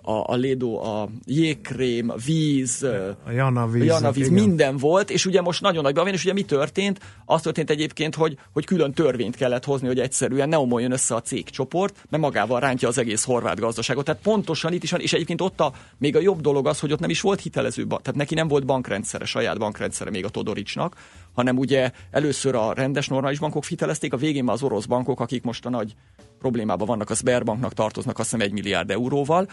a, 0.03 0.33
a 0.33 0.35
Lédo, 0.35 0.75
a 0.83 1.09
jégkrém, 1.25 2.11
a 2.11 2.17
víz, 2.27 2.83
A 3.27 3.31
Jana 3.31 3.67
víz. 3.67 3.83
a 3.83 3.85
Janavíz, 3.85 4.27
igen. 4.27 4.45
minden 4.45 4.77
volt, 4.77 5.11
és 5.11 5.27
ugye 5.27 5.41
most 5.41 5.61
nagyon 5.61 5.83
nagyban 5.83 6.05
van, 6.05 6.13
és 6.13 6.25
ugye 6.25 6.33
mi 6.33 6.43
történt? 6.43 7.01
Az 7.25 7.43
történt 7.43 7.71
egyébként, 7.71 8.15
hogy, 8.15 8.39
hogy 8.53 8.65
külön 8.65 8.93
törvényt 8.93 9.37
kellett 9.37 9.65
hozni, 9.65 9.87
hogy 9.87 9.99
egyszerűen 9.99 10.49
ne 10.49 10.59
omoljon 10.59 10.93
össze 10.93 11.15
a 11.15 11.21
cégcsoport, 11.21 12.05
mert 12.11 12.23
magával 12.23 12.61
rántja 12.61 12.89
az 12.89 12.99
egész 12.99 13.25
horvát 13.25 13.61
gazdaságot. 13.61 14.05
Tehát 14.05 14.21
pontosan 14.23 14.73
itt 14.73 14.83
is 14.83 14.91
van, 14.91 15.01
és 15.01 15.13
egyébként 15.13 15.41
ott 15.41 15.61
a, 15.61 15.73
még 15.99 16.17
a 16.17 16.21
jobb 16.21 16.41
dolog 16.41 16.67
az, 16.67 16.81
hogy 16.81 16.93
ott 16.93 17.01
nem 17.01 17.11
is 17.11 17.21
volt 17.21 17.41
hitelező, 17.41 17.87
tehát 17.87 18.15
neki 18.15 18.35
nem 18.35 18.49
volt 18.49 18.67
bankrendszere, 18.67 19.25
saját 19.25 19.59
bankrendszere 19.59 20.11
még 20.11 20.25
a 20.25 20.29
Todoricsnak, 20.29 20.97
hanem 21.33 21.59
ugye 21.59 21.91
először 22.11 22.55
a 22.55 22.73
rendes 22.73 23.09
normális 23.09 23.39
bankok 23.39 23.65
hitelezték, 23.65 24.13
a 24.13 24.17
végén 24.17 24.45
már 24.45 24.55
az 24.55 24.63
orosz 24.63 24.85
bankok, 24.85 25.21
akik 25.21 25.43
most 25.43 25.67
a 25.67 25.71
nagy 25.71 25.95
problémában 26.43 26.87
vannak, 26.87 27.11
a 27.11 27.15
Sberbanknak 27.15 27.73
tartoznak 27.73 28.19
azt 28.19 28.31
hiszem 28.31 28.47
egy 28.47 28.53
milliárd 28.53 28.91
euróval. 28.91 29.47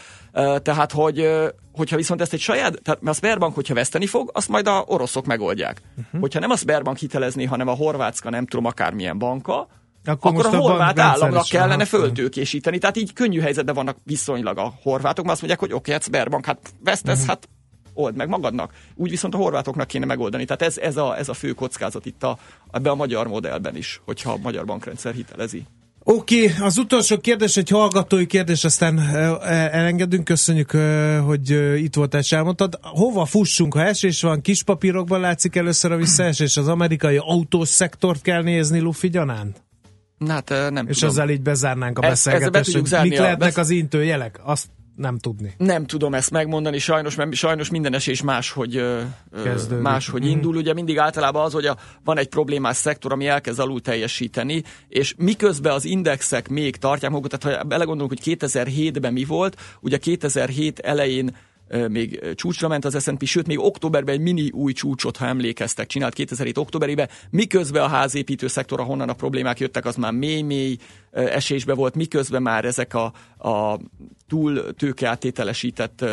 Tehát, 0.61 0.91
hogy, 0.91 1.29
hogyha 1.71 1.95
viszont 1.95 2.21
ezt 2.21 2.33
egy 2.33 2.39
saját, 2.39 2.81
tehát 2.83 3.01
mert 3.01 3.15
a 3.15 3.19
Sberbank, 3.19 3.55
hogyha 3.55 3.73
veszteni 3.73 4.05
fog, 4.05 4.29
azt 4.33 4.49
majd 4.49 4.67
a 4.67 4.83
oroszok 4.87 5.25
megoldják. 5.25 5.81
Uh-huh. 5.97 6.21
Hogyha 6.21 6.39
nem 6.39 6.49
a 6.49 6.55
Sberbank 6.55 6.97
hitelezné, 6.97 7.43
hanem 7.43 7.67
a 7.67 7.73
horvátska, 7.73 8.29
nem 8.29 8.45
tudom, 8.45 8.65
akármilyen 8.65 9.17
banka, 9.17 9.67
Akkor 10.05 10.31
akkor, 10.31 10.45
a 10.45 10.57
a 10.57 10.61
horvát 10.61 10.99
államnak 10.99 11.47
kellene 11.49 11.85
föltőkésíteni. 11.85 12.77
Tehát 12.77 12.97
így 12.97 13.13
könnyű 13.13 13.39
helyzetben 13.39 13.75
vannak 13.75 13.97
viszonylag 14.03 14.57
a 14.57 14.73
horvátok, 14.83 15.25
mert 15.25 15.41
azt 15.41 15.41
mondják, 15.41 15.59
hogy 15.59 15.71
oké, 15.71 15.79
okay, 15.79 15.93
hát 15.93 16.03
Sberbank, 16.03 16.45
hát 16.45 16.59
vesztesz, 16.83 17.13
uh-huh. 17.13 17.27
hát 17.27 17.49
old 17.93 18.15
meg 18.15 18.27
magadnak. 18.27 18.73
Úgy 18.95 19.09
viszont 19.09 19.33
a 19.33 19.37
horvátoknak 19.37 19.87
kéne 19.87 20.05
megoldani. 20.05 20.45
Tehát 20.45 20.61
ez, 20.61 20.77
ez, 20.77 20.97
a, 20.97 21.17
ez 21.17 21.29
a 21.29 21.33
fő 21.33 21.51
kockázat 21.51 22.05
itt 22.05 22.23
a, 22.23 22.37
ebbe 22.71 22.89
a 22.89 22.95
magyar 22.95 23.27
modellben 23.27 23.75
is, 23.75 24.01
hogyha 24.05 24.31
a 24.31 24.37
magyar 24.37 24.65
bankrendszer 24.65 25.13
hitelezi. 25.13 25.65
Oké, 26.12 26.43
okay, 26.43 26.66
az 26.66 26.78
utolsó 26.78 27.18
kérdés, 27.18 27.57
egy 27.57 27.70
hallgatói 27.70 28.26
kérdés, 28.26 28.64
aztán 28.64 28.97
ö, 28.97 29.36
elengedünk, 29.72 30.24
köszönjük, 30.24 30.72
hogy 31.26 31.49
itt 31.84 31.95
voltál 31.95 32.22
és 32.22 32.32
elmondtad. 32.32 32.80
Hova 32.82 33.26
fussunk, 33.26 33.74
ha 33.74 33.84
esés 33.84 34.22
van, 34.22 34.41
kis 34.41 34.64
papírokban 34.64 35.20
látszik 35.20 35.55
először 35.55 35.91
a 35.91 35.95
visszaesés, 35.95 36.57
az 36.57 36.68
amerikai 36.68 37.18
autószektort 37.18 38.22
kell 38.22 38.41
nézni 38.41 38.80
Luffy 38.80 39.10
gyanánt? 39.10 39.64
Hát 40.28 40.49
nem 40.49 40.88
És 40.88 40.97
tudom. 40.97 41.10
ezzel 41.10 41.30
így 41.30 41.41
bezárnánk 41.41 41.97
a 41.97 42.01
be 42.01 42.07
beszélgetést, 42.07 42.86
zárni 42.86 43.10
mik 43.10 43.18
lehetnek 43.18 43.47
besz- 43.47 43.57
az 43.57 43.70
intőjelek? 43.70 44.39
Azt 44.43 44.68
nem 44.95 45.17
tudni. 45.17 45.53
Nem 45.57 45.85
tudom 45.85 46.13
ezt 46.13 46.31
megmondani, 46.31 46.77
sajnos, 46.79 47.15
mert 47.15 47.33
sajnos 47.33 47.69
minden 47.69 47.93
esés 47.93 48.21
máshogy, 48.21 48.75
ö, 48.75 49.01
Kezdődik. 49.43 49.83
máshogy 49.83 50.21
Mhm. 50.21 50.29
indul. 50.31 50.55
Ugye 50.55 50.73
mindig 50.73 50.97
általában 50.97 51.43
az, 51.45 51.53
hogy 51.53 51.65
a, 51.65 51.77
van 52.03 52.17
egy 52.17 52.27
problémás 52.29 52.75
szektor, 52.77 53.11
ami 53.11 53.27
elkezd 53.27 53.59
alul 53.59 53.81
teljesíteni, 53.81 54.63
és 54.87 55.13
miközben 55.17 55.73
az 55.73 55.85
indexek 55.85 56.49
még 56.49 56.75
tartják 56.75 57.11
magukat, 57.11 57.39
tehát 57.39 57.57
ha 57.57 57.63
belegondolunk, 57.63 58.13
hogy 58.23 58.37
2007-ben 58.39 59.13
mi 59.13 59.23
volt, 59.23 59.61
ugye 59.81 59.97
2007 59.97 60.79
elején 60.79 61.35
még 61.87 62.33
csúcsra 62.35 62.67
ment 62.67 62.85
az 62.85 63.03
S&P, 63.03 63.25
sőt, 63.25 63.47
még 63.47 63.59
októberben 63.59 64.15
egy 64.15 64.21
mini 64.21 64.49
új 64.51 64.73
csúcsot, 64.73 65.17
ha 65.17 65.25
emlékeztek, 65.25 65.87
csinált 65.87 66.13
2007 66.13 66.57
októberében, 66.57 67.09
miközben 67.29 67.83
a 67.83 67.87
házépítő 67.87 68.47
szektor, 68.47 68.79
ahonnan 68.79 69.09
a 69.09 69.13
problémák 69.13 69.59
jöttek, 69.59 69.85
az 69.85 69.95
már 69.95 70.11
mély-mély 70.11 70.77
esésbe 71.12 71.74
volt, 71.74 71.95
miközben 71.95 72.41
már 72.41 72.66
ezek 72.66 72.93
a, 72.93 73.14
a 73.49 73.80
túl 74.28 74.74
tőkeáttételesített 74.74 76.05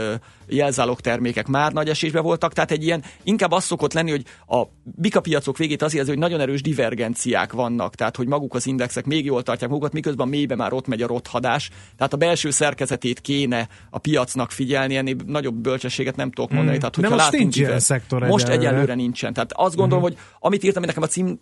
jelzálog 0.47 1.01
termékek 1.01 1.47
már 1.47 1.73
nagy 1.73 1.89
esésbe 1.89 2.21
voltak, 2.21 2.53
tehát 2.53 2.71
egy 2.71 2.85
ilyen, 2.85 3.03
inkább 3.23 3.53
az 3.53 3.65
szokott 3.65 3.93
lenni, 3.93 4.11
hogy 4.11 4.25
a 4.49 4.63
bikapiacok 4.83 5.57
végét 5.57 5.83
az 5.83 5.93
hogy 6.07 6.19
nagyon 6.19 6.41
erős 6.41 6.63
divergenciák 6.63 7.53
vannak, 7.53 7.95
tehát 7.95 8.17
hogy 8.17 8.27
maguk 8.27 8.55
az 8.55 8.67
indexek 8.67 9.05
még 9.05 9.25
jól 9.25 9.43
tartják 9.43 9.71
magukat, 9.71 9.93
miközben 9.93 10.27
a 10.27 10.31
mélybe 10.31 10.55
már 10.55 10.73
ott 10.73 10.87
megy 10.87 11.03
a 11.03 11.07
rothadás, 11.07 11.71
tehát 11.97 12.13
a 12.13 12.17
belső 12.17 12.51
szerkezetét 12.51 13.21
kéne 13.21 13.69
a 13.91 13.99
piacnak 13.99 14.51
figyelni, 14.51 14.97
ennél 14.97 15.17
nagyobb 15.27 15.55
bölcsességet 15.55 16.17
nem 16.17 16.31
tudok 16.31 16.51
mondani. 16.51 16.77
Mm. 16.77 16.81
Tehát, 16.81 17.01
De 17.01 17.09
most 17.09 17.21
látunk 17.21 17.43
nincs 17.43 17.57
ilyen 17.57 17.69
diver- 17.69 17.85
szektor 17.85 18.23
Most 18.23 18.49
egyelőre. 18.49 18.95
nincsen. 18.95 19.33
Tehát 19.33 19.53
azt 19.53 19.77
gondolom, 19.77 20.05
Mhm. 20.05 20.13
hogy 20.13 20.23
amit 20.41 20.63
írtam, 20.65 20.83
nekem 20.83 21.03
a, 21.03 21.07
cím, 21.07 21.41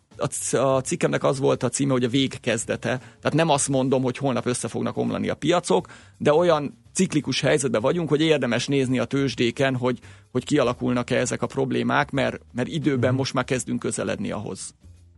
a, 0.53 0.57
a 0.57 0.81
cikkemnek 0.81 1.25
az 1.25 1.39
volt 1.39 1.63
a 1.63 1.69
címe, 1.69 1.93
hogy 1.93 2.05
a 2.05 2.09
végkezdete. 2.09 2.89
Tehát 2.99 3.33
nem 3.35 3.49
azt 3.49 3.69
mondom, 3.69 4.03
hogy 4.03 4.17
holnap 4.17 4.47
össze 4.47 4.69
fognak 4.69 4.97
omlani 4.97 5.29
a 5.29 5.35
piacok, 5.35 5.87
de 6.19 6.33
olyan 6.33 6.79
ciklikus 6.95 7.41
helyzetben 7.41 7.81
vagyunk, 7.81 8.09
hogy 8.09 8.21
érdemes 8.21 8.67
nézni 8.67 8.99
a 8.99 9.05
tőzsdéken, 9.05 9.77
hogy, 9.77 9.99
hogy 10.33 10.45
kialakulnak-e 10.45 11.17
ezek 11.17 11.43
a 11.43 11.47
problémák, 11.47 12.11
mert, 12.11 12.41
mert 12.53 12.69
időben 12.69 13.09
Mhm. 13.11 13.19
most 13.19 13.33
már 13.35 13.45
kezdünk 13.45 13.79
közeledni 13.81 14.31
ahhoz. 14.31 14.75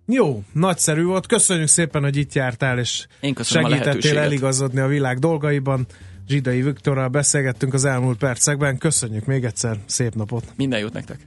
Jó, 0.07 0.43
nagyszerű 0.53 1.03
volt. 1.03 1.27
Köszönjük 1.27 1.69
szépen, 1.69 2.03
hogy 2.03 2.17
itt 2.17 2.33
jártál, 2.33 2.79
és 2.79 3.07
a 3.21 3.43
segítettél 3.43 3.79
lehetőséget. 3.79 4.25
eligazodni 4.25 4.81
a 4.81 4.87
világ 4.87 5.19
dolgaiban. 5.19 5.87
Zsidai 6.29 6.63
Viktorral 6.63 7.09
beszélgettünk 7.09 7.75
az 7.75 7.85
elmúlt 7.85 8.19
percekben. 8.19 8.79
Köszönjük 8.79 9.25
még 9.25 9.45
egyszer, 9.45 9.79
szép 9.87 10.15
napot! 10.15 10.45
Minden 10.57 10.79
jót 10.81 10.93
nektek! 10.93 11.27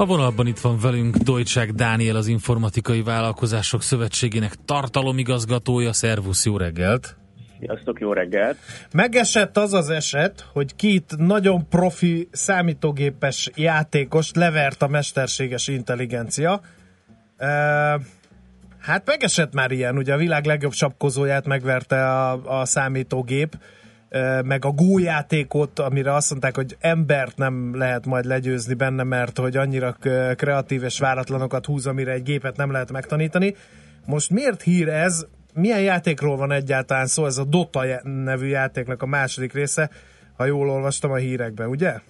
A 0.00 0.06
vonalban 0.06 0.46
itt 0.46 0.58
van 0.58 0.78
velünk 0.78 1.16
Deutschák 1.16 1.70
Dániel, 1.70 2.16
az 2.16 2.26
Informatikai 2.26 3.02
Vállalkozások 3.02 3.82
Szövetségének 3.82 4.54
tartalomigazgatója. 4.64 5.92
Szervusz, 5.92 6.46
jó 6.46 6.56
reggelt! 6.56 7.16
Sziasztok, 7.58 8.00
jó 8.00 8.12
reggelt! 8.12 8.56
Megesett 8.92 9.56
az 9.56 9.72
az 9.72 9.90
eset, 9.90 10.48
hogy 10.52 10.76
két 10.76 11.14
nagyon 11.16 11.68
profi 11.68 12.28
számítógépes 12.32 13.50
játékost 13.54 14.36
levert 14.36 14.82
a 14.82 14.88
mesterséges 14.88 15.68
intelligencia. 15.68 16.60
E, 17.36 17.46
hát 18.78 19.06
megesett 19.06 19.52
már 19.52 19.70
ilyen, 19.70 19.96
ugye 19.96 20.12
a 20.12 20.16
világ 20.16 20.44
legjobb 20.44 20.72
sapkozóját 20.72 21.46
megverte 21.46 22.08
a, 22.08 22.60
a 22.60 22.64
számítógép, 22.64 23.56
meg 24.44 24.64
a 24.64 24.70
Go 24.70 24.98
játékot, 24.98 25.78
amire 25.78 26.14
azt 26.14 26.30
mondták, 26.30 26.56
hogy 26.56 26.76
embert 26.80 27.36
nem 27.36 27.76
lehet 27.76 28.06
majd 28.06 28.24
legyőzni 28.24 28.74
benne, 28.74 29.02
mert 29.02 29.38
hogy 29.38 29.56
annyira 29.56 29.96
kreatív 30.36 30.82
és 30.82 30.98
váratlanokat 30.98 31.66
húz, 31.66 31.86
amire 31.86 32.12
egy 32.12 32.22
gépet 32.22 32.56
nem 32.56 32.70
lehet 32.70 32.92
megtanítani. 32.92 33.54
Most 34.06 34.30
miért 34.30 34.62
hír 34.62 34.88
ez? 34.88 35.26
milyen 35.54 35.80
játékról 35.80 36.36
van 36.36 36.52
egyáltalán 36.52 37.06
szó? 37.06 37.26
Ez 37.26 37.38
a 37.38 37.44
Dota 37.44 37.84
nevű 38.02 38.46
játéknak 38.46 39.02
a 39.02 39.06
második 39.06 39.52
része, 39.52 39.90
ha 40.36 40.44
jól 40.44 40.70
olvastam 40.70 41.10
a 41.10 41.16
hírekben, 41.16 41.68
ugye? 41.68 42.00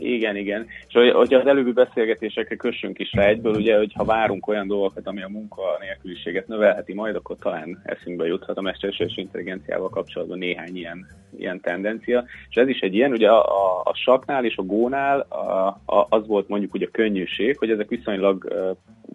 Igen, 0.00 0.36
igen. 0.36 0.66
És 0.88 0.94
hogy- 0.94 1.10
hogyha 1.10 1.38
az 1.38 1.46
előbbi 1.46 1.72
beszélgetésekre 1.72 2.56
kössünk 2.56 2.98
is 2.98 3.12
rá 3.12 3.24
egyből, 3.24 3.54
ugye, 3.54 3.76
hogy 3.76 3.92
várunk 3.96 4.46
olyan 4.46 4.66
dolgokat, 4.66 5.06
ami 5.06 5.22
a 5.22 5.28
munkanélküliséget 5.28 6.48
növelheti 6.48 6.94
majd, 6.94 7.14
akkor 7.14 7.36
talán 7.38 7.80
eszünkbe 7.84 8.26
juthat 8.26 8.56
a 8.56 8.60
mesterséges 8.60 9.16
intelligenciával 9.16 9.88
kapcsolatban 9.88 10.38
néhány 10.38 10.76
ilyen, 10.76 11.06
ilyen 11.38 11.60
tendencia. 11.60 12.24
És 12.48 12.56
ez 12.56 12.68
is 12.68 12.80
egy 12.80 12.94
ilyen, 12.94 13.12
ugye 13.12 13.28
a, 13.28 13.44
a, 13.44 13.80
a 13.84 13.94
saknál 13.94 14.44
és 14.44 14.56
a 14.56 14.62
gónál 14.62 15.20
a, 15.20 15.66
a, 15.96 16.06
az 16.08 16.26
volt 16.26 16.48
mondjuk 16.48 16.74
ugye 16.74 16.86
a 16.86 16.92
könnyűség, 16.92 17.58
hogy 17.58 17.70
ezek 17.70 17.88
viszonylag 17.88 18.52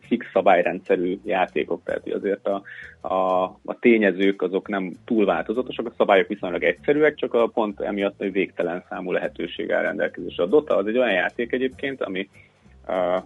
fix 0.02 0.26
szabályrendszerű 0.34 1.20
játékok, 1.26 1.82
tehát 1.84 2.14
azért 2.14 2.48
a, 2.48 2.62
a, 3.08 3.44
a 3.66 3.80
tényezők 3.80 4.42
azok 4.42 4.68
nem 4.68 4.92
túl 5.06 5.26
változatosak, 5.26 5.86
a 5.86 5.94
szabályok 5.98 6.28
viszonylag 6.28 6.64
egyszerűek, 6.64 7.16
csak 7.16 7.34
a 7.34 7.48
pont 7.48 7.80
emiatt 7.80 8.18
hogy 8.18 8.32
végtelen 8.32 8.84
számú 8.90 9.12
lehetőség 9.12 9.72
áll 9.72 9.82
rendelkezésre. 9.82 10.44
A 10.44 10.48
Dota 10.48 10.76
az 10.76 10.88
egy 10.88 10.98
olyan 10.98 11.14
játék 11.14 11.52
egyébként, 11.52 12.02
ami 12.02 12.30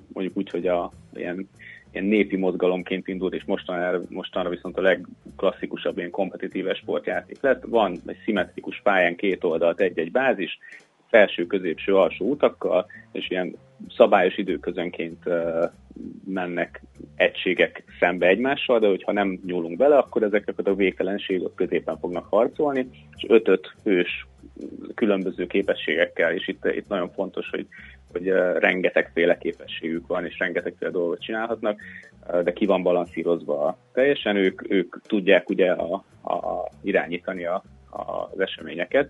mondjuk 0.08 0.38
úgy, 0.38 0.50
hogy 0.50 0.68
a 0.68 0.92
ilyen, 1.16 1.50
ilyen 1.92 2.06
népi 2.06 2.36
mozgalomként 2.36 3.08
indult, 3.08 3.34
és 3.34 3.44
mostanra, 3.46 4.02
mostanra 4.10 4.50
viszont 4.50 4.78
a 4.78 4.82
legklasszikusabb 4.82 5.98
ilyen 5.98 6.10
kompetitív 6.10 6.74
sportjáték 6.74 7.38
lett. 7.42 7.64
Van 7.68 7.98
egy 8.06 8.18
szimmetrikus 8.24 8.82
pályán 8.84 9.16
két 9.16 9.44
oldalt, 9.44 9.80
egy-egy 9.80 10.12
bázis, 10.12 10.60
felső, 11.10 11.46
középső, 11.48 11.96
alsó 11.96 12.30
utakkal, 12.30 12.86
és 13.12 13.30
ilyen 13.30 13.56
szabályos 13.96 14.38
időközönként 14.38 15.24
mennek 16.26 16.82
egységek 17.16 17.84
szembe 18.00 18.28
egymással, 18.28 18.80
de 18.80 18.88
hogyha 18.88 19.12
nem 19.12 19.40
nyúlunk 19.46 19.78
bele, 19.78 19.98
akkor 19.98 20.24
ezeket 20.24 20.68
a 20.68 20.76
végtelenségek 20.76 21.54
középen 21.56 21.98
fognak 21.98 22.26
harcolni, 22.30 22.90
és 23.16 23.26
ötöt 23.28 23.76
hős 23.84 24.28
különböző 24.96 25.48
képességekkel, 25.48 26.34
és 26.34 26.48
itt, 26.48 26.66
itt 26.66 26.88
nagyon 26.88 27.10
fontos, 27.10 27.50
hogy, 27.50 27.68
hogy 28.12 28.28
rengetegféle 28.60 29.38
képességük 29.38 30.08
van, 30.08 30.26
és 30.26 30.40
rengetegféle 30.40 30.92
dolgot 30.92 31.22
csinálhatnak, 31.22 31.82
de 32.44 32.54
ki 32.54 32.66
van 32.66 32.84
balanszírozva 32.84 33.78
teljesen, 33.94 34.36
ők, 34.36 34.72
ők 34.72 35.02
tudják 35.02 35.50
ugye 35.50 35.72
a, 35.72 36.04
a, 36.22 36.70
irányítani 36.82 37.46
a, 37.46 37.64
a, 37.90 38.30
az 38.32 38.40
eseményeket, 38.40 39.10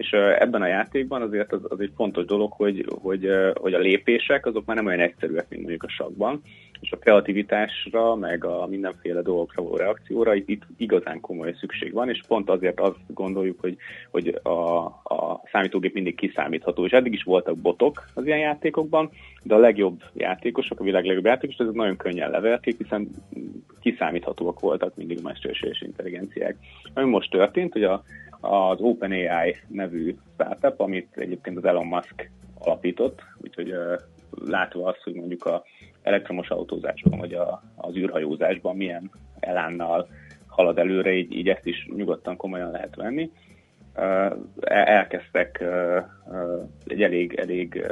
és 0.00 0.12
ebben 0.38 0.62
a 0.62 0.66
játékban 0.66 1.22
azért 1.22 1.52
az, 1.52 1.60
az 1.68 1.80
egy 1.80 1.92
fontos 1.96 2.24
dolog, 2.24 2.52
hogy, 2.52 2.86
hogy, 3.02 3.28
hogy 3.54 3.74
a 3.74 3.78
lépések 3.78 4.46
azok 4.46 4.64
már 4.64 4.76
nem 4.76 4.86
olyan 4.86 5.00
egyszerűek, 5.00 5.46
mint 5.48 5.62
mondjuk 5.62 5.82
a 5.82 5.88
sakban, 5.88 6.42
és 6.80 6.92
a 6.92 6.96
kreativitásra, 6.96 8.14
meg 8.14 8.44
a 8.44 8.66
mindenféle 8.66 9.22
dolgokra 9.22 9.62
való 9.62 9.76
reakcióra 9.76 10.34
itt 10.34 10.62
igazán 10.76 11.20
komoly 11.20 11.54
szükség 11.60 11.92
van, 11.92 12.08
és 12.08 12.20
pont 12.28 12.50
azért 12.50 12.80
azt 12.80 12.98
gondoljuk, 13.06 13.60
hogy, 13.60 13.76
hogy 14.10 14.40
a, 14.42 14.84
a 14.84 15.42
számítógép 15.52 15.94
mindig 15.94 16.14
kiszámítható, 16.14 16.84
és 16.84 16.92
eddig 16.92 17.12
is 17.12 17.22
voltak 17.22 17.56
botok 17.56 18.04
az 18.14 18.26
ilyen 18.26 18.38
játékokban, 18.38 19.10
de 19.42 19.54
a 19.54 19.58
legjobb 19.58 20.02
játékosok, 20.14 20.80
a 20.80 20.84
világ 20.84 21.04
legjobb 21.04 21.24
játékosok, 21.24 21.60
ezek 21.60 21.74
nagyon 21.74 21.96
könnyen 21.96 22.30
leverték, 22.30 22.76
hiszen 22.78 23.08
kiszámíthatóak 23.80 24.60
voltak 24.60 24.96
mindig 24.96 25.18
a 25.18 25.28
mesterséges 25.28 25.80
intelligenciák. 25.80 26.56
Ami 26.94 27.10
most 27.10 27.30
történt, 27.30 27.72
hogy 27.72 27.84
a, 27.84 28.02
az 28.40 28.80
OpenAI 28.80 29.56
nevű 29.68 30.16
startup, 30.34 30.80
amit 30.80 31.16
egyébként 31.16 31.56
az 31.56 31.64
Elon 31.64 31.86
Musk 31.86 32.30
alapított, 32.58 33.22
úgyhogy 33.36 33.74
látva 34.44 34.88
azt, 34.88 35.02
hogy 35.02 35.14
mondjuk 35.14 35.44
a 35.44 35.62
elektromos 36.02 36.48
autózásban, 36.48 37.18
vagy 37.18 37.34
a, 37.34 37.62
az 37.76 37.96
űrhajózásban 37.96 38.76
milyen 38.76 39.10
elánnal 39.40 40.08
halad 40.46 40.78
előre, 40.78 41.12
így, 41.12 41.36
így 41.36 41.48
ezt 41.48 41.66
is 41.66 41.88
nyugodtan 41.96 42.36
komolyan 42.36 42.70
lehet 42.70 42.96
venni. 42.96 43.30
Elkezdtek 44.60 45.64
egy 46.86 47.02
elég, 47.02 47.34
elég 47.34 47.86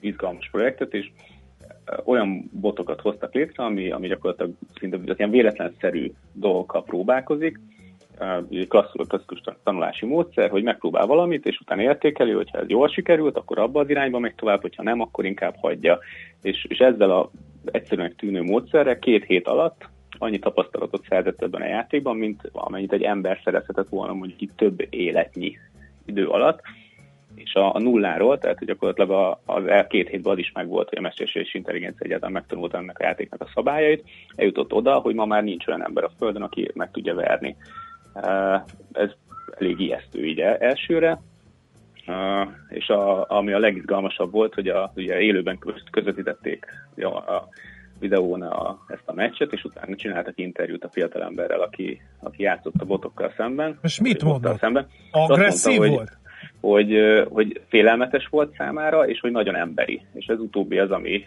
izgalmas 0.00 0.48
projektet, 0.50 0.94
és 0.94 1.10
olyan 2.04 2.50
botokat 2.52 3.00
hoztak 3.00 3.34
létre, 3.34 3.64
ami, 3.64 3.90
ami 3.90 4.08
gyakorlatilag 4.08 4.52
szinte 4.78 4.98
ilyen 5.16 5.30
véletlenszerű 5.30 6.12
dolgokkal 6.32 6.84
próbálkozik, 6.84 7.58
klasszikus, 8.68 9.40
tanulási 9.64 10.06
módszer, 10.06 10.50
hogy 10.50 10.62
megpróbál 10.62 11.06
valamit, 11.06 11.46
és 11.46 11.60
utána 11.60 11.82
értékeli, 11.82 12.32
hogyha 12.32 12.58
ez 12.58 12.68
jól 12.68 12.88
sikerült, 12.88 13.36
akkor 13.36 13.58
abba 13.58 13.80
az 13.80 13.90
irányba 13.90 14.18
megy 14.18 14.34
tovább, 14.34 14.60
hogyha 14.60 14.82
nem, 14.82 15.00
akkor 15.00 15.24
inkább 15.24 15.56
hagyja. 15.60 15.98
És, 16.42 16.66
és 16.68 16.78
ezzel 16.78 17.10
a 17.10 17.30
egyszerűen 17.64 18.14
tűnő 18.16 18.42
módszerrel 18.42 18.98
két 18.98 19.24
hét 19.24 19.48
alatt 19.48 19.88
annyi 20.18 20.38
tapasztalatot 20.38 21.04
szerzett 21.08 21.42
ebben 21.42 21.62
a 21.62 21.66
játékban, 21.66 22.16
mint 22.16 22.50
amennyit 22.52 22.92
egy 22.92 23.02
ember 23.02 23.40
szerezhetett 23.44 23.88
volna 23.88 24.12
mondjuk 24.12 24.40
itt 24.40 24.56
több 24.56 24.86
életnyi 24.90 25.58
idő 26.06 26.26
alatt, 26.26 26.60
és 27.34 27.54
a, 27.54 27.74
a 27.74 27.78
nulláról, 27.78 28.38
tehát 28.38 28.58
hogy 28.58 28.66
gyakorlatilag 28.66 29.10
a, 29.10 29.40
az 29.46 29.66
el 29.66 29.86
két 29.86 30.08
hétben 30.08 30.32
az 30.32 30.38
is 30.38 30.52
megvolt, 30.52 30.88
hogy 30.88 30.98
a 30.98 31.00
mesterséges 31.00 31.54
intelligencia 31.54 32.06
egyáltalán 32.06 32.32
megtanult 32.32 32.74
ennek 32.74 32.98
a 32.98 33.04
játéknak 33.04 33.40
a 33.40 33.50
szabályait, 33.54 34.04
eljutott 34.36 34.72
oda, 34.72 34.98
hogy 34.98 35.14
ma 35.14 35.24
már 35.24 35.42
nincs 35.42 35.66
olyan 35.66 35.84
ember 35.84 36.04
a 36.04 36.12
Földön, 36.18 36.42
aki 36.42 36.70
meg 36.74 36.90
tudja 36.90 37.14
verni. 37.14 37.56
Ez 38.92 39.10
elég 39.58 39.80
ijesztő 39.80 40.42
el- 40.42 40.56
elsőre, 40.56 41.20
és 42.68 42.88
a, 42.88 43.30
ami 43.30 43.52
a 43.52 43.58
legizgalmasabb 43.58 44.32
volt, 44.32 44.54
hogy 44.54 44.68
a, 44.68 44.92
ugye 44.96 45.20
élőben 45.20 45.58
köz- 45.58 45.90
közvetítették 45.90 46.66
a, 46.96 47.48
videón 48.00 48.42
a, 48.42 48.78
ezt 48.88 49.02
a 49.04 49.12
meccset, 49.12 49.52
és 49.52 49.64
utána 49.64 49.96
csináltak 49.96 50.38
interjút 50.38 50.84
a 50.84 50.90
fiatalemberrel, 50.90 51.60
aki, 51.60 52.00
aki 52.20 52.42
játszott 52.42 52.74
a 52.78 52.84
botokkal 52.84 53.32
szemben. 53.36 53.78
És 53.82 54.00
mit 54.00 54.24
mondott? 54.24 54.58
Szemben. 54.58 54.86
Agresszív 55.10 55.78
mondta, 55.78 55.96
volt? 55.96 56.18
Hogy, 56.60 56.90
hogy, 56.90 57.28
hogy 57.30 57.60
félelmetes 57.68 58.26
volt 58.26 58.54
számára, 58.56 59.08
és 59.08 59.20
hogy 59.20 59.30
nagyon 59.30 59.56
emberi. 59.56 60.02
És 60.12 60.26
ez 60.26 60.38
utóbbi 60.38 60.78
az, 60.78 60.90
ami, 60.90 61.22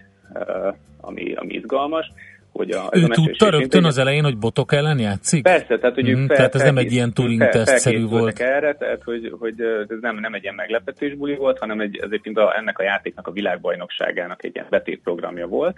ami, 1.01 1.33
ami 1.33 1.53
izgalmas, 1.53 2.11
hogy 2.53 2.71
a, 2.71 2.89
ez 2.91 3.01
Ő 3.01 3.05
a 3.05 3.07
tudta 3.07 3.49
rögtön 3.49 3.83
az 3.83 3.97
elején, 3.97 4.23
hogy 4.23 4.37
botok 4.37 4.73
ellen 4.73 4.99
játszik? 4.99 5.43
Persze, 5.43 5.77
tehát 5.77 5.95
hogy 5.95 6.09
ők 6.09 6.27
fel, 6.27 6.35
tehát 6.35 6.55
ez 6.55 6.61
nem 6.61 6.77
egy 6.77 6.91
ilyen 6.91 7.13
Turing 7.13 7.49
tesztszerű 7.49 8.05
volt. 8.05 8.39
erre, 8.39 8.75
tehát 8.75 9.03
hogy, 9.03 9.35
hogy 9.39 9.61
ez 9.87 9.97
nem, 10.01 10.19
nem 10.19 10.33
egy 10.33 10.43
ilyen 10.43 10.55
meglepetésbuli 10.55 11.35
volt, 11.35 11.59
hanem 11.59 11.79
egy, 11.79 11.97
ez 11.97 12.07
egyébként 12.07 12.37
a, 12.37 12.57
ennek 12.57 12.79
a 12.79 12.83
játéknak 12.83 13.27
a 13.27 13.31
világbajnokságának 13.31 14.43
egy 14.43 14.55
ilyen 14.55 14.67
betétprogramja 14.69 15.47
volt, 15.47 15.77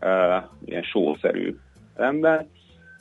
uh, 0.00 0.44
ilyen 0.64 0.82
show-szerű 0.82 1.54
rendben, 1.96 2.48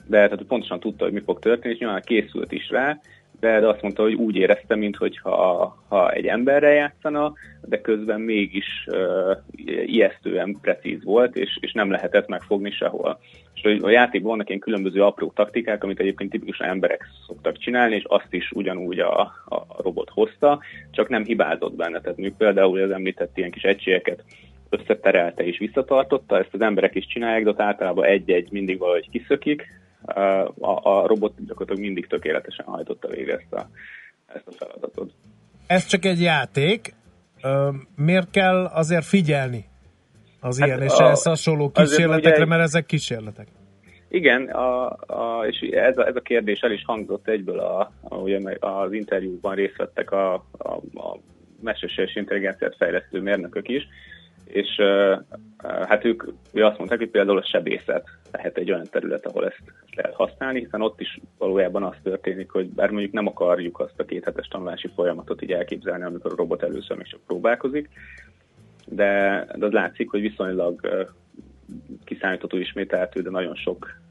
de 0.07 0.17
tehát 0.17 0.43
pontosan 0.43 0.79
tudta, 0.79 1.03
hogy 1.03 1.13
mi 1.13 1.21
fog 1.25 1.39
történni, 1.39 1.73
és 1.73 1.79
nyilván 1.79 2.01
készült 2.05 2.51
is 2.51 2.69
rá, 2.69 2.99
de, 3.43 3.59
de 3.59 3.67
azt 3.67 3.81
mondta, 3.81 4.01
hogy 4.01 4.13
úgy 4.13 4.35
érezte, 4.35 4.75
mintha 4.75 5.77
ha 5.87 6.11
egy 6.11 6.25
emberrel 6.25 6.73
játszana, 6.73 7.33
de 7.61 7.81
közben 7.81 8.21
mégis 8.21 8.87
uh, 8.87 9.37
ijesztően 9.85 10.57
precíz 10.61 11.03
volt, 11.03 11.35
és, 11.35 11.57
és 11.61 11.71
nem 11.71 11.91
lehetett 11.91 12.27
megfogni 12.27 12.71
sehol. 12.71 13.19
És 13.53 13.79
a 13.81 13.89
játékban 13.89 14.29
vannak 14.31 14.47
ilyen 14.47 14.61
különböző 14.61 15.01
apró 15.03 15.31
taktikák, 15.35 15.83
amit 15.83 15.99
egyébként 15.99 16.29
tipikusan 16.29 16.67
emberek 16.67 17.05
szoktak 17.27 17.57
csinálni, 17.57 17.95
és 17.95 18.03
azt 18.07 18.33
is 18.33 18.51
ugyanúgy 18.51 18.99
a, 18.99 19.19
a 19.45 19.65
robot 19.77 20.09
hozta, 20.09 20.59
csak 20.91 21.09
nem 21.09 21.23
hibázott 21.23 21.75
benne. 21.75 21.99
Tehát 21.99 22.17
mondjuk 22.17 22.37
például 22.37 22.81
az 22.81 22.91
említett 22.91 23.37
ilyen 23.37 23.51
kis 23.51 23.63
egységeket 23.63 24.23
összeterelte 24.69 25.43
és 25.43 25.57
visszatartotta, 25.57 26.37
ezt 26.37 26.53
az 26.53 26.61
emberek 26.61 26.95
is 26.95 27.05
csinálják, 27.05 27.43
de 27.43 27.49
ott 27.49 27.61
általában 27.61 28.05
egy-egy 28.05 28.51
mindig 28.51 28.77
valahogy 28.77 29.09
kiszökik, 29.09 29.82
a, 30.05 30.89
a 30.89 31.07
robot 31.07 31.33
gyakorlatilag 31.45 31.79
mindig 31.81 32.07
tökéletesen 32.07 32.65
hajtotta 32.65 33.07
végre 33.07 33.33
ezt 33.33 33.53
a, 33.53 33.69
ezt 34.25 34.47
a 34.47 34.51
feladatot. 34.51 35.11
Ez 35.67 35.85
csak 35.85 36.05
egy 36.05 36.21
játék. 36.21 36.93
Miért 37.95 38.29
kell 38.29 38.65
azért 38.65 39.05
figyelni 39.05 39.65
az 40.39 40.59
Hát 40.59 40.67
ilyen 40.67 40.81
és 40.81 40.91
a- 40.97 41.03
ehhez 41.03 41.23
hasonló 41.23 41.71
kísérletekre, 41.71 42.35
ugye- 42.35 42.45
mert 42.45 42.61
ezek 42.61 42.85
kísérletek. 42.85 43.47
Igen, 44.09 44.47
a, 44.49 44.85
a, 45.07 45.45
és 45.47 45.59
ez 45.71 45.97
a, 45.97 46.07
ez 46.07 46.15
a 46.15 46.19
kérdés 46.21 46.59
el 46.59 46.71
is 46.71 46.83
hangzott 46.85 47.27
egyből, 47.27 47.59
a, 47.59 47.91
a, 48.01 48.15
ugye 48.15 48.39
az 48.59 48.93
interjúban 48.93 49.55
részt 49.55 49.75
vettek 49.77 50.11
a, 50.11 50.33
a, 50.57 50.71
a 50.93 51.17
mesterséges 51.61 52.15
intelligenciát 52.15 52.75
fejlesztő 52.75 53.21
mérnökök 53.21 53.67
is, 53.69 53.87
és 54.53 54.81
hát 55.61 56.05
ők 56.05 56.23
ő 56.51 56.65
azt 56.65 56.77
mondták, 56.77 56.99
hogy 56.99 57.09
például 57.09 57.37
a 57.37 57.45
sebészet 57.45 58.03
lehet 58.31 58.57
egy 58.57 58.71
olyan 58.71 58.87
terület, 58.91 59.25
ahol 59.25 59.45
ezt 59.45 59.61
lehet 59.95 60.13
használni, 60.13 60.59
hiszen 60.59 60.81
ott 60.81 60.99
is 60.99 61.19
valójában 61.37 61.83
az 61.83 61.95
történik, 62.03 62.51
hogy 62.51 62.67
bár 62.67 62.89
mondjuk 62.89 63.11
nem 63.11 63.27
akarjuk 63.27 63.79
azt 63.79 63.99
a 63.99 64.05
kéthetes 64.05 64.47
tanulási 64.47 64.89
folyamatot 64.95 65.41
így 65.41 65.51
elképzelni, 65.51 66.03
amikor 66.03 66.31
a 66.31 66.35
robot 66.35 66.63
először 66.63 66.97
még 66.97 67.07
csak 67.07 67.19
próbálkozik, 67.27 67.89
de, 68.85 69.45
de 69.55 69.65
az 69.65 69.71
látszik, 69.71 70.09
hogy 70.09 70.21
viszonylag 70.21 71.05
kiszámítható 72.03 72.57
ismételtő, 72.57 73.21
de 73.21 73.29
nagyon 73.29 73.55
sok 73.55 74.01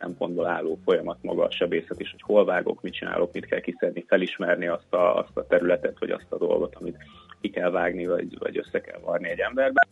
szempontból 0.00 0.46
álló 0.46 0.78
folyamat 0.84 1.18
maga 1.22 1.44
a 1.44 1.50
sebészet 1.50 2.00
is, 2.00 2.10
hogy 2.10 2.22
hol 2.22 2.44
vágok, 2.44 2.82
mit 2.82 2.92
csinálok, 2.92 3.32
mit 3.32 3.46
kell 3.46 3.60
kiszedni, 3.60 4.04
felismerni 4.08 4.66
azt 4.66 4.92
a, 4.94 5.18
azt 5.18 5.36
a 5.36 5.46
területet, 5.46 5.98
vagy 5.98 6.10
azt 6.10 6.32
a 6.32 6.38
dolgot, 6.38 6.74
amit 6.74 6.96
ki 7.40 7.50
kell 7.50 7.70
vágni, 7.70 8.06
vagy, 8.06 8.38
vagy 8.38 8.58
össze 8.58 8.80
kell 8.80 9.00
varni 9.04 9.28
egy 9.28 9.38
emberben. 9.38 9.88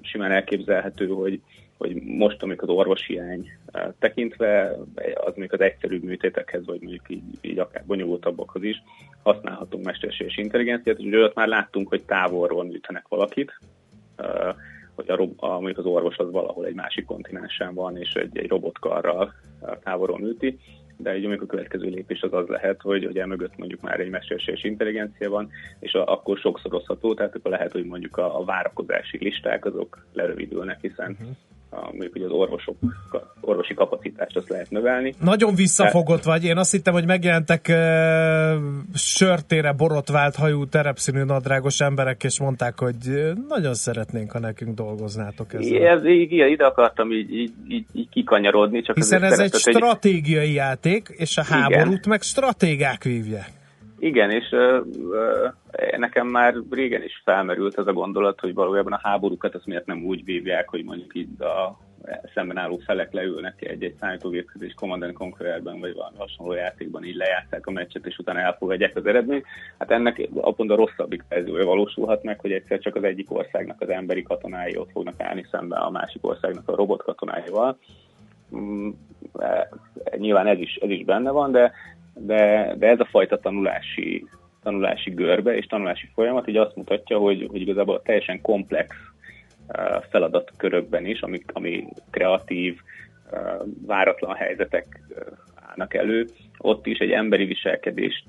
Simán 0.00 0.30
elképzelhető, 0.30 1.06
hogy, 1.06 1.40
hogy 1.76 2.02
most, 2.02 2.42
amikor 2.42 2.68
az 2.68 2.74
orvoshiány 2.76 3.50
tekintve, 3.98 4.76
az 5.14 5.24
mondjuk 5.24 5.52
az 5.52 5.60
egyszerűbb 5.60 6.02
műtétekhez, 6.02 6.64
vagy 6.64 6.80
mondjuk 6.80 7.04
így, 7.08 7.22
így 7.40 7.58
akár 7.58 7.84
bonyolultabbakhoz 7.86 8.62
is 8.62 8.82
használhatunk 9.22 9.84
mesterséges 9.84 10.36
intelligenciát, 10.36 10.98
ugye 10.98 11.18
ott 11.18 11.34
már 11.34 11.48
láttunk, 11.48 11.88
hogy 11.88 12.02
távolról 12.04 12.64
műtenek 12.64 13.08
valakit, 13.08 13.58
hogy 14.94 15.10
a, 15.10 15.16
rob, 15.16 15.32
a, 15.36 15.48
mondjuk 15.48 15.78
az 15.78 15.84
orvos 15.84 16.16
az 16.16 16.30
valahol 16.30 16.66
egy 16.66 16.74
másik 16.74 17.04
kontinensen 17.04 17.74
van, 17.74 17.96
és 17.96 18.14
egy, 18.14 18.38
egy 18.38 18.48
robotkarral 18.48 19.34
távolról 19.82 20.18
műti, 20.18 20.58
de 20.98 21.16
így 21.16 21.26
mondjuk 21.26 21.42
a 21.42 21.46
következő 21.54 21.88
lépés 21.88 22.20
az 22.22 22.32
az 22.32 22.46
lehet, 22.46 22.80
hogy, 22.80 23.04
hogy 23.04 23.18
emögött 23.18 23.56
mondjuk 23.56 23.80
már 23.80 24.00
egy 24.00 24.10
mesterséges 24.10 24.64
intelligencia 24.64 25.30
van, 25.30 25.50
és 25.80 25.92
a, 25.92 26.12
akkor 26.12 26.38
sokszorozható, 26.38 27.14
tehát 27.14 27.34
akkor 27.34 27.50
lehet, 27.50 27.72
hogy 27.72 27.84
mondjuk 27.84 28.16
a, 28.16 28.38
a 28.38 28.44
várakozási 28.44 29.18
listák 29.20 29.64
azok 29.64 30.06
lerövidülnek, 30.12 30.80
hiszen 30.80 31.10
uh-huh 31.10 31.36
a, 31.78 31.86
mondjuk 31.90 32.12
hogy 32.12 32.22
az 32.22 32.30
orvosok, 32.30 32.76
orvosi 33.40 33.74
kapacitást 33.74 34.36
azt 34.36 34.48
lehet 34.48 34.70
növelni. 34.70 35.14
Nagyon 35.20 35.54
visszafogott 35.54 36.22
vagy. 36.22 36.44
Én 36.44 36.56
azt 36.56 36.70
hittem, 36.70 36.92
hogy 36.92 37.06
megjelentek 37.06 37.66
uh, 37.68 37.76
sörtére 38.94 39.72
borotvált 39.72 40.36
hajú, 40.36 40.66
terepszínű 40.66 41.22
nadrágos 41.22 41.80
emberek, 41.80 42.24
és 42.24 42.40
mondták, 42.40 42.78
hogy 42.78 43.32
nagyon 43.48 43.74
szeretnénk, 43.74 44.30
ha 44.32 44.38
nekünk 44.38 44.74
dolgoznátok 44.74 45.54
ezzel. 45.54 45.86
Ez, 45.86 46.04
igen, 46.04 46.48
ide 46.48 46.64
akartam 46.64 47.12
így, 47.12 47.34
így, 47.34 47.52
így, 47.68 47.86
így 47.92 48.08
kikanyarodni. 48.08 48.82
Csak 48.82 48.96
Hiszen 48.96 49.22
ez 49.22 49.38
egy 49.38 49.54
stratégiai 49.54 50.48
egy... 50.48 50.54
játék, 50.54 51.14
és 51.16 51.36
a 51.36 51.44
háborút 51.44 51.86
igen. 51.86 52.08
meg 52.08 52.22
stratégák 52.22 53.04
vívják. 53.04 53.57
Igen, 53.98 54.30
és 54.30 54.50
uh, 54.50 54.86
uh, 54.86 55.96
nekem 55.96 56.26
már 56.26 56.54
régen 56.70 57.02
is 57.02 57.22
felmerült 57.24 57.78
ez 57.78 57.86
a 57.86 57.92
gondolat, 57.92 58.40
hogy 58.40 58.54
valójában 58.54 58.92
a 58.92 59.00
háborúkat 59.02 59.54
azt 59.54 59.66
miért 59.66 59.86
nem 59.86 60.04
úgy 60.04 60.24
vívják, 60.24 60.68
hogy 60.68 60.84
mondjuk 60.84 61.14
itt 61.14 61.40
a 61.40 61.78
szemben 62.34 62.56
álló 62.56 62.76
felek 62.76 63.12
leülnek 63.12 63.62
egy-egy 63.62 63.94
számítógéphez 64.00 64.62
és 64.62 64.74
Command 64.74 65.12
Conquerorben 65.12 65.80
vagy 65.80 65.94
valami 65.94 66.16
hasonló 66.18 66.52
játékban 66.52 67.04
így 67.04 67.14
lejátszák 67.14 67.66
a 67.66 67.70
meccset, 67.70 68.06
és 68.06 68.18
utána 68.18 68.38
elfogadják 68.38 68.96
az 68.96 69.06
eredményt. 69.06 69.44
Hát 69.78 69.90
ennek 69.90 70.28
a 70.34 70.52
pont 70.52 70.70
a 70.70 70.76
rosszabbik 70.76 71.24
verziója 71.28 71.64
valósulhat 71.64 72.22
meg, 72.22 72.40
hogy 72.40 72.52
egyszer 72.52 72.78
csak 72.78 72.96
az 72.96 73.04
egyik 73.04 73.32
országnak 73.32 73.80
az 73.80 73.88
emberi 73.88 74.22
katonái 74.22 74.76
ott 74.76 74.90
fognak 74.90 75.20
állni 75.20 75.46
szemben 75.50 75.80
a 75.80 75.90
másik 75.90 76.26
országnak 76.26 76.68
a 76.68 76.76
robot 76.76 77.02
katonáival. 77.02 77.78
Mm, 78.56 78.88
nyilván 80.16 80.46
ez 80.46 80.58
is, 80.58 80.74
ez 80.74 80.90
is 80.90 81.04
benne 81.04 81.30
van, 81.30 81.52
de 81.52 81.72
de, 82.18 82.74
de 82.78 82.86
ez 82.86 83.00
a 83.00 83.08
fajta 83.10 83.38
tanulási, 83.38 84.26
tanulási 84.62 85.10
görbe 85.10 85.56
és 85.56 85.66
tanulási 85.66 86.08
folyamat 86.14 86.48
így 86.48 86.56
azt 86.56 86.76
mutatja, 86.76 87.18
hogy, 87.18 87.46
hogy 87.50 87.60
igazából 87.60 88.02
teljesen 88.02 88.40
komplex 88.40 88.96
uh, 89.68 90.02
feladatkörökben 90.10 91.06
is, 91.06 91.20
ami, 91.20 91.38
ami 91.52 91.86
kreatív, 92.10 92.78
uh, 93.30 93.66
váratlan 93.86 94.34
helyzetek 94.34 95.00
uh, 95.08 95.22
állnak 95.68 95.94
elő, 95.94 96.26
ott 96.58 96.86
is 96.86 96.98
egy 96.98 97.10
emberi 97.10 97.44
viselkedést 97.44 98.24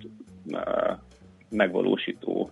megvalósító 1.49 2.51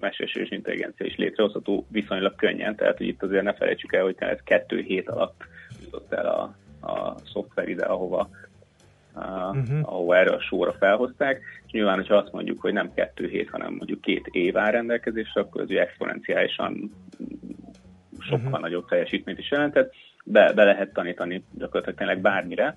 mesterséges 0.00 0.50
intelligencia 0.50 1.06
is 1.06 1.16
létrehozható 1.16 1.86
viszonylag 1.90 2.34
könnyen, 2.34 2.76
tehát 2.76 2.96
hogy 2.96 3.06
itt 3.06 3.22
azért 3.22 3.44
ne 3.44 3.52
felejtsük 3.52 3.92
el, 3.92 4.02
hogy 4.02 4.14
ez 4.18 4.38
kettő 4.44 4.80
hét 4.80 5.08
alatt 5.08 5.44
jutott 5.84 6.12
el 6.12 6.26
a, 6.26 6.54
a 6.86 7.14
szoftver 7.32 7.68
ide, 7.68 7.84
ahova 7.84 8.28
uh-huh. 9.14 9.78
ahol 9.82 10.16
erre 10.16 10.34
a 10.34 10.40
sorra 10.40 10.72
felhozták, 10.72 11.40
és 11.66 11.72
nyilván, 11.72 11.96
hogyha 11.96 12.16
azt 12.16 12.32
mondjuk, 12.32 12.60
hogy 12.60 12.72
nem 12.72 12.94
kettő 12.94 13.28
hét, 13.28 13.50
hanem 13.50 13.74
mondjuk 13.74 14.00
két 14.00 14.26
év 14.30 14.56
áll 14.56 14.70
rendelkezésre, 14.70 15.40
akkor 15.40 15.60
ez 15.60 15.68
exponenciálisan 15.68 16.92
sokkal 18.20 18.44
uh-huh. 18.44 18.60
nagyobb 18.60 18.88
teljesítményt 18.88 19.38
is 19.38 19.50
jelentett, 19.50 19.92
be, 20.24 20.52
be 20.52 20.64
lehet 20.64 20.92
tanítani 20.92 21.44
gyakorlatilag 21.58 21.98
tényleg 21.98 22.20
bármire. 22.20 22.76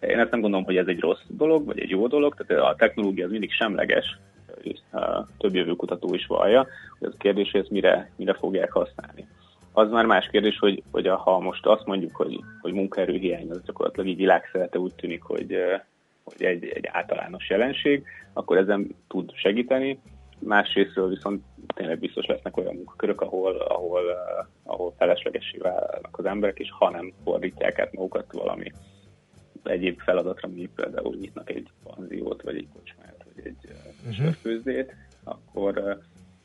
Én 0.00 0.18
ezt 0.18 0.30
nem 0.30 0.40
gondolom, 0.40 0.64
hogy 0.64 0.76
ez 0.76 0.86
egy 0.86 1.00
rossz 1.00 1.22
dolog, 1.26 1.66
vagy 1.66 1.78
egy 1.78 1.90
jó 1.90 2.06
dolog, 2.06 2.34
tehát 2.34 2.64
a 2.64 2.74
technológia 2.74 3.24
az 3.24 3.30
mindig 3.30 3.52
semleges, 3.52 4.18
több 5.38 5.54
jövőkutató 5.54 6.14
is 6.14 6.26
vallja, 6.26 6.66
hogy 6.98 7.08
az 7.08 7.14
kérdés, 7.18 7.50
hogy 7.50 7.60
ezt 7.60 7.70
mire, 7.70 8.10
mire 8.16 8.34
fogják 8.34 8.72
használni 8.72 9.26
az 9.78 9.90
már 9.90 10.06
más 10.06 10.28
kérdés, 10.30 10.58
hogy, 10.58 10.82
hogy 10.90 11.06
ha 11.06 11.38
most 11.38 11.66
azt 11.66 11.84
mondjuk, 11.84 12.16
hogy, 12.16 12.40
hogy 12.60 12.72
munkaerőhiány 12.72 13.50
az 13.50 13.62
gyakorlatilag 13.64 14.08
így 14.08 14.16
világszerte 14.16 14.78
úgy 14.78 14.94
tűnik, 14.94 15.22
hogy, 15.22 15.56
hogy 16.24 16.42
egy, 16.42 16.64
egy 16.64 16.88
általános 16.92 17.48
jelenség, 17.48 18.04
akkor 18.32 18.56
ezen 18.56 18.96
tud 19.08 19.32
segíteni. 19.34 20.00
Másrésztről 20.38 21.08
viszont 21.08 21.42
tényleg 21.74 21.98
biztos 21.98 22.26
lesznek 22.26 22.56
olyan 22.56 22.74
munkakörök, 22.74 23.20
ahol, 23.20 23.56
ahol, 23.56 24.02
ahol 24.62 24.94
feleslegesé 24.98 25.58
válnak 25.58 26.18
az 26.18 26.24
emberek, 26.24 26.58
és 26.58 26.70
ha 26.70 26.90
nem 26.90 27.12
fordítják 27.24 27.78
át 27.78 27.92
magukat 27.92 28.32
valami 28.32 28.72
egyéb 29.62 30.00
feladatra, 30.00 30.48
mint 30.48 30.70
például 30.74 31.16
nyitnak 31.20 31.50
egy 31.50 31.68
panziót, 31.82 32.42
vagy 32.42 32.56
egy 32.56 32.68
kocsmát, 32.74 33.26
vagy 33.34 33.46
egy 33.46 33.70
uh-huh. 33.98 34.14
sörfőzdét, 34.14 34.94
akkor, 35.24 35.98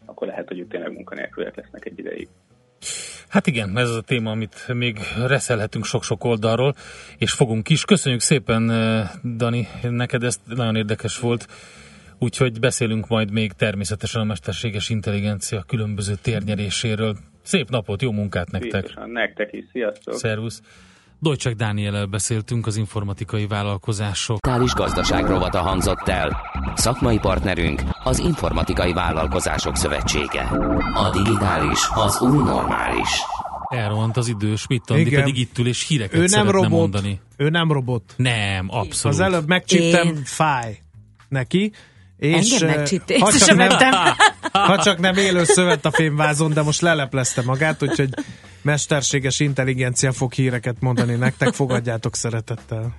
akkor 0.05 0.27
lehet, 0.27 0.47
hogy 0.47 0.65
tényleg 0.69 0.91
munkanélkülek 0.91 1.55
lesznek 1.55 1.85
egy 1.85 1.99
ideig. 1.99 2.27
Hát 3.33 3.47
igen, 3.47 3.77
ez 3.77 3.89
az 3.89 3.95
a 3.95 4.01
téma, 4.01 4.31
amit 4.31 4.67
még 4.73 4.97
reszelhetünk 5.27 5.85
sok-sok 5.85 6.23
oldalról, 6.23 6.73
és 7.17 7.31
fogunk 7.31 7.69
is. 7.69 7.85
Köszönjük 7.85 8.21
szépen, 8.21 8.71
eh, 8.71 9.09
Dani, 9.35 9.67
neked 9.81 10.23
ez 10.23 10.39
nagyon 10.45 10.75
érdekes 10.75 11.19
volt. 11.19 11.47
Úgyhogy 12.19 12.59
beszélünk 12.59 13.07
majd 13.07 13.31
még 13.31 13.51
természetesen 13.51 14.21
a 14.21 14.23
mesterséges 14.23 14.89
intelligencia 14.89 15.63
különböző 15.67 16.13
térnyeréséről. 16.21 17.15
Szép 17.41 17.69
napot, 17.69 18.01
jó 18.01 18.11
munkát 18.11 18.51
nektek! 18.51 18.81
Biztosan, 18.81 19.09
nektek 19.09 19.53
is, 19.53 19.65
sziasztok! 19.71 20.13
Szervusz! 20.13 20.61
Dojcsek 21.23 21.55
Dániel 21.55 22.05
beszéltünk 22.05 22.67
az 22.67 22.75
informatikai 22.75 23.47
vállalkozások. 23.47 24.39
Tális 24.39 24.73
gazdaság 24.73 25.27
rovata 25.27 25.61
hangzott 25.61 26.07
el. 26.07 26.37
Szakmai 26.75 27.19
partnerünk 27.19 27.81
az 28.03 28.19
Informatikai 28.19 28.93
Vállalkozások 28.93 29.75
Szövetsége. 29.75 30.41
A 30.93 31.09
digitális 31.13 31.79
az 31.93 32.21
új 32.21 32.43
normális. 32.43 33.09
Elrohant 33.67 34.17
az 34.17 34.27
idő, 34.27 34.55
Schmidt 34.55 34.89
Andi 34.89 35.09
pedig 35.09 35.37
itt 35.37 35.57
ül 35.57 35.67
és 35.67 35.87
híreket 35.87 36.19
ő 36.19 36.25
nem 36.25 36.49
robot. 36.49 36.69
mondani. 36.69 37.19
Ő 37.37 37.49
nem 37.49 37.71
robot. 37.71 38.13
Nem, 38.15 38.67
abszolút. 38.69 39.17
Az 39.17 39.23
előbb 39.23 39.47
megcsíptem, 39.47 40.07
Én... 40.07 40.21
fáj 40.23 40.77
neki. 41.29 41.71
És 42.17 42.61
Engem 42.61 42.85
ha 43.19 43.31
csak, 43.31 43.57
nem, 43.57 43.69
ha 44.59 44.83
csak 44.83 44.99
nem 44.99 45.17
élő 45.17 45.43
szövet 45.43 45.85
a 45.85 45.91
fémvázon, 45.91 46.53
de 46.53 46.61
most 46.61 46.81
leleplezte 46.81 47.41
magát, 47.41 47.83
úgyhogy 47.83 48.09
mesterséges 48.61 49.39
intelligencia 49.39 50.11
fog 50.11 50.33
híreket 50.33 50.75
mondani 50.79 51.15
nektek, 51.15 51.53
fogadjátok 51.53 52.15
szeretettel. 52.15 52.91